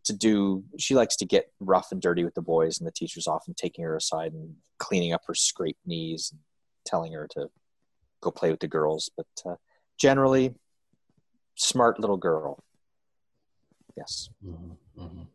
[0.04, 0.64] to do.
[0.78, 3.84] She likes to get rough and dirty with the boys, and the teacher's often taking
[3.84, 6.40] her aside and cleaning up her scraped knees, and
[6.84, 7.48] telling her to
[8.20, 9.10] go play with the girls.
[9.16, 9.56] But uh,
[9.98, 10.54] generally,
[11.56, 12.62] smart little girl.
[13.96, 15.26] Yes, Mhm, mhm.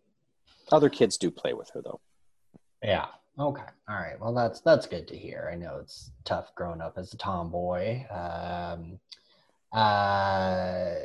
[0.71, 1.99] other kids do play with her though.
[2.83, 3.07] Yeah.
[3.39, 3.63] Okay.
[3.89, 4.19] All right.
[4.19, 5.49] Well, that's that's good to hear.
[5.51, 8.05] I know it's tough growing up as a tomboy.
[8.09, 8.99] Um,
[9.72, 10.95] uh,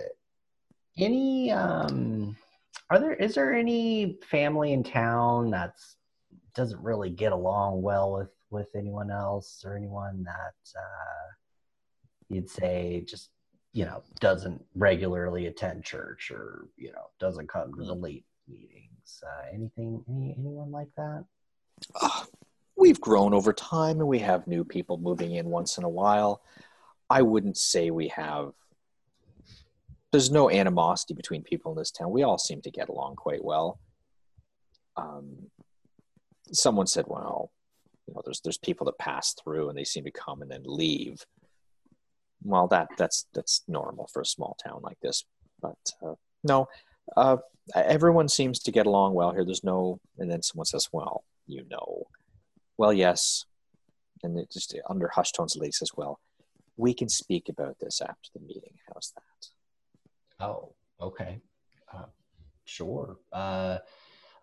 [0.99, 2.37] any um,
[2.91, 5.97] are there is there any family in town that's
[6.55, 11.27] doesn't really get along well with with anyone else or anyone that uh,
[12.29, 13.31] you'd say just
[13.73, 19.23] you know doesn't regularly attend church or you know doesn't come to the late meetings?
[19.23, 21.25] Uh, anything any, anyone like that?
[22.01, 22.27] Ah,
[22.77, 26.43] we've grown over time and we have new people moving in once in a while.
[27.09, 28.53] I wouldn't say we have.
[30.12, 32.11] There's no animosity between people in this town.
[32.11, 33.78] We all seem to get along quite well.
[34.97, 35.51] Um,
[36.53, 37.51] someone said, "Well,
[38.07, 40.62] you know, there's there's people that pass through and they seem to come and then
[40.65, 41.24] leave."
[42.43, 45.24] Well, that that's that's normal for a small town like this.
[45.61, 46.15] But uh,
[46.45, 46.69] no,
[47.16, 47.39] uh,
[47.74, 49.45] everyone seems to get along well here.
[49.45, 52.07] There's no, and then someone says, "Well, you know,"
[52.78, 53.45] well, yes,
[54.23, 56.20] and it just under hushed tones, the lady says, "Well,
[56.77, 58.74] we can speak about this after the meeting.
[58.93, 61.40] How's that?" Oh, okay.
[61.93, 62.07] Uh,
[62.65, 63.19] sure.
[63.32, 63.78] Uh,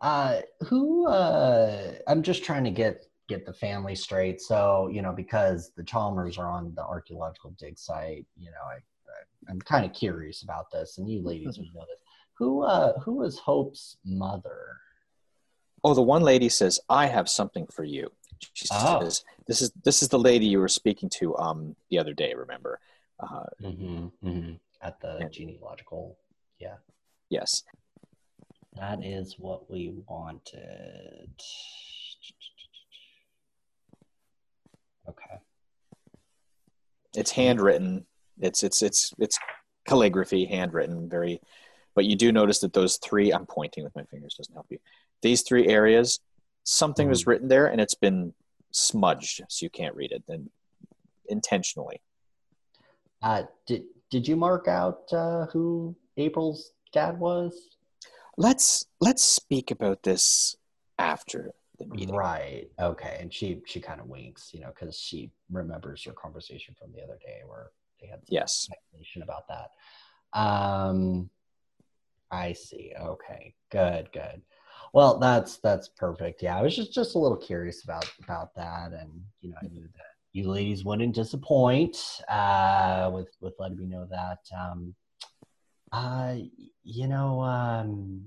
[0.02, 1.08] uh, who?
[1.08, 4.42] Uh, I'm just trying to get get the family straight.
[4.42, 8.76] So you know, because the Chalmers are on the archaeological dig site, you know, I,
[8.76, 12.00] I am kind of curious about this, and you ladies would know this.
[12.38, 12.64] Who?
[12.64, 14.78] Uh, who was Hope's mother?
[15.84, 18.12] Oh, the one lady says, "I have something for you."
[18.54, 19.00] She Oh.
[19.02, 22.34] says, "This is this is the lady you were speaking to um the other day.
[22.34, 22.80] Remember?"
[23.20, 24.54] Uh, Mm-hmm, mm-hmm.
[24.82, 25.30] At the Yeah.
[25.30, 26.18] genealogical.
[26.60, 26.78] Yeah.
[27.30, 27.64] yes.
[28.76, 31.30] That is what we wanted.
[35.08, 35.38] Okay.
[37.16, 38.06] it's handwritten
[38.40, 39.38] it's it's it's it's
[39.86, 41.40] calligraphy handwritten very
[41.94, 44.80] but you do notice that those three i'm pointing with my fingers doesn't help you
[45.22, 46.20] these three areas
[46.64, 48.34] something was written there and it's been
[48.72, 50.50] smudged so you can't read it then
[51.28, 52.02] intentionally
[53.22, 57.54] Uh, did did you mark out uh, who April's dad was?
[58.38, 60.56] let's let's speak about this
[61.00, 62.70] after the meeting Right.
[62.80, 63.18] Okay.
[63.20, 67.02] And she she kind of winks, you know, because she remembers your conversation from the
[67.02, 69.72] other day where they had some yes explanation about that.
[70.40, 71.30] Um,
[72.32, 72.94] I see.
[73.00, 73.54] Okay.
[73.72, 74.12] Good.
[74.12, 74.42] Good.
[74.94, 76.44] Well, that's that's perfect.
[76.44, 79.10] Yeah, I was just just a little curious about about that, and
[79.42, 81.98] you know, I knew that you ladies wouldn't disappoint
[82.30, 84.40] uh, with with letting me know that.
[84.56, 84.94] Um,
[85.92, 86.36] uh,
[86.84, 88.26] you know, um,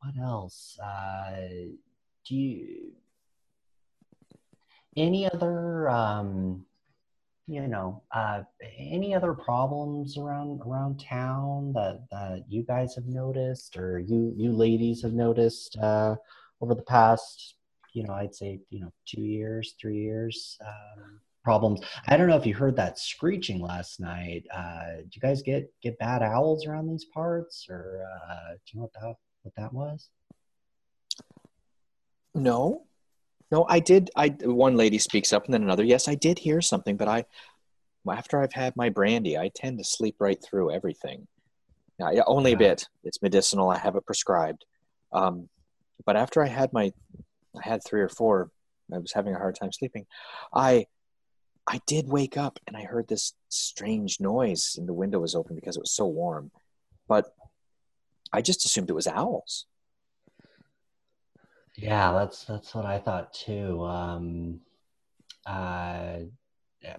[0.00, 0.78] what else?
[0.82, 1.32] Uh,
[2.26, 2.92] do you
[4.96, 6.64] any other um,
[7.46, 8.42] you know uh,
[8.78, 14.52] any other problems around around town that that you guys have noticed or you you
[14.52, 16.16] ladies have noticed uh,
[16.60, 17.54] over the past
[17.92, 21.80] you know i'd say you know two years three years um, problems?
[22.08, 25.72] I don't know if you heard that screeching last night uh, did you guys get
[25.80, 29.72] get bad owls around these parts or uh, do you know what that what that
[29.72, 30.08] was?
[32.34, 32.85] No
[33.50, 36.60] no i did i one lady speaks up and then another yes i did hear
[36.60, 37.24] something but i
[38.10, 41.26] after i've had my brandy i tend to sleep right through everything.
[41.98, 42.86] Now, yeah, only a bit.
[43.04, 43.70] It's medicinal.
[43.70, 44.66] I have it prescribed.
[45.12, 45.48] Um,
[46.04, 46.92] but after i had my
[47.56, 48.50] i had three or four
[48.92, 50.06] i was having a hard time sleeping
[50.54, 50.86] i
[51.66, 55.56] i did wake up and i heard this strange noise and the window was open
[55.56, 56.50] because it was so warm.
[57.08, 57.34] But
[58.32, 59.66] i just assumed it was owls
[61.76, 63.84] Yeah, that's that's what I thought too.
[63.84, 64.60] Um,
[65.46, 66.18] uh,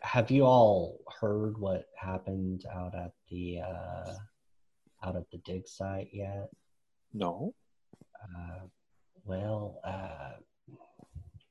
[0.02, 4.14] have you all heard what happened out at the uh,
[5.04, 6.50] out at the dig site yet?
[7.14, 7.54] no
[8.24, 8.68] Uh,
[9.26, 10.34] well, uh,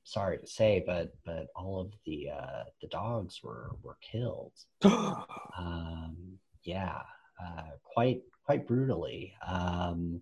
[0.03, 4.53] sorry to say, but but all of the uh, the dogs were were killed.
[5.57, 7.01] Um, yeah,
[7.43, 9.33] uh, quite quite brutally.
[9.45, 10.21] Um,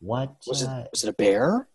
[0.00, 1.68] what was it uh, was it a bear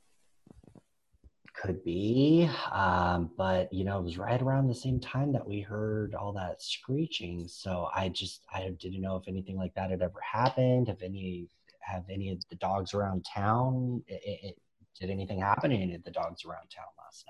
[1.61, 5.59] Could be, um, but you know, it was right around the same time that we
[5.59, 7.47] heard all that screeching.
[7.49, 10.87] So I just I didn't know if anything like that had ever happened.
[10.87, 11.49] Have any
[11.81, 14.03] have any of the dogs around town?
[14.07, 14.57] It, it, it-
[14.99, 17.25] did anything happen to any of the dogs around town last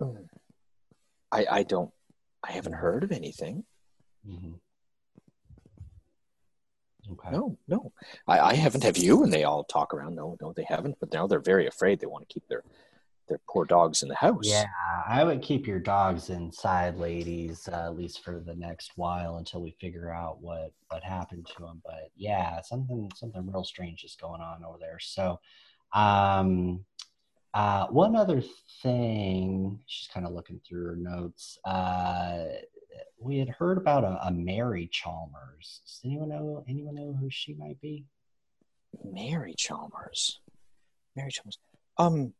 [0.00, 0.18] night?
[1.32, 1.90] I, I don't
[2.42, 3.64] I haven't heard of anything.
[4.28, 4.54] Mm-hmm.
[7.12, 7.30] Okay.
[7.30, 7.92] No, no.
[8.26, 10.14] I, I haven't have you and they all talk around.
[10.14, 10.96] No, no, they haven't.
[11.00, 12.00] But now they're very afraid.
[12.00, 12.62] They want to keep their
[13.28, 14.42] their poor dogs in the house.
[14.42, 14.66] Yeah,
[15.08, 19.62] I would keep your dogs inside, ladies, uh, at least for the next while until
[19.62, 21.80] we figure out what what happened to them.
[21.84, 24.98] But yeah, something something real strange is going on over there.
[25.00, 25.40] So,
[25.92, 26.84] um,
[27.54, 28.42] uh, one other
[28.82, 31.58] thing, she's kind of looking through her notes.
[31.64, 32.44] Uh,
[33.24, 35.80] we had heard about a, a Mary Chalmers.
[35.84, 38.04] Does anyone know anyone know who she might be?
[39.02, 40.40] Mary Chalmers.
[41.16, 41.58] Mary Chalmers.
[41.98, 42.34] Um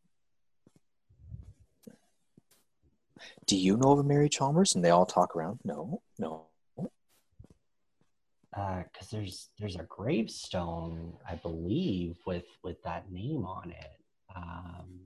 [3.47, 4.75] Do you know of a Mary Chalmers?
[4.75, 5.61] And they all talk around.
[5.65, 6.47] No, no.
[8.55, 14.01] because there's there's a gravestone, I believe, with with that name on it.
[14.35, 15.01] Um,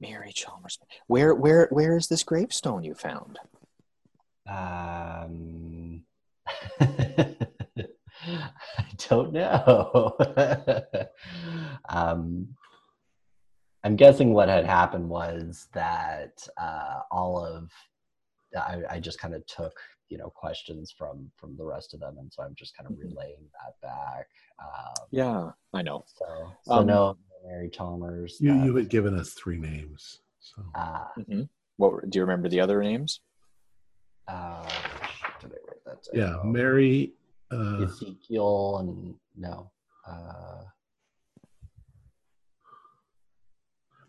[0.00, 0.78] Mary Chalmers.
[1.06, 3.38] Where where where is this gravestone you found?
[4.46, 6.02] Um,
[6.80, 7.36] I
[9.08, 10.16] don't know.
[11.88, 12.48] um,
[13.82, 17.70] I'm guessing what had happened was that uh, all of
[18.56, 19.72] I, I just kind of took
[20.08, 22.92] you know questions from from the rest of them, and so I'm just kind of
[22.96, 23.10] Mhm.
[23.10, 24.28] relaying that back.
[24.62, 26.04] Um, Yeah, I know.
[26.06, 26.24] So,
[26.62, 28.38] so Um, no, Mary Chalmers.
[28.40, 30.20] You uh, you had given us three names.
[30.40, 31.42] So uh, hmm
[31.76, 33.20] What do you remember the other names?
[34.28, 34.68] Uh,
[35.40, 36.14] did I write that down?
[36.14, 37.12] yeah, Mary.
[37.50, 39.70] Uh, Ezekiel and no.
[40.06, 40.62] Uh,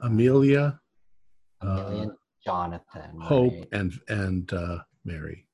[0.02, 0.80] Amelia,
[1.62, 2.12] Amelia,
[2.46, 3.20] Jonathan.
[3.20, 3.68] Hope, right?
[3.72, 5.46] and and uh, Mary.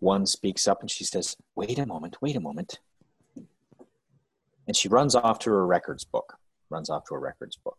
[0.00, 2.80] One speaks up and she says, "Wait a moment, wait a moment,"
[4.66, 6.36] and she runs off to her records book.
[6.70, 7.78] Runs off to her records book.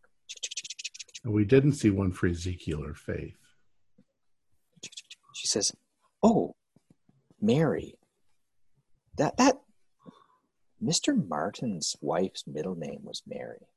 [1.23, 3.37] And we didn't see one for Ezekiel or Faith.
[5.45, 5.71] She says,
[6.23, 6.55] "Oh,
[7.39, 7.99] Mary.
[9.15, 9.61] That that
[10.83, 11.15] Mr.
[11.15, 13.67] Martin's wife's middle name was Mary."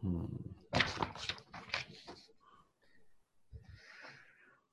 [0.00, 0.24] Hmm.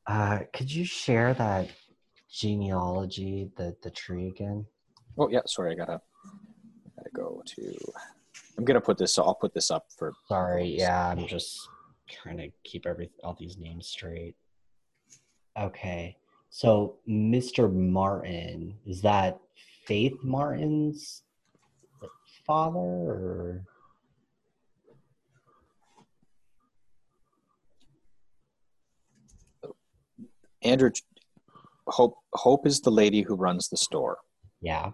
[0.07, 1.69] Uh, could you share that
[2.31, 4.65] genealogy, the the tree again?
[5.19, 6.01] Oh yeah, sorry, I gotta
[6.97, 7.77] gotta go to.
[8.57, 9.13] I'm gonna put this.
[9.13, 10.13] So I'll put this up for.
[10.27, 11.69] Sorry, yeah, I'm just
[12.11, 14.35] trying to keep every all these names straight.
[15.59, 16.17] Okay,
[16.49, 17.71] so Mr.
[17.73, 19.39] Martin is that
[19.85, 21.23] Faith Martin's
[22.45, 23.65] father, or
[30.63, 30.91] Andrew,
[31.87, 32.15] Hope.
[32.33, 34.17] Hope is the lady who runs the store.
[34.61, 34.91] yeah,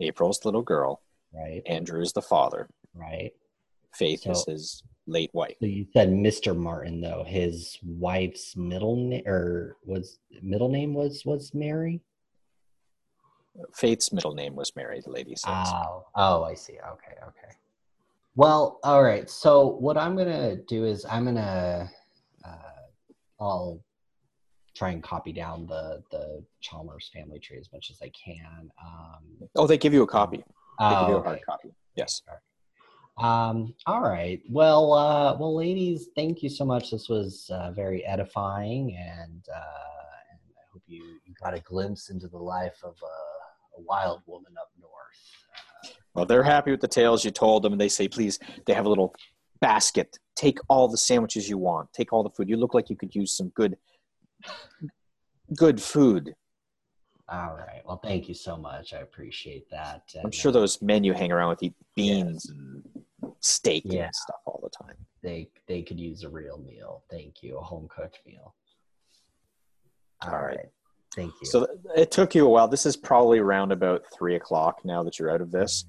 [0.00, 1.00] April's the little girl.
[1.34, 2.68] right, Andrew is the father.
[2.94, 3.32] right.
[3.96, 5.56] Faith is his late wife.
[5.60, 6.56] So you said Mr.
[6.56, 7.24] Martin though.
[7.26, 12.00] His wife's middle name or was middle name was was Mary?
[13.74, 15.00] Faith's middle name was Mary.
[15.00, 15.68] The lady says.
[15.68, 16.74] Oh, oh, I see.
[16.74, 17.54] Okay, okay.
[18.34, 19.30] Well, all right.
[19.30, 21.90] So what I'm gonna do is I'm gonna
[22.44, 22.82] uh,
[23.40, 23.80] I'll
[24.76, 28.70] try and copy down the the Chalmers family tree as much as I can.
[28.84, 30.36] Um, oh, they give you a copy.
[30.36, 31.28] They give oh, you a okay.
[31.28, 31.70] hard copy.
[31.94, 32.20] Yes.
[33.18, 34.42] Um, all right.
[34.50, 36.90] Well, uh, well, ladies, thank you so much.
[36.90, 42.10] This was uh, very edifying, and uh, and I hope you, you got a glimpse
[42.10, 44.92] into the life of uh, a wild woman up north.
[46.14, 48.86] Well, they're happy with the tales you told them, and they say, please, they have
[48.86, 49.14] a little
[49.60, 50.18] basket.
[50.34, 51.92] Take all the sandwiches you want.
[51.94, 52.50] Take all the food.
[52.50, 53.76] You look like you could use some good,
[55.56, 56.34] good food.
[57.28, 57.82] All right.
[57.84, 58.94] Well, thank you so much.
[58.94, 60.02] I appreciate that.
[60.24, 62.84] I'm sure uh, those men you hang around with eat beans and
[63.40, 64.04] steak Yeah.
[64.04, 64.96] and stuff all the time.
[65.22, 67.02] they they could use a real meal.
[67.10, 68.54] Thank you, a home cooked meal.
[70.22, 70.58] All right.
[71.14, 71.46] Thank you.
[71.46, 71.66] So
[71.96, 72.68] it took you a while.
[72.68, 75.84] This is probably around about three o'clock now that you're out of this,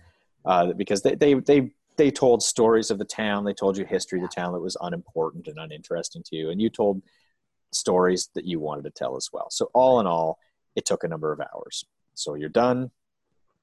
[0.45, 3.43] uh, because they, they they they told stories of the town.
[3.43, 6.59] They told you history of the town that was unimportant and uninteresting to you, and
[6.61, 7.01] you told
[7.73, 9.47] stories that you wanted to tell as well.
[9.51, 10.39] So all in all,
[10.77, 11.85] it took a number of hours.
[12.13, 12.91] So you're done,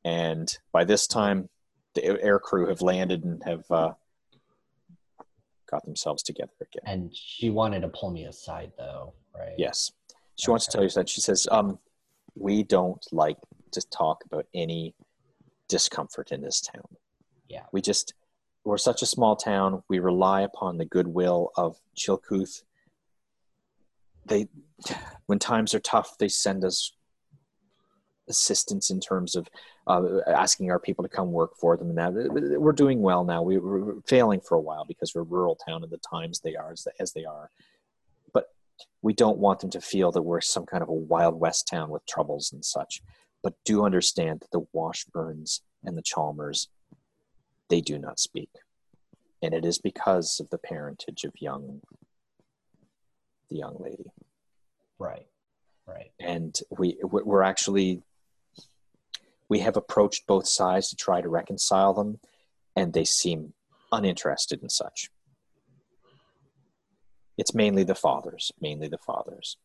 [0.05, 1.49] and by this time,
[1.95, 3.93] the air- crew have landed and have uh,
[5.71, 6.83] got themselves together again.
[6.85, 9.55] and she wanted to pull me aside, though, right?
[9.57, 9.93] Yes.
[10.37, 11.09] She wants to tell you that.
[11.09, 11.79] She says, um,
[12.35, 13.39] we don't like
[13.71, 14.95] to talk about any
[15.69, 16.97] discomfort in this town.
[17.49, 17.63] Yeah.
[17.73, 18.15] We just,
[18.65, 19.85] we're such a small town.
[19.89, 22.65] We rely upon the goodwill of Chilkuth.
[24.27, 24.49] They,
[25.27, 26.93] when times are tough, they send us
[28.29, 29.49] assistance in terms of
[29.87, 31.91] uh, asking our people to come work for them.
[31.91, 33.43] And that we're doing well now.
[33.43, 36.57] We were failing for a while because we're a rural town and the times they
[36.57, 37.51] are as, as they are
[38.33, 38.47] But
[39.03, 41.91] we don't want them to feel that we're some kind of a wild west town
[41.91, 43.03] with troubles and such
[43.45, 46.69] but do understand that the washburns and the chalmers
[47.69, 48.49] they do not speak
[49.43, 51.81] and it is because of the parentage of young
[53.51, 54.11] the young lady
[54.99, 55.27] Right.
[55.87, 56.11] Right.
[56.19, 58.03] and we we're actually
[59.49, 62.19] we have approached both sides to try to reconcile them
[62.77, 63.53] and they seem
[63.93, 65.11] uninterested in such.
[67.37, 69.57] It's mainly the fathers mainly the fathers.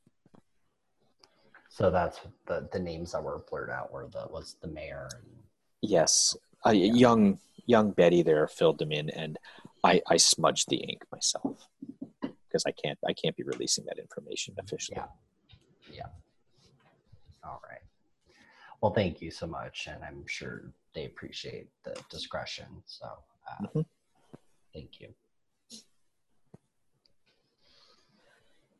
[1.69, 5.23] So that's the the names that were blurred out were the was the mayor and
[5.81, 6.35] yes.
[6.65, 9.37] Uh, young young betty there filled them in and
[9.83, 11.69] i i smudged the ink myself
[12.21, 14.97] because i can't i can't be releasing that information officially.
[14.97, 15.05] Yeah.
[17.43, 17.79] All right.
[18.81, 22.67] Well, thank you so much, and I'm sure they appreciate the discretion.
[22.85, 23.05] So,
[23.49, 23.85] uh, Mhm.
[24.73, 25.13] thank you.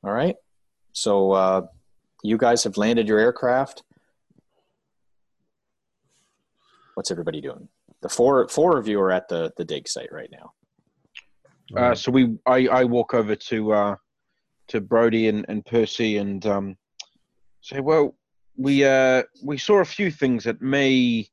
[0.03, 0.35] All right.
[0.93, 1.67] So uh,
[2.23, 3.84] you guys have landed your aircraft.
[6.93, 7.69] What's everybody doing?
[8.01, 10.53] The four four of you are at the the dig site right now.
[11.76, 13.95] Uh, so we, I, I walk over to uh,
[14.69, 16.77] to Brody and, and Percy and um,
[17.61, 18.15] say, well,
[18.60, 21.26] we uh, we saw a few things that may,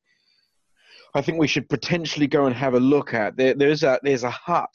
[1.15, 3.37] I think we should potentially go and have a look at.
[3.37, 4.75] There, there's a there's a hut,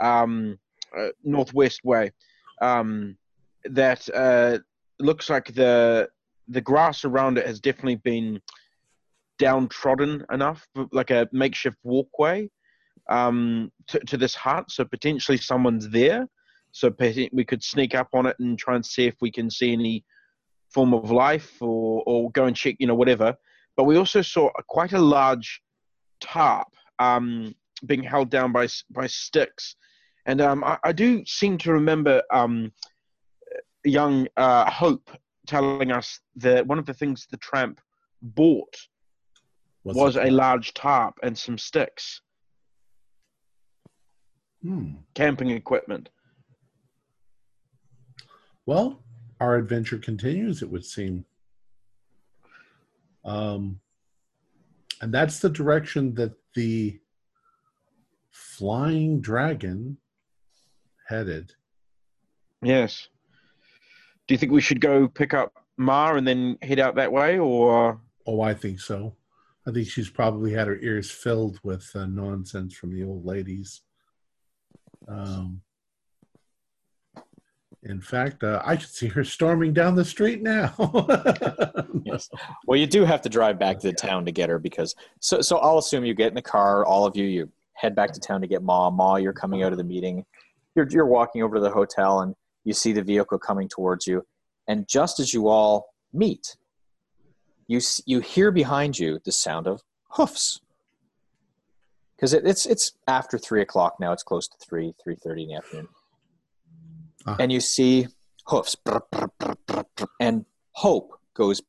[0.00, 0.58] um,
[0.96, 2.12] uh, northwest way,
[2.62, 3.18] um,
[3.64, 4.58] that uh,
[5.00, 6.08] looks like the
[6.48, 8.40] the grass around it has definitely been
[9.38, 12.48] downtrodden enough, like a makeshift walkway
[13.08, 14.70] um, to, to this hut.
[14.70, 16.28] So potentially someone's there.
[16.70, 16.94] So
[17.32, 20.04] we could sneak up on it and try and see if we can see any
[20.72, 23.34] form of life or, or go and check, you know, whatever.
[23.76, 25.62] But we also saw a, quite a large
[26.20, 26.68] tarp
[26.98, 27.54] um,
[27.86, 29.76] being held down by by sticks.
[30.26, 32.72] And um, I, I do seem to remember um,
[33.84, 35.10] young uh, Hope
[35.46, 37.80] telling us that one of the things the tramp
[38.22, 38.76] bought
[39.82, 42.20] What's was it a large tarp and some sticks,
[44.62, 44.92] Hmm.
[45.14, 46.08] camping equipment.
[48.64, 49.02] Well,
[49.42, 51.24] our adventure continues, it would seem.
[53.24, 53.80] Um,
[55.00, 57.00] and that's the direction that the
[58.30, 59.98] flying dragon
[61.08, 61.52] headed.
[62.62, 63.08] Yes.
[64.28, 67.38] Do you think we should go pick up Ma and then head out that way,
[67.40, 69.16] or Oh, I think so.
[69.66, 73.82] I think she's probably had her ears filled with uh, nonsense from the old ladies.
[75.08, 75.62] Um,
[77.84, 80.74] in fact, uh, I could see her storming down the street now.
[82.04, 82.28] Yes.
[82.66, 85.40] Well, you do have to drive back to the town to get her because so
[85.40, 88.20] so I'll assume you get in the car, all of you, you head back to
[88.20, 88.90] town to get Ma.
[88.90, 90.24] Ma, you're coming out of the meeting.
[90.74, 92.34] You're you're walking over to the hotel and
[92.64, 94.26] you see the vehicle coming towards you,
[94.68, 96.56] and just as you all meet,
[97.66, 100.60] you you hear behind you the sound of hoofs.
[102.16, 104.12] Because it, it's it's after three o'clock now.
[104.12, 105.88] It's close to three three thirty in the afternoon,
[107.26, 107.36] Ah.
[107.38, 108.08] and you see
[108.46, 108.76] hoofs,
[110.20, 111.62] and Hope goes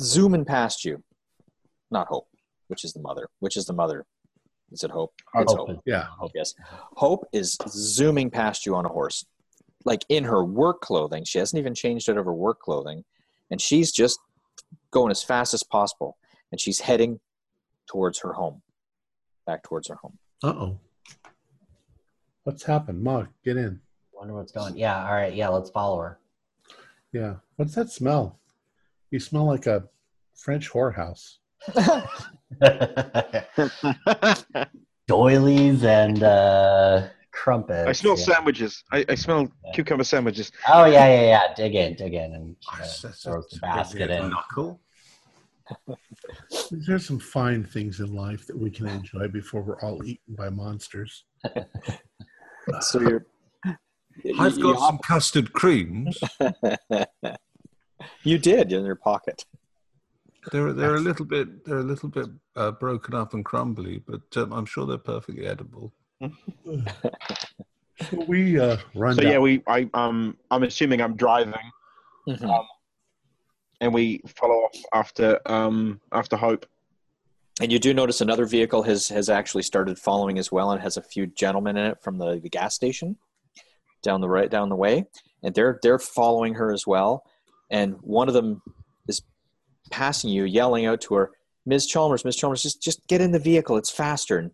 [0.00, 1.02] zooming past you.
[1.90, 2.28] Not Hope,
[2.68, 3.28] which is the mother.
[3.40, 4.06] Which is the mother?
[4.70, 5.12] Is it Hope?
[5.34, 5.82] It's Hope Hope.
[5.84, 6.06] yeah.
[6.18, 6.54] Hope, yes.
[6.96, 9.24] Hope is zooming past you on a horse,
[9.84, 11.24] like in her work clothing.
[11.24, 13.04] She hasn't even changed out of her work clothing,
[13.50, 14.20] and she's just
[14.92, 16.16] going as fast as possible,
[16.52, 17.18] and she's heading
[17.88, 18.62] towards her home,
[19.46, 20.18] back towards her home.
[20.44, 20.80] Uh oh.
[22.44, 23.02] What's happened?
[23.02, 23.80] Ma, get in.
[24.20, 24.76] Wonder what's going.
[24.76, 25.02] Yeah.
[25.06, 25.32] All right.
[25.34, 25.48] Yeah.
[25.48, 26.18] Let's follow her.
[27.10, 27.36] Yeah.
[27.56, 28.38] What's that smell?
[29.10, 29.84] You smell like a
[30.36, 31.36] French whorehouse.
[35.08, 37.88] Doilies and uh, crumpets.
[37.88, 38.68] I smell yeah.
[38.92, 39.72] I, I smell Yeah.
[39.72, 40.52] cucumber sandwiches.
[40.68, 41.54] Oh yeah, yeah, yeah.
[41.56, 44.28] Dig in, dig in, and uh, That's- that's- throws the basket bit in.
[44.30, 44.80] Knuckle.
[46.70, 50.50] There's some fine things in life that we can enjoy before we're all eaten by
[50.50, 51.24] monsters.
[52.80, 53.26] so you're.
[54.38, 56.18] I've you- got you some custard creams.
[58.24, 59.44] you did in your pocket.
[60.52, 64.22] They're they're a little bit they're a little bit uh, broken up and crumbly, but
[64.36, 65.92] um, I'm sure they're perfectly edible.
[68.10, 69.30] So we uh, run So down.
[69.32, 71.52] yeah, we I um I'm assuming I'm driving,
[72.26, 72.64] Mhm.
[73.82, 76.64] and we follow off after um after Hope.
[77.60, 80.96] And you do notice another vehicle has has actually started following as well, and has
[80.96, 83.16] a few gentlemen in it from the, the gas station
[84.02, 85.04] down the right down the way,
[85.42, 87.24] and they're they're following her as well.
[87.70, 88.62] And one of them
[89.08, 89.22] is
[89.90, 91.30] passing you, yelling out to her,
[91.66, 91.86] "Ms.
[91.86, 92.36] Chalmers, Ms.
[92.36, 93.76] Chalmers, just just get in the vehicle.
[93.76, 94.50] It's faster." And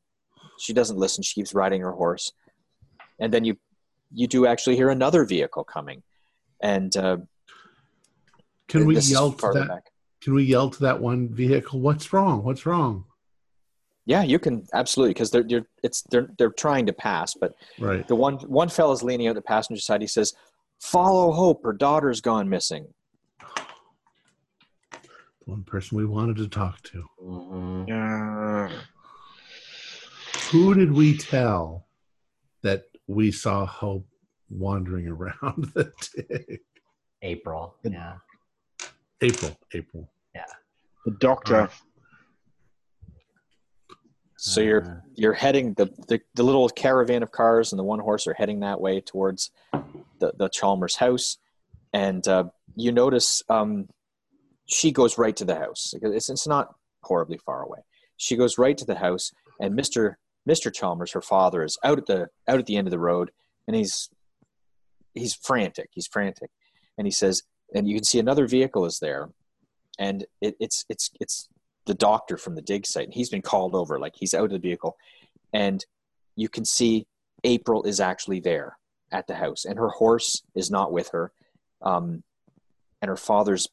[0.58, 1.22] she doesn't listen.
[1.22, 2.32] She keeps riding her horse.
[3.18, 3.56] And then you
[4.12, 6.02] you do actually hear another vehicle coming,
[6.60, 7.18] and uh,
[8.68, 9.82] can we yell to that?
[10.20, 11.80] Can we yell to that one vehicle?
[11.80, 12.42] What's wrong?
[12.42, 13.04] What's wrong?
[14.08, 18.06] Yeah, you can absolutely because they're they're it's they're they're trying to pass, but Right.
[18.06, 20.00] The one one fella's leaning out the passenger side.
[20.00, 20.32] He says,
[20.80, 21.64] "Follow Hope.
[21.64, 22.86] Her daughter's gone missing."
[24.92, 24.98] The
[25.44, 27.04] one person we wanted to talk to.
[27.22, 28.70] Mhm.
[28.72, 28.82] Uh,
[30.52, 31.86] Who did we tell
[32.62, 34.06] that we saw Hope
[34.48, 36.60] wandering around the dig?
[37.22, 37.74] April.
[37.82, 38.18] Yeah.
[39.20, 39.58] April.
[39.72, 40.08] April.
[40.34, 40.44] Yeah.
[41.04, 41.68] The doctor.
[44.36, 48.00] So you're Uh, you're heading the, the the little caravan of cars and the one
[48.00, 49.50] horse are heading that way towards
[50.18, 51.38] the the Chalmers house,
[51.92, 52.44] and uh,
[52.74, 53.88] you notice um,
[54.66, 55.94] she goes right to the house.
[56.02, 57.80] It's it's not horribly far away.
[58.16, 60.16] She goes right to the house, and Mr.
[60.48, 60.72] Mr.
[60.72, 63.30] Chalmers, her father, is out at the out at the end of the road,
[63.66, 64.10] and he's
[65.14, 65.88] he's frantic.
[65.92, 66.50] He's frantic,
[66.98, 67.42] and he says,
[67.74, 69.30] and you can see another vehicle is there,
[69.98, 71.48] and it, it's it's it's
[71.86, 73.04] the doctor from the dig site.
[73.04, 74.96] And he's been called over, like he's out of the vehicle,
[75.52, 75.84] and
[76.34, 77.06] you can see
[77.44, 78.76] April is actually there
[79.12, 81.32] at the house, and her horse is not with her,
[81.82, 82.22] um,
[83.00, 83.68] and her father's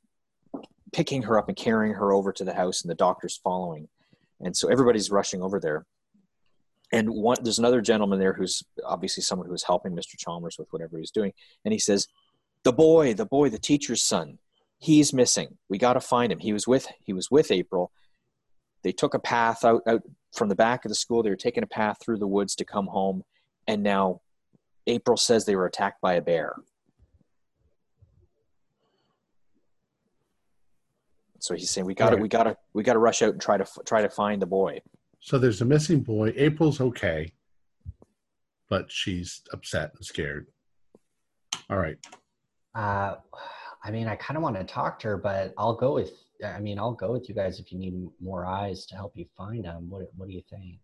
[0.91, 3.89] picking her up and carrying her over to the house, and the doctor's following,
[4.39, 5.85] and so everybody's rushing over there.
[6.91, 10.15] And one, there's another gentleman there who's obviously someone who's helping Mr.
[10.17, 11.33] Chalmers with whatever he's doing,
[11.65, 12.07] and he says,
[12.63, 14.37] "The boy, the boy, the teacher's son,
[14.83, 15.57] he's missing.
[15.69, 16.39] We got to find him.
[16.39, 17.91] He was with he was with April.
[18.83, 20.01] They took a path out out
[20.35, 21.23] from the back of the school.
[21.23, 23.23] They were taking a path through the woods to come home,
[23.67, 24.21] and now
[24.87, 26.55] April says they were attacked by a bear.
[31.39, 32.21] So he's saying we got to Right.
[32.21, 34.45] we got to we got to rush out and try to try to find the
[34.45, 34.81] boy.
[35.19, 36.33] So there's a missing boy.
[36.35, 37.31] April's okay,
[38.69, 40.47] but she's upset and scared.
[41.69, 41.97] All right.
[42.75, 43.15] Uh,
[43.83, 46.11] I mean, I kind of want to talk to her, but I'll go with.
[46.45, 49.25] I mean, I'll go with you guys if you need more eyes to help you
[49.37, 49.89] find them.
[49.89, 50.79] What What do you think?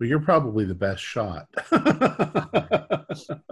[0.00, 1.48] Well, you're probably the best shot.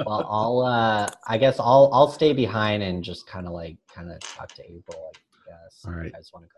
[0.07, 0.61] Well, I'll.
[0.61, 1.91] Uh, I guess I'll.
[1.93, 5.13] I'll stay behind and just kind of like kind of talk to April.
[5.47, 5.85] I guess.
[5.87, 6.07] All If.
[6.07, 6.51] You guys want to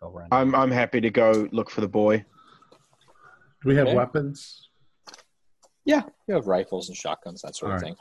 [0.00, 0.28] go go run?
[0.30, 2.18] I'm I'm happy to go look for the boy.
[2.18, 3.96] Do we have Okay.
[3.96, 4.68] weapons?
[5.86, 7.88] Yeah, you have rifles and shotguns, that sort All of right.
[7.88, 7.96] thing.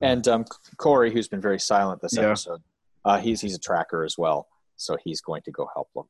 [0.00, 0.44] And um,
[0.76, 2.28] Corey, who's been very silent this Yeah.
[2.30, 2.62] episode,
[3.04, 6.08] uh, he's he's a tracker as well, so he's going to go help look.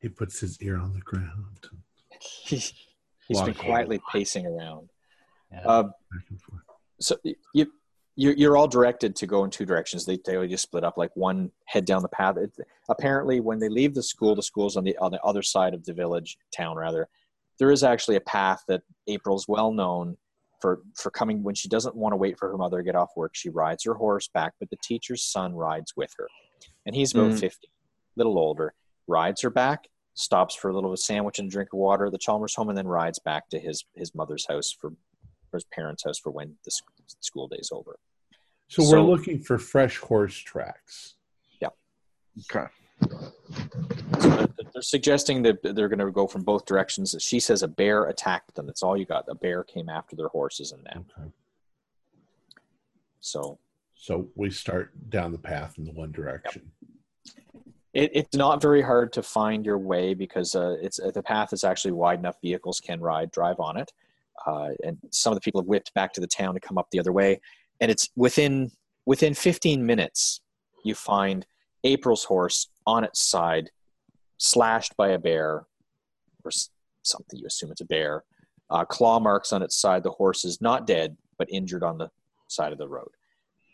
[0.00, 1.68] He puts his ear on the ground,
[2.44, 2.72] He's
[3.28, 3.54] he's been Walking.
[3.54, 4.88] quietly pacing around.
[5.52, 5.60] Yeah.
[5.64, 6.62] Uh, back and forth.
[7.00, 7.16] so
[7.54, 7.66] you
[8.16, 10.04] you you're all directed to go in two directions.
[10.04, 10.96] They they just split up.
[10.98, 12.36] Like one head down the path.
[12.36, 12.52] It,
[12.88, 15.84] apparently, when they leave the school, the school's on the on the other side of
[15.84, 16.76] the village town.
[16.76, 17.08] Rather,
[17.58, 20.16] there is actually a path that April's well known
[20.60, 23.10] for for coming when she doesn't want to wait for her mother to get off
[23.16, 23.32] work.
[23.34, 26.28] She rides her horse back, but the teacher's son rides with her,
[26.86, 27.40] and he's about Mm.
[27.40, 27.68] fifty,
[28.16, 28.74] little older.
[29.06, 32.18] Rides her back, stops for a little sandwich and a drink of water at the
[32.18, 36.04] Chalmers home, and then rides back to his his mother's house for or his parents'
[36.04, 36.84] house for when the sc-
[37.20, 37.98] school day's over.
[38.68, 41.16] So, So- we're looking for fresh horse tracks.
[41.60, 41.68] Yeah.
[42.50, 42.66] Okay.
[44.20, 47.14] So they're, they're suggesting that they're going to go from both directions.
[47.20, 48.66] She says a bear attacked them.
[48.66, 49.24] That's all you got.
[49.28, 51.04] A bear came after their horses and them.
[51.18, 51.30] Okay.
[53.20, 53.58] So
[54.02, 56.72] So we start down the path in the one direction.
[57.94, 61.62] it, it's not very hard to find your way because uh, it's the path is
[61.62, 63.92] actually wide enough vehicles can ride drive on it.
[64.44, 66.88] Uh, and some of the people have whipped back to the town to come up
[66.90, 67.40] the other way.
[67.80, 68.72] And it's within
[69.06, 70.40] within 15 minutes
[70.84, 71.46] you find
[71.84, 73.70] April's horse on its side,
[74.36, 75.64] slashed by a bear,
[76.44, 76.50] or
[77.04, 78.24] something you assume it's a bear.
[78.68, 80.02] Uh, claw marks on its side.
[80.02, 82.10] The horse is not dead, but injured on the
[82.48, 83.10] side of the road.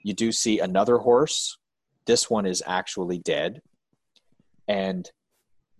[0.02, 1.58] You do see another horse.
[2.06, 3.60] This one is actually dead,
[4.66, 5.10] and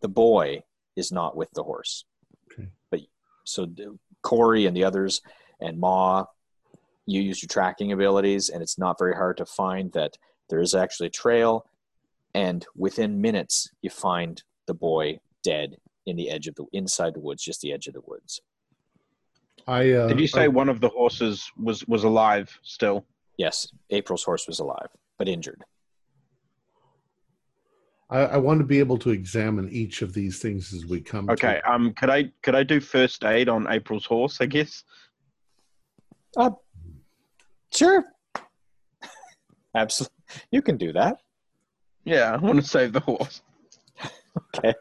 [0.01, 0.62] the boy
[0.97, 2.05] is not with the horse.
[2.53, 2.69] Okay.
[2.90, 3.01] But
[3.45, 3.66] so
[4.23, 5.23] Corey and the others
[5.61, 6.24] and Ma,
[7.07, 10.19] you use your tracking abilities, and it's not very hard to find that
[10.51, 11.66] there is actually a trail,
[12.35, 15.77] and within minutes you find the boy dead
[16.07, 18.40] in the edge of the inside the woods, just the edge of the woods.
[19.66, 23.05] I uh, Did you say I, one of the horses was was alive still?
[23.39, 25.65] Yes, April's horse was alive but injured.
[28.10, 31.28] I, I want to be able to examine each of these things as we come.
[31.31, 31.60] Okay.
[31.65, 31.70] To.
[31.73, 31.93] Um.
[31.94, 34.40] Could I could I do first aid on April's horse?
[34.40, 34.85] I guess.
[37.74, 38.05] Sure.
[39.74, 40.15] Absolutely.
[40.52, 41.19] You can do that.
[42.05, 42.32] Yeah.
[42.32, 43.43] I want to save the horse.
[44.56, 44.73] Okay.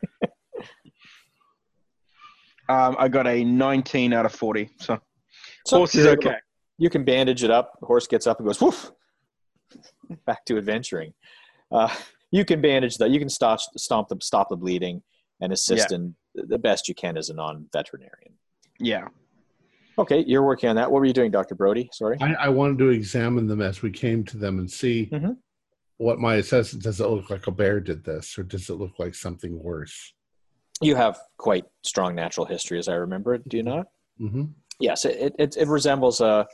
[2.69, 2.95] Um.
[2.99, 4.69] I got a 19 out of 40.
[4.79, 4.99] So
[5.65, 6.37] So horse is you're able to- okay.
[6.77, 7.79] You can bandage it up.
[7.79, 8.91] The horse gets up and goes woof,
[10.25, 11.13] back to adventuring.
[11.71, 11.93] Uh,
[12.31, 13.09] you can bandage that.
[13.09, 15.01] You can stop stomp the stop the bleeding
[15.41, 18.33] and assist in the best you can as a non-veterinarian.
[18.79, 19.07] Yeah.
[19.99, 20.91] Okay, you're working on that.
[20.91, 21.89] What were you doing, Doctor Brody?
[21.91, 22.17] Sorry.
[22.21, 25.37] I, I wanted to examine them as we came to them and see Mhm.
[25.97, 27.01] what my assessment does.
[27.01, 30.13] It look like a bear did this, or does it look like something worse?
[30.81, 33.33] You have quite strong natural history, as I remember.
[33.33, 33.87] it, Do you not?
[34.19, 34.43] hmm
[34.79, 36.45] Yes, it it, it resembles a,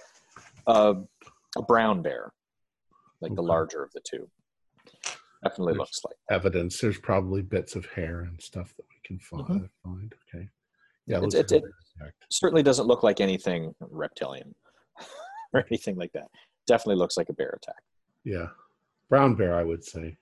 [0.67, 0.95] a
[1.57, 2.33] a brown bear,
[3.21, 4.29] like the larger of the two.
[5.43, 6.15] Definitely There's- looks like.
[6.31, 6.79] Evidence.
[6.79, 9.45] There's probably bits of hair and stuff that we can find.
[9.47, 9.69] Mhm.
[9.83, 10.15] find.
[10.33, 10.49] Okay.
[11.05, 11.17] Yeah.
[11.23, 11.63] It's- it-
[12.31, 14.55] certainly doesn't look like anything reptilian
[15.53, 16.29] or anything like that.
[16.65, 17.83] Definitely looks like a bear attack.
[18.23, 18.47] Yeah.
[19.09, 20.17] Brown bear, I would say.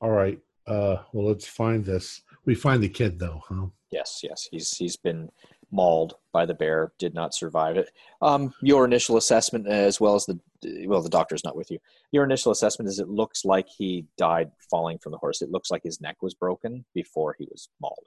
[0.00, 0.40] All right.
[0.66, 2.22] Uh, well, let's find this.
[2.44, 3.66] We find the kid though, huh?
[3.90, 5.30] Yes, yes, he's he's been
[5.76, 6.92] mauled by the bear.
[6.98, 7.90] Did not survive it.
[8.22, 10.40] Um, your initial assessment, as well as the
[10.86, 11.78] well, the doctor's not with you.
[12.10, 15.42] Your initial assessment is it looks like he died falling from the horse.
[15.42, 18.06] It looks like his neck was broken before he was mauled.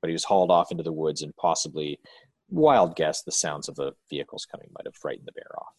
[0.00, 1.98] But he was hauled off into the woods, and possibly,
[2.50, 5.74] wild guess, the sounds of the vehicles coming might have frightened the bear off.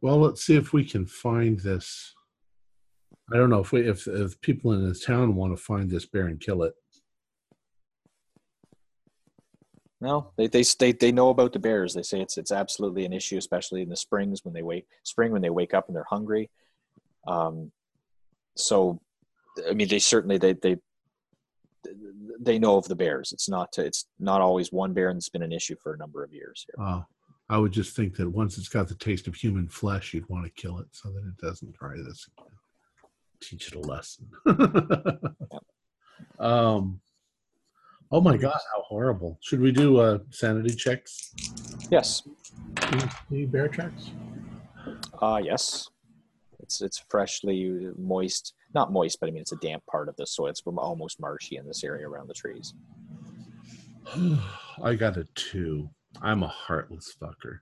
[0.00, 2.14] Well, let's see if we can find this.
[3.32, 6.04] I don't know if we if if people in the town want to find this
[6.04, 6.74] bear and kill it.
[10.04, 11.94] No, they, they they they know about the bears.
[11.94, 15.32] They say it's it's absolutely an issue, especially in the springs when they wake spring
[15.32, 16.50] when they wake up and they're hungry.
[17.26, 17.72] Um,
[18.54, 19.00] so,
[19.66, 20.76] I mean, they certainly they they
[22.38, 23.32] they know of the bears.
[23.32, 26.22] It's not it's not always one bear, and it's been an issue for a number
[26.22, 26.86] of years here.
[26.86, 27.00] Uh,
[27.48, 30.44] I would just think that once it's got the taste of human flesh, you'd want
[30.44, 32.52] to kill it so that it doesn't try this again.
[33.40, 34.28] Teach it a lesson.
[36.38, 37.00] um,
[38.14, 39.38] oh my god, how horrible!
[39.42, 41.34] Should we do uh, sanity checks?
[41.90, 42.22] Yes,
[43.28, 44.10] The bear tracks.
[45.20, 45.88] uh, yes.
[46.60, 50.26] It's it's freshly moist, not moist, but I mean it's a damp part of the
[50.26, 50.46] soil.
[50.46, 52.72] It's almost marshy in this area around the trees.
[54.82, 55.90] I got a two.
[56.22, 57.58] I'm a heartless fucker.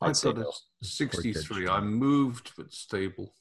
[0.00, 0.50] I've I'd got a
[0.82, 1.68] 63.
[1.68, 3.34] I'm moved but stable.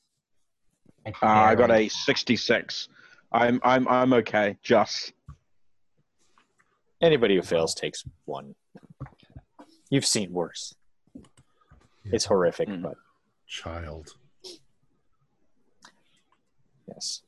[1.06, 2.90] Uh, I got a 66.
[3.32, 4.58] I'm I'm I'm okay.
[4.62, 5.14] Just
[7.02, 8.54] Anybody who fails takes one.
[9.90, 10.76] You've seen worse.
[12.06, 12.84] It's horrific, Mm.
[12.84, 12.96] but
[13.48, 14.14] Child.
[16.88, 17.24] yes.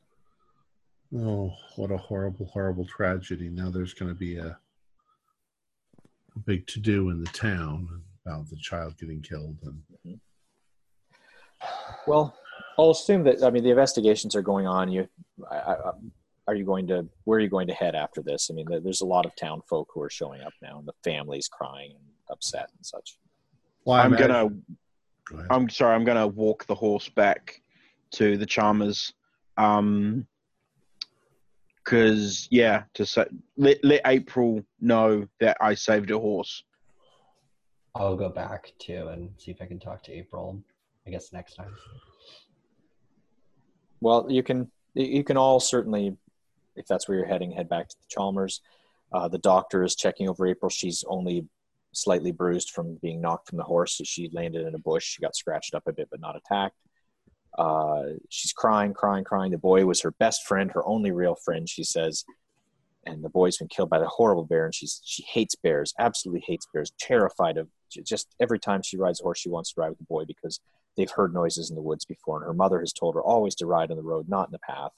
[1.15, 3.49] Oh, what a horrible, horrible tragedy.
[3.49, 4.57] Now there's going to be a,
[6.35, 9.57] a big to do in the town about the child getting killed.
[9.63, 10.19] And
[12.07, 12.35] Well,
[12.77, 14.91] I'll assume that I mean the investigations are going on.
[14.91, 15.07] You,
[15.49, 15.75] I, I,
[16.47, 18.49] are you going to where are you going to head after this?
[18.51, 20.93] I mean, there's a lot of town folk who are showing up now, and the
[21.03, 23.17] families crying and upset and such.
[23.85, 24.49] well, I I'm imagine- gonna
[25.29, 25.45] Go.
[25.51, 25.95] I'm sorry.
[25.95, 27.61] I'm gonna walk the horse back
[28.11, 29.13] to the Chalmers.
[29.57, 30.27] Um,
[31.83, 33.25] because yeah, to say
[33.57, 36.63] let let April know that I saved a horse.
[37.95, 40.61] I'll go back too and see if I can talk to April.
[41.05, 41.75] I guess next time.
[44.03, 46.17] Well, you can you can all certainly,
[46.75, 48.59] if that's where you're heading, head back to the Chalmers.
[49.13, 50.69] Uh, the doctor is checking over April.
[50.69, 51.47] She's only
[51.93, 54.01] slightly bruised from being knocked from the horse.
[54.03, 55.05] She landed in a bush.
[55.05, 56.75] She got scratched up a bit, but not attacked.
[57.57, 59.51] Uh, she's crying, crying, crying.
[59.51, 62.25] The boy was her best friend, her only real friend, she says.
[63.05, 66.43] And the boy's been killed by the horrible bear, and she's she hates bears, absolutely
[66.45, 67.69] hates bears, terrified of.
[68.03, 70.59] Just every time she rides a horse, she wants to ride with the boy because
[70.95, 73.65] they've heard noises in the woods before, and her mother has told her always to
[73.65, 74.91] ride on the road, not in the path.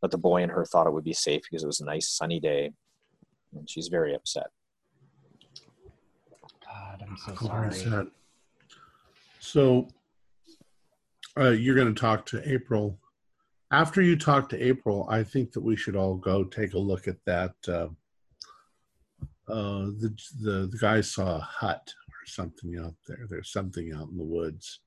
[0.00, 2.08] But the boy and her thought it would be safe because it was a nice
[2.08, 2.70] sunny day,
[3.54, 4.46] and she's very upset.
[6.64, 7.90] God, I'm so very sorry.
[7.90, 8.06] sad.
[9.40, 9.88] So,
[11.38, 12.98] uh, you're going to talk to April.
[13.72, 17.08] After you talk to April, I think that we should all go take a look
[17.08, 17.54] at that.
[17.68, 17.88] Uh,
[19.48, 23.26] uh, the, the the guy saw a hut or something out there.
[23.28, 24.80] There's something out in the woods.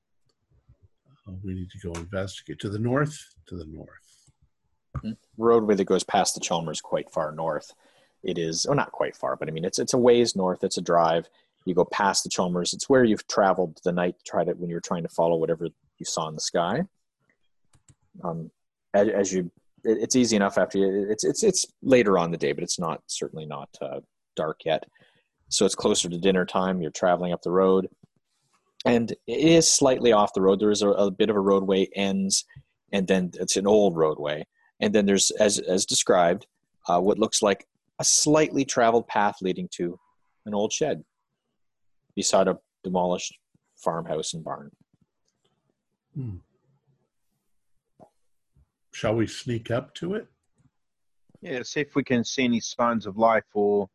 [1.42, 3.18] We need to go investigate to the north.
[3.46, 5.14] To the north.
[5.38, 7.72] roadway that goes past the Chalmers quite far north.
[8.22, 10.64] It is, oh, not quite far, but I mean, it's it's a ways north.
[10.64, 11.28] It's a drive.
[11.64, 12.72] You go past the Chalmers.
[12.72, 15.64] It's where you've traveled the night tried it when you were trying to follow whatever
[15.64, 16.82] you saw in the sky.
[18.22, 18.50] Um,
[18.92, 19.50] as, as you,
[19.82, 21.06] it, it's easy enough after you.
[21.10, 24.00] It's it's it's later on the day, but it's not certainly not uh,
[24.36, 24.84] dark yet.
[25.48, 26.80] So it's closer to dinner time.
[26.80, 27.88] You're traveling up the road,
[28.84, 30.60] and it is slightly off the road.
[30.60, 32.44] There is a, a bit of a roadway ends,
[32.92, 34.44] and then it's an old roadway
[34.80, 36.46] and then there's as as described
[36.88, 37.66] uh, what looks like
[38.00, 39.98] a slightly traveled path leading to
[40.46, 41.02] an old shed
[42.14, 43.38] beside a demolished
[43.76, 44.70] farmhouse and barn
[46.14, 46.36] Hmm.
[48.92, 50.28] Shall we sneak up to it?
[51.40, 53.88] Yeah, see if we can see any signs of life or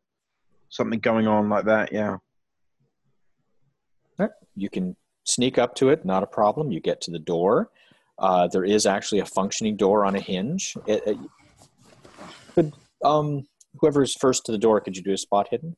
[0.68, 1.90] something going on like that.
[1.90, 2.18] Yeah.
[4.56, 7.70] You can sneak up to it not a problem you get to the door
[8.18, 11.18] uh, there is actually a functioning door on a hinge it, it-
[12.54, 12.72] could
[13.04, 13.46] um,
[13.80, 15.76] whoever's first to the door could you do a spot hidden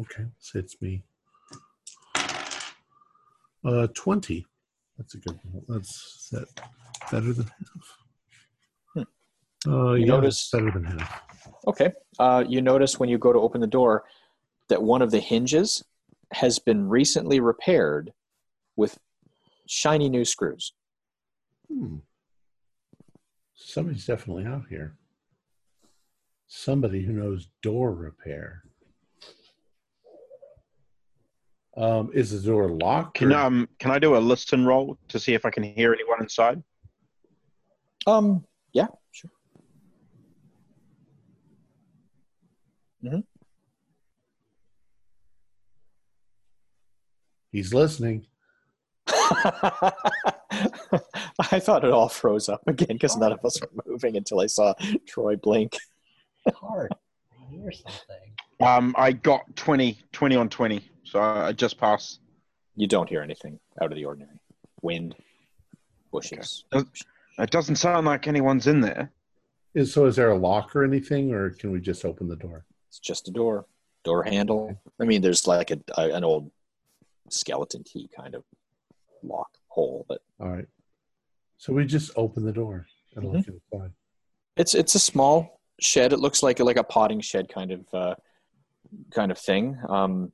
[0.00, 1.02] Okay, so it's me.
[3.62, 4.46] Uh, twenty.
[4.96, 5.38] That's a good.
[5.50, 5.62] One.
[5.68, 6.46] That's that
[7.10, 7.46] better than
[8.96, 9.06] half.
[9.66, 11.22] Uh, You yeah, notice- better than half.
[11.66, 11.92] Okay.
[12.18, 14.04] Uh, you notice when you go to open the door
[14.68, 15.84] that one of the hinges
[16.34, 18.12] has been recently repaired
[18.76, 18.98] with
[19.66, 20.72] shiny new screws.
[21.68, 21.96] Hmm.
[23.54, 24.96] Somebody's definitely out here.
[26.46, 28.64] Somebody who knows door repair.
[31.76, 33.14] Um, is the door locked?
[33.14, 35.94] Can or- um can I do a listen roll to see if I can hear
[35.94, 36.62] anyone inside?
[38.06, 38.44] Um,
[38.74, 39.30] yeah, sure.
[47.52, 48.26] He's listening.
[49.06, 49.92] I
[51.60, 54.74] thought it all froze up again because none of us were moving until I saw
[55.06, 55.76] Troy blink.
[56.54, 56.92] Hard.
[57.30, 58.32] I hear something.
[58.60, 62.20] Um, I got 20, 20 on twenty, so I I just passed.
[62.74, 64.38] You don't hear anything out of the ordinary.
[64.80, 65.14] Wind,
[66.10, 66.64] bushes.
[67.38, 69.12] It doesn't sound like anyone's in there.
[69.74, 70.06] Is so?
[70.06, 72.64] Is there a lock or anything, or can we just open the door?
[72.88, 73.66] It's just a door,
[74.04, 74.78] door handle.
[75.00, 76.50] I mean, there's like a, a an old
[77.32, 78.44] skeleton key kind of
[79.22, 80.66] lock hole, but All right.
[81.58, 83.52] So we just open the door and look Mm-hmm.
[83.72, 83.92] inside.
[84.56, 86.12] it's it's a small shed.
[86.12, 88.14] It looks like like a potting shed kind of uh,
[89.10, 89.78] kind of thing.
[89.88, 90.32] Um,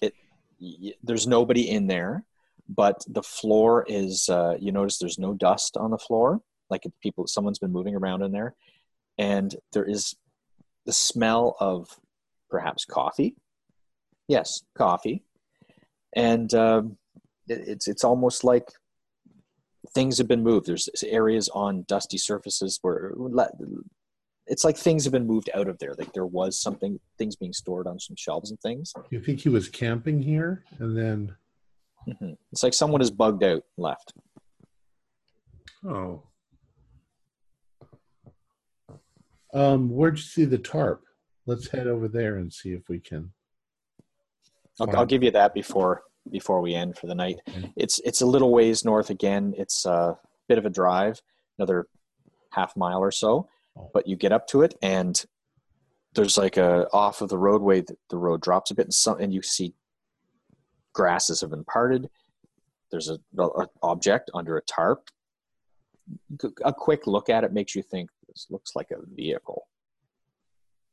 [0.00, 0.14] it
[0.60, 2.24] y- there's nobody in there,
[2.68, 4.28] but the floor is.
[4.28, 6.40] Uh, you notice there's no dust on the floor.
[6.70, 8.54] Like if people, someone's been moving around in there,
[9.18, 10.14] and there is
[10.86, 11.98] the smell of
[12.50, 13.34] perhaps coffee.
[14.28, 15.24] Yes, coffee,
[16.14, 16.96] and um,
[17.48, 18.68] it, it's it's almost like
[19.94, 20.66] things have been moved.
[20.66, 23.12] There's areas on dusty surfaces where
[24.46, 25.94] it's like things have been moved out of there.
[25.98, 28.92] Like there was something, things being stored on some shelves and things.
[29.10, 31.36] You think he was camping here, and then
[32.08, 32.36] Mhm.
[32.50, 34.12] It's like someone is bugged out, and left.
[35.86, 36.24] oh,
[39.54, 41.04] um, where'd you see the tarp?
[41.46, 43.32] Let's head over there and see if we can.
[44.80, 44.96] I'll.
[44.96, 47.40] I'll give you that before before we end for the night.
[47.76, 49.54] It's it's a little ways north again.
[49.56, 50.18] It's a
[50.48, 51.20] bit of a drive,
[51.58, 51.86] another
[52.50, 53.90] half mile or so, Oh.
[53.94, 55.24] but you get up to it and
[56.14, 57.80] there's like a off of the roadway.
[57.80, 59.72] The, the road drops a bit, and some and you see
[60.92, 62.10] grasses have been parted.
[62.90, 65.08] There's a, a object under a tarp.
[66.64, 69.66] A quick look at it makes you think this looks like a vehicle.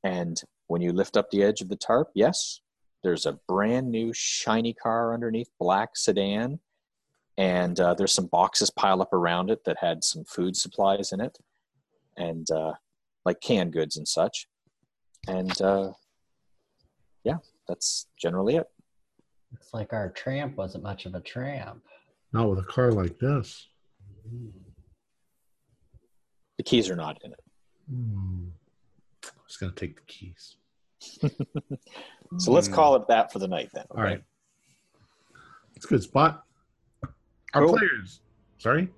[0.04, 2.62] And when you lift up the edge of the tarp, yes,
[3.04, 6.60] there's a brand new shiny car underneath, black sedan,
[7.38, 11.22] and uh, there's some boxes piled up around it that had some food supplies in
[11.22, 11.38] it,
[12.18, 12.74] and uh,
[13.26, 14.48] like canned goods and such.
[15.28, 15.92] And uh,
[17.24, 18.68] yeah, that's generally it.
[19.52, 21.82] Looks like our tramp wasn't much of a tramp.
[22.34, 23.68] Not with a car like this.
[26.58, 27.40] The keys are not in it.
[27.90, 28.50] Hmm.
[29.26, 30.58] I was gonna take the keys.
[32.38, 32.74] So let's mm.
[32.74, 33.86] call it that for the night then.
[33.92, 34.22] All right.
[35.76, 36.44] It's a good spot.
[37.54, 37.78] Our Cool.
[37.78, 38.22] players.
[38.58, 38.90] Sorry?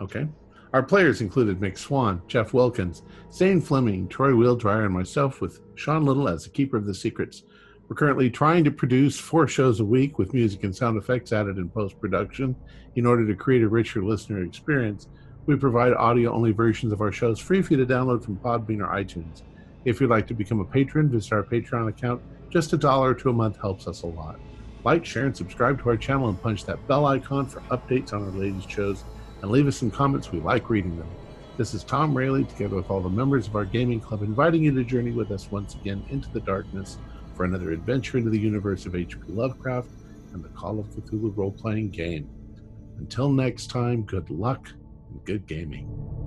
[0.00, 0.28] Okay.
[0.72, 3.02] Our players included Mick Swan, Jeff Wilkins,
[3.32, 7.42] Zane Fleming, Troy Wheeldryer, and myself with Sean Little as the keeper of the secrets.
[7.88, 11.58] We're currently trying to produce four shows a week with music and sound effects added
[11.58, 12.54] in post production.
[12.94, 15.08] In order to create a richer listener experience,
[15.46, 18.80] we provide audio only versions of our shows free for you to download from Podbean
[18.80, 19.42] or iTunes.
[19.84, 22.22] If you'd like to become a patron, visit our Patreon account.
[22.50, 24.38] Just a dollar to a month helps us a lot.
[24.84, 28.24] Like, share, and subscribe to our channel and punch that bell icon for updates on
[28.24, 29.04] our latest shows.
[29.40, 30.32] And leave us some comments.
[30.32, 31.08] We like reading them.
[31.56, 34.74] This is Tom Rayleigh, together with all the members of our gaming club, inviting you
[34.74, 36.98] to journey with us once again into the darkness
[37.34, 39.20] for another adventure into the universe of H.P.
[39.28, 39.88] Lovecraft
[40.32, 42.28] and the Call of Cthulhu role playing game.
[42.98, 44.68] Until next time, good luck
[45.10, 46.19] and good gaming.